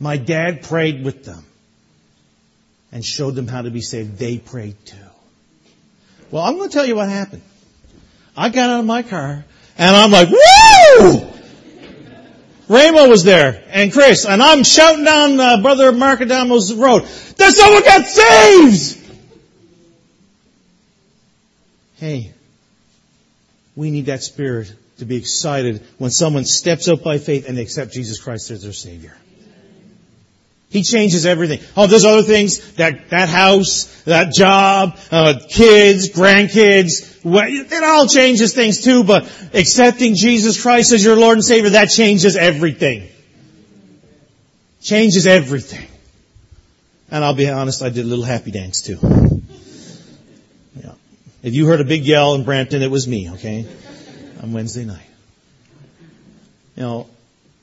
My 0.00 0.16
dad 0.16 0.62
prayed 0.62 1.04
with 1.04 1.24
them 1.24 1.44
and 2.90 3.04
showed 3.04 3.36
them 3.36 3.46
how 3.46 3.62
to 3.62 3.70
be 3.70 3.80
saved. 3.80 4.18
They 4.18 4.38
prayed 4.38 4.76
too. 4.84 4.96
Well, 6.30 6.42
I'm 6.42 6.56
going 6.56 6.68
to 6.68 6.72
tell 6.72 6.86
you 6.86 6.96
what 6.96 7.08
happened. 7.08 7.42
I 8.36 8.48
got 8.50 8.70
out 8.70 8.80
of 8.80 8.86
my 8.86 9.02
car 9.02 9.44
and 9.78 9.96
I'm 9.96 10.10
like, 10.10 10.28
woo! 10.30 11.32
Ramo 12.68 13.08
was 13.08 13.24
there 13.24 13.62
and 13.68 13.92
Chris 13.92 14.26
and 14.26 14.42
I'm 14.42 14.64
shouting 14.64 15.04
down 15.04 15.40
uh, 15.40 15.62
Brother 15.62 15.92
Marcadamo's 15.92 16.74
road. 16.74 17.02
There's 17.36 17.56
someone 17.56 17.82
got 17.82 18.06
saved! 18.06 19.02
Hey, 21.96 22.34
we 23.74 23.90
need 23.90 24.06
that 24.06 24.22
spirit 24.22 24.72
to 24.98 25.06
be 25.06 25.16
excited 25.16 25.82
when 25.98 26.10
someone 26.10 26.44
steps 26.44 26.88
up 26.88 27.02
by 27.02 27.18
faith 27.18 27.48
and 27.48 27.58
accepts 27.58 27.94
Jesus 27.94 28.20
Christ 28.20 28.50
as 28.50 28.62
their 28.62 28.72
Savior. 28.72 29.16
He 30.68 30.82
changes 30.82 31.26
everything. 31.26 31.60
Oh, 31.76 31.86
there's 31.86 32.04
other 32.04 32.22
things, 32.22 32.72
that, 32.74 33.10
that 33.10 33.28
house, 33.28 34.02
that 34.02 34.32
job, 34.32 34.98
uh, 35.10 35.34
kids, 35.48 36.10
grandkids, 36.10 37.16
it 37.24 37.84
all 37.84 38.06
changes 38.06 38.54
things 38.54 38.82
too, 38.82 39.04
but 39.04 39.24
accepting 39.54 40.14
Jesus 40.14 40.60
Christ 40.60 40.92
as 40.92 41.04
your 41.04 41.16
Lord 41.16 41.38
and 41.38 41.44
Savior, 41.44 41.70
that 41.70 41.86
changes 41.86 42.36
everything. 42.36 43.08
Changes 44.80 45.26
everything. 45.26 45.88
And 47.10 47.24
I'll 47.24 47.34
be 47.34 47.48
honest, 47.48 47.82
I 47.82 47.88
did 47.88 48.04
a 48.04 48.08
little 48.08 48.24
happy 48.24 48.50
dance 48.50 48.82
too. 48.82 48.98
Yeah. 50.80 50.92
If 51.42 51.54
you 51.54 51.66
heard 51.66 51.80
a 51.80 51.84
big 51.84 52.04
yell 52.04 52.34
in 52.34 52.44
Brampton, 52.44 52.82
it 52.82 52.90
was 52.90 53.06
me, 53.06 53.30
okay? 53.30 53.66
On 54.42 54.52
Wednesday 54.52 54.84
night. 54.84 55.06
You 56.76 56.82
know, 56.82 57.06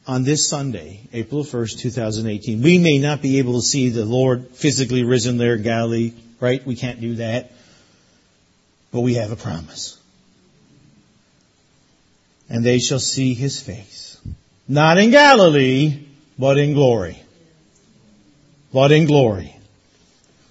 on 0.05 0.23
this 0.23 0.49
Sunday, 0.49 1.01
April 1.13 1.43
1st, 1.43 1.79
2018, 1.79 2.61
we 2.61 2.77
may 2.77 2.97
not 2.97 3.21
be 3.21 3.39
able 3.39 3.53
to 3.53 3.61
see 3.61 3.89
the 3.89 4.05
Lord 4.05 4.49
physically 4.49 5.03
risen 5.03 5.37
there 5.37 5.55
in 5.55 5.63
Galilee, 5.63 6.13
right? 6.39 6.65
We 6.65 6.75
can't 6.75 6.99
do 6.99 7.15
that. 7.15 7.51
But 8.91 9.01
we 9.01 9.15
have 9.15 9.31
a 9.31 9.35
promise. 9.35 9.97
And 12.49 12.63
they 12.63 12.79
shall 12.79 12.99
see 12.99 13.33
his 13.33 13.61
face. 13.61 14.19
Not 14.67 14.97
in 14.97 15.11
Galilee, 15.11 16.05
but 16.37 16.57
in 16.57 16.73
glory. 16.73 17.17
But 18.71 18.91
in 18.91 19.05
glory. 19.05 19.55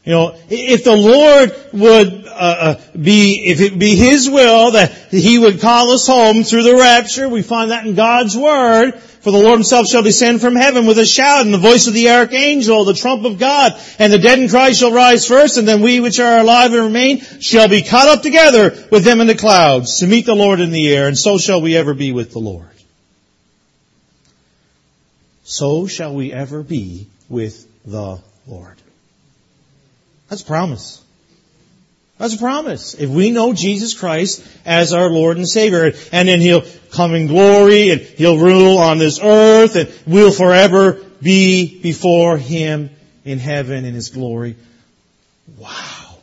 You 0.05 0.13
know, 0.13 0.37
if 0.49 0.83
the 0.83 0.97
Lord 0.97 1.55
would 1.73 2.27
uh, 2.27 2.31
uh, 2.31 2.81
be, 3.01 3.45
if 3.47 3.61
it 3.61 3.79
be 3.79 3.95
His 3.95 4.29
will 4.29 4.73
that 4.73 4.91
He 5.11 5.39
would 5.39 5.61
call 5.61 5.93
us 5.93 6.09
home 6.09 6.43
through 6.43 6.65
the 6.65 6.75
rapture, 6.75 7.29
we 7.29 7.43
find 7.43 7.71
that 7.71 7.87
in 7.87 7.95
God's 7.95 8.37
Word. 8.37 9.01
For 9.23 9.31
the 9.31 9.39
Lord 9.39 9.59
Himself 9.59 9.87
shall 9.87 10.03
descend 10.03 10.41
from 10.41 10.57
heaven 10.57 10.85
with 10.85 10.99
a 10.99 11.07
shout 11.07 11.45
and 11.45 11.55
the 11.55 11.59
voice 11.59 11.87
of 11.87 11.95
the 11.95 12.11
archangel, 12.11 12.85
the 12.85 12.93
trump 12.93 13.25
of 13.25 13.39
God, 13.39 13.81
and 14.01 14.13
the 14.13 14.19
dead 14.19 14.41
in 14.41 14.49
Christ 14.49 14.81
shall 14.81 14.93
rise 14.93 15.29
first, 15.29 15.59
and 15.59 15.69
then 15.69 15.81
we 15.81 16.01
which 16.01 16.19
are 16.19 16.39
alive 16.39 16.73
and 16.73 16.83
remain 16.83 17.21
shall 17.41 17.69
be 17.69 17.83
caught 17.83 18.09
up 18.09 18.23
together 18.23 18.71
with 18.91 19.05
them 19.05 19.21
in 19.21 19.29
the 19.29 19.37
clouds 19.37 20.01
to 20.01 20.09
meet 20.09 20.27
the 20.27 20.35
Lord 20.35 20.59
in 20.59 20.73
the 20.73 20.93
air, 20.93 21.07
and 21.07 21.17
so 21.17 21.39
shall 21.39 21.63
we 21.63 21.77
ever 21.77 21.95
be 21.95 22.11
with 22.11 22.33
the 22.33 22.41
Lord. 22.41 22.67
So 25.45 25.87
shall 25.87 26.15
we 26.15 26.33
ever 26.33 26.63
be 26.65 27.07
with 27.29 27.69
the 27.85 28.21
Lord. 28.47 28.77
That's 30.29 30.43
promise. 30.43 31.02
That's 32.23 32.35
a 32.35 32.39
promise. 32.39 32.95
If 32.95 33.11
we 33.11 33.33
know 33.33 33.53
Jesus 33.53 33.95
Christ 33.95 34.47
as 34.65 34.93
our 34.93 35.11
Lord 35.11 35.39
and 35.39 35.49
Savior, 35.49 35.91
and 36.13 36.29
then 36.29 36.41
He'll 36.41 36.63
come 36.93 37.17
in 37.17 37.27
glory, 37.27 37.91
and 37.91 38.01
He'll 38.01 38.39
rule 38.39 38.79
on 38.79 38.99
this 38.99 39.19
earth, 39.21 39.75
and 39.75 39.93
we'll 40.07 40.31
forever 40.31 41.01
be 41.21 41.81
before 41.81 42.39
Him 42.39 42.91
in 43.25 43.41
heaven 43.41 43.85
in 43.85 43.95
His 43.95 44.11
glory. 44.11 44.55
Wow. 45.59 46.19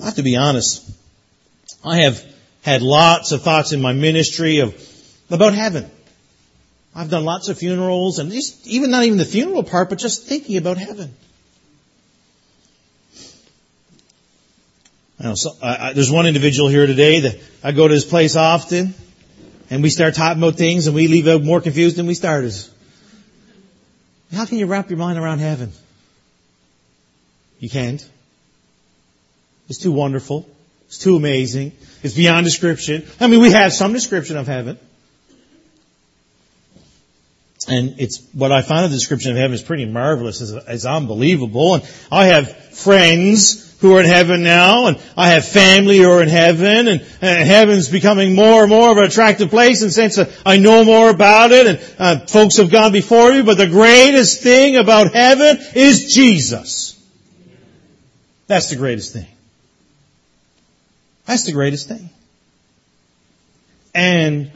I 0.00 0.06
have 0.06 0.14
to 0.14 0.22
be 0.22 0.36
honest. 0.36 0.90
I 1.84 2.04
have 2.04 2.24
had 2.62 2.80
lots 2.80 3.32
of 3.32 3.42
thoughts 3.42 3.72
in 3.72 3.82
my 3.82 3.92
ministry 3.92 4.60
of, 4.60 4.74
about 5.28 5.52
heaven. 5.52 5.90
I've 6.94 7.10
done 7.10 7.26
lots 7.26 7.50
of 7.50 7.58
funerals 7.58 8.18
and 8.18 8.32
even 8.64 8.90
not 8.90 9.04
even 9.04 9.18
the 9.18 9.26
funeral 9.26 9.62
part, 9.62 9.90
but 9.90 9.98
just 9.98 10.24
thinking 10.24 10.56
about 10.56 10.78
heaven. 10.78 11.14
Know, 15.22 15.34
so, 15.36 15.50
uh, 15.62 15.92
there's 15.92 16.10
one 16.10 16.26
individual 16.26 16.68
here 16.68 16.86
today 16.86 17.20
that 17.20 17.38
I 17.62 17.70
go 17.70 17.86
to 17.86 17.94
his 17.94 18.04
place 18.04 18.34
often, 18.34 18.92
and 19.70 19.80
we 19.82 19.88
start 19.88 20.14
talking 20.16 20.42
about 20.42 20.56
things, 20.56 20.88
and 20.88 20.96
we 20.96 21.06
leave 21.06 21.28
out 21.28 21.44
more 21.44 21.60
confused 21.60 21.96
than 21.96 22.06
we 22.06 22.14
started. 22.14 22.52
How 24.34 24.46
can 24.46 24.58
you 24.58 24.66
wrap 24.66 24.90
your 24.90 24.98
mind 24.98 25.18
around 25.18 25.38
heaven? 25.38 25.70
You 27.60 27.70
can't. 27.70 28.04
It's 29.68 29.78
too 29.78 29.92
wonderful. 29.92 30.48
It's 30.88 30.98
too 30.98 31.14
amazing. 31.14 31.70
It's 32.02 32.14
beyond 32.14 32.44
description. 32.44 33.06
I 33.20 33.28
mean, 33.28 33.40
we 33.40 33.52
have 33.52 33.72
some 33.72 33.92
description 33.92 34.36
of 34.36 34.48
heaven. 34.48 34.76
And 37.68 37.94
it's, 38.00 38.26
what 38.32 38.50
I 38.50 38.62
find 38.62 38.84
of 38.84 38.90
the 38.90 38.96
description 38.96 39.30
of 39.30 39.36
heaven 39.36 39.54
is 39.54 39.62
pretty 39.62 39.86
marvelous. 39.86 40.40
It's, 40.40 40.50
it's 40.50 40.84
unbelievable. 40.84 41.76
And 41.76 41.88
I 42.10 42.26
have 42.26 42.56
friends 42.74 43.61
who 43.82 43.96
are 43.96 44.00
in 44.00 44.06
heaven 44.06 44.44
now, 44.44 44.86
and 44.86 44.96
I 45.16 45.30
have 45.30 45.44
family 45.44 45.98
who 45.98 46.08
are 46.08 46.22
in 46.22 46.28
heaven, 46.28 46.86
and, 46.86 47.04
and 47.20 47.48
heaven's 47.48 47.88
becoming 47.88 48.34
more 48.34 48.62
and 48.62 48.70
more 48.70 48.92
of 48.92 48.96
an 48.96 49.04
attractive 49.04 49.50
place 49.50 49.82
in 49.82 49.88
the 49.88 49.92
sense 49.92 50.16
that 50.16 50.30
I 50.46 50.56
know 50.56 50.84
more 50.84 51.10
about 51.10 51.50
it, 51.50 51.66
and 51.66 51.94
uh, 51.98 52.26
folks 52.26 52.58
have 52.58 52.70
gone 52.70 52.92
before 52.92 53.32
me, 53.32 53.42
but 53.42 53.58
the 53.58 53.66
greatest 53.66 54.40
thing 54.40 54.76
about 54.76 55.12
heaven 55.12 55.58
is 55.74 56.14
Jesus. 56.14 56.96
That's 58.46 58.70
the 58.70 58.76
greatest 58.76 59.12
thing. 59.12 59.26
That's 61.26 61.42
the 61.42 61.52
greatest 61.52 61.88
thing. 61.88 62.08
And 63.94 64.52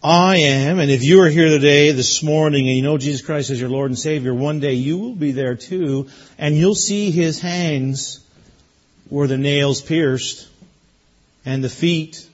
I 0.00 0.36
am, 0.36 0.78
and 0.78 0.92
if 0.92 1.02
you 1.02 1.22
are 1.22 1.28
here 1.28 1.48
today, 1.48 1.90
this 1.90 2.22
morning, 2.22 2.68
and 2.68 2.76
you 2.76 2.84
know 2.84 2.98
Jesus 2.98 3.26
Christ 3.26 3.50
as 3.50 3.60
your 3.60 3.68
Lord 3.68 3.90
and 3.90 3.98
Savior, 3.98 4.32
one 4.32 4.60
day 4.60 4.74
you 4.74 4.96
will 4.98 5.16
be 5.16 5.32
there 5.32 5.56
too, 5.56 6.06
and 6.38 6.56
you'll 6.56 6.76
see 6.76 7.10
His 7.10 7.40
hands 7.40 8.20
where 9.08 9.26
the 9.26 9.38
nails 9.38 9.80
pierced, 9.80 10.48
and 11.44 11.64
the 11.64 11.68
feet. 11.68 12.28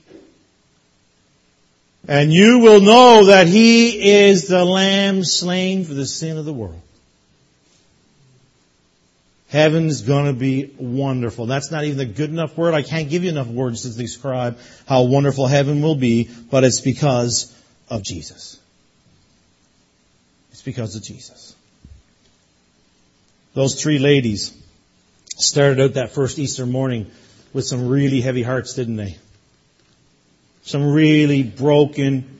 And 2.07 2.31
you 2.31 2.59
will 2.59 2.81
know 2.81 3.25
that 3.25 3.47
He 3.47 4.23
is 4.25 4.47
the 4.47 4.63
Lamb 4.63 5.23
slain 5.23 5.85
for 5.85 5.93
the 5.93 6.05
sin 6.05 6.37
of 6.37 6.45
the 6.45 6.53
world. 6.53 6.81
Heaven's 9.49 10.01
gonna 10.01 10.33
be 10.33 10.73
wonderful. 10.77 11.45
That's 11.45 11.71
not 11.71 11.85
even 11.85 11.99
a 12.01 12.05
good 12.05 12.29
enough 12.29 12.57
word. 12.57 12.73
I 12.73 12.81
can't 12.81 13.09
give 13.09 13.23
you 13.23 13.29
enough 13.29 13.47
words 13.47 13.83
to 13.83 13.97
describe 13.97 14.57
how 14.85 15.03
wonderful 15.03 15.47
heaven 15.47 15.81
will 15.81 15.95
be, 15.95 16.29
but 16.51 16.63
it's 16.63 16.81
because 16.81 17.55
of 17.89 18.03
Jesus. 18.03 18.59
It's 20.51 20.61
because 20.61 20.95
of 20.95 21.03
Jesus. 21.03 21.55
Those 23.53 23.81
three 23.81 23.99
ladies 23.99 24.53
started 25.35 25.81
out 25.81 25.93
that 25.95 26.11
first 26.11 26.39
Easter 26.39 26.65
morning 26.65 27.11
with 27.53 27.65
some 27.65 27.87
really 27.87 28.21
heavy 28.21 28.43
hearts, 28.43 28.73
didn't 28.73 28.95
they? 28.95 29.17
Some 30.63 30.93
really 30.93 31.43
broken, 31.43 32.39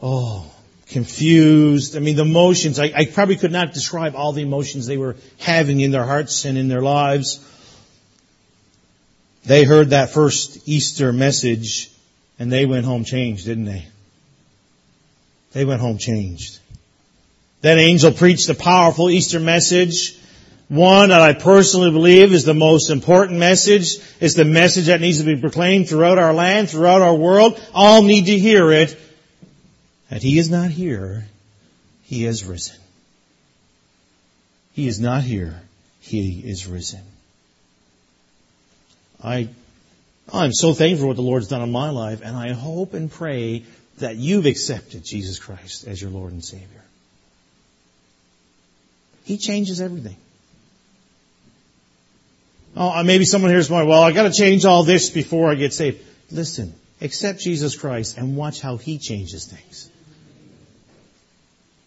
oh, 0.00 0.50
confused. 0.88 1.96
I 1.96 2.00
mean, 2.00 2.16
the 2.16 2.22
emotions, 2.22 2.78
I, 2.78 2.92
I 2.94 3.06
probably 3.06 3.36
could 3.36 3.52
not 3.52 3.72
describe 3.72 4.14
all 4.14 4.32
the 4.32 4.42
emotions 4.42 4.86
they 4.86 4.96
were 4.96 5.16
having 5.38 5.80
in 5.80 5.90
their 5.90 6.04
hearts 6.04 6.44
and 6.44 6.56
in 6.56 6.68
their 6.68 6.82
lives. 6.82 7.44
They 9.44 9.64
heard 9.64 9.90
that 9.90 10.10
first 10.10 10.68
Easter 10.68 11.12
message 11.12 11.90
and 12.38 12.50
they 12.50 12.66
went 12.66 12.84
home 12.84 13.04
changed, 13.04 13.46
didn't 13.46 13.66
they? 13.66 13.86
They 15.52 15.64
went 15.64 15.80
home 15.80 15.98
changed. 15.98 16.58
That 17.60 17.78
angel 17.78 18.12
preached 18.12 18.48
a 18.48 18.54
powerful 18.54 19.08
Easter 19.10 19.40
message 19.40 20.18
one 20.68 21.10
that 21.10 21.20
I 21.20 21.34
personally 21.34 21.90
believe 21.90 22.32
is 22.32 22.44
the 22.44 22.54
most 22.54 22.90
important 22.90 23.38
message. 23.38 23.98
It's 24.20 24.34
the 24.34 24.44
message 24.44 24.86
that 24.86 25.00
needs 25.00 25.18
to 25.18 25.24
be 25.24 25.40
proclaimed 25.40 25.88
throughout 25.88 26.18
our 26.18 26.32
land, 26.32 26.70
throughout 26.70 27.02
our 27.02 27.14
world. 27.14 27.60
All 27.74 28.02
need 28.02 28.26
to 28.26 28.38
hear 28.38 28.72
it. 28.72 28.98
That 30.10 30.22
He 30.22 30.38
is 30.38 30.50
not 30.50 30.70
here. 30.70 31.26
He 32.04 32.24
is 32.24 32.44
risen. 32.44 32.76
He 34.72 34.88
is 34.88 35.00
not 35.00 35.22
here. 35.22 35.60
He 36.00 36.40
is 36.40 36.66
risen. 36.66 37.02
I, 39.22 39.48
I'm 40.32 40.52
so 40.52 40.74
thankful 40.74 41.04
for 41.04 41.06
what 41.08 41.16
the 41.16 41.22
Lord's 41.22 41.48
done 41.48 41.62
in 41.62 41.72
my 41.72 41.90
life, 41.90 42.20
and 42.22 42.36
I 42.36 42.52
hope 42.52 42.92
and 42.94 43.10
pray 43.10 43.64
that 43.98 44.16
you've 44.16 44.46
accepted 44.46 45.04
Jesus 45.04 45.38
Christ 45.38 45.86
as 45.86 46.00
your 46.00 46.10
Lord 46.10 46.32
and 46.32 46.44
Savior. 46.44 46.84
He 49.24 49.38
changes 49.38 49.80
everything. 49.80 50.16
Oh, 52.76 52.90
uh, 52.90 53.02
maybe 53.04 53.24
someone 53.24 53.50
here's 53.50 53.70
my, 53.70 53.84
well, 53.84 54.02
I 54.02 54.12
gotta 54.12 54.32
change 54.32 54.64
all 54.64 54.82
this 54.82 55.10
before 55.10 55.50
I 55.50 55.54
get 55.54 55.72
saved. 55.72 56.04
Listen, 56.30 56.74
accept 57.00 57.40
Jesus 57.40 57.76
Christ 57.76 58.18
and 58.18 58.36
watch 58.36 58.60
how 58.60 58.76
He 58.76 58.98
changes 58.98 59.46
things. 59.46 59.90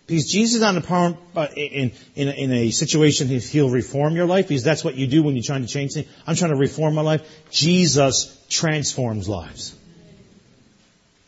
Because 0.08 0.32
Jesus 0.32 0.56
is 0.56 0.62
not 0.62 0.76
in, 0.76 0.84
in, 0.86 1.92
uh, 1.92 1.92
in, 2.16 2.30
in 2.30 2.52
a 2.54 2.72
situation 2.72 3.28
he'll 3.28 3.70
reform 3.70 4.16
your 4.16 4.26
life, 4.26 4.48
because 4.48 4.64
that's 4.64 4.82
what 4.82 4.96
you 4.96 5.06
do 5.06 5.22
when 5.22 5.36
you're 5.36 5.44
trying 5.44 5.64
to 5.64 5.68
change 5.68 5.94
things. 5.94 6.08
I'm 6.26 6.36
trying 6.36 6.52
to 6.52 6.58
reform 6.58 6.96
my 6.96 7.02
life. 7.02 7.30
Jesus 7.52 8.42
transforms 8.48 9.28
lives. 9.28 9.76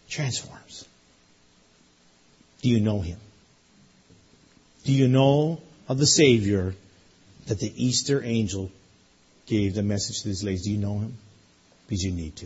Transforms. 0.09 0.87
Do 2.61 2.69
you 2.69 2.79
know 2.79 3.01
him? 3.01 3.19
Do 4.85 4.93
you 4.93 5.09
know 5.09 5.59
of 5.89 5.97
the 5.97 6.07
Savior 6.07 6.73
that 7.47 7.59
the 7.59 7.71
Easter 7.75 8.23
angel 8.23 8.71
gave 9.49 9.73
the 9.73 9.83
message 9.83 10.21
to 10.21 10.27
these 10.27 10.43
ladies? 10.43 10.63
Do 10.63 10.71
you 10.71 10.77
know 10.77 10.99
him? 10.99 11.17
Because 11.87 12.03
you 12.03 12.11
need 12.11 12.35
to. 12.37 12.45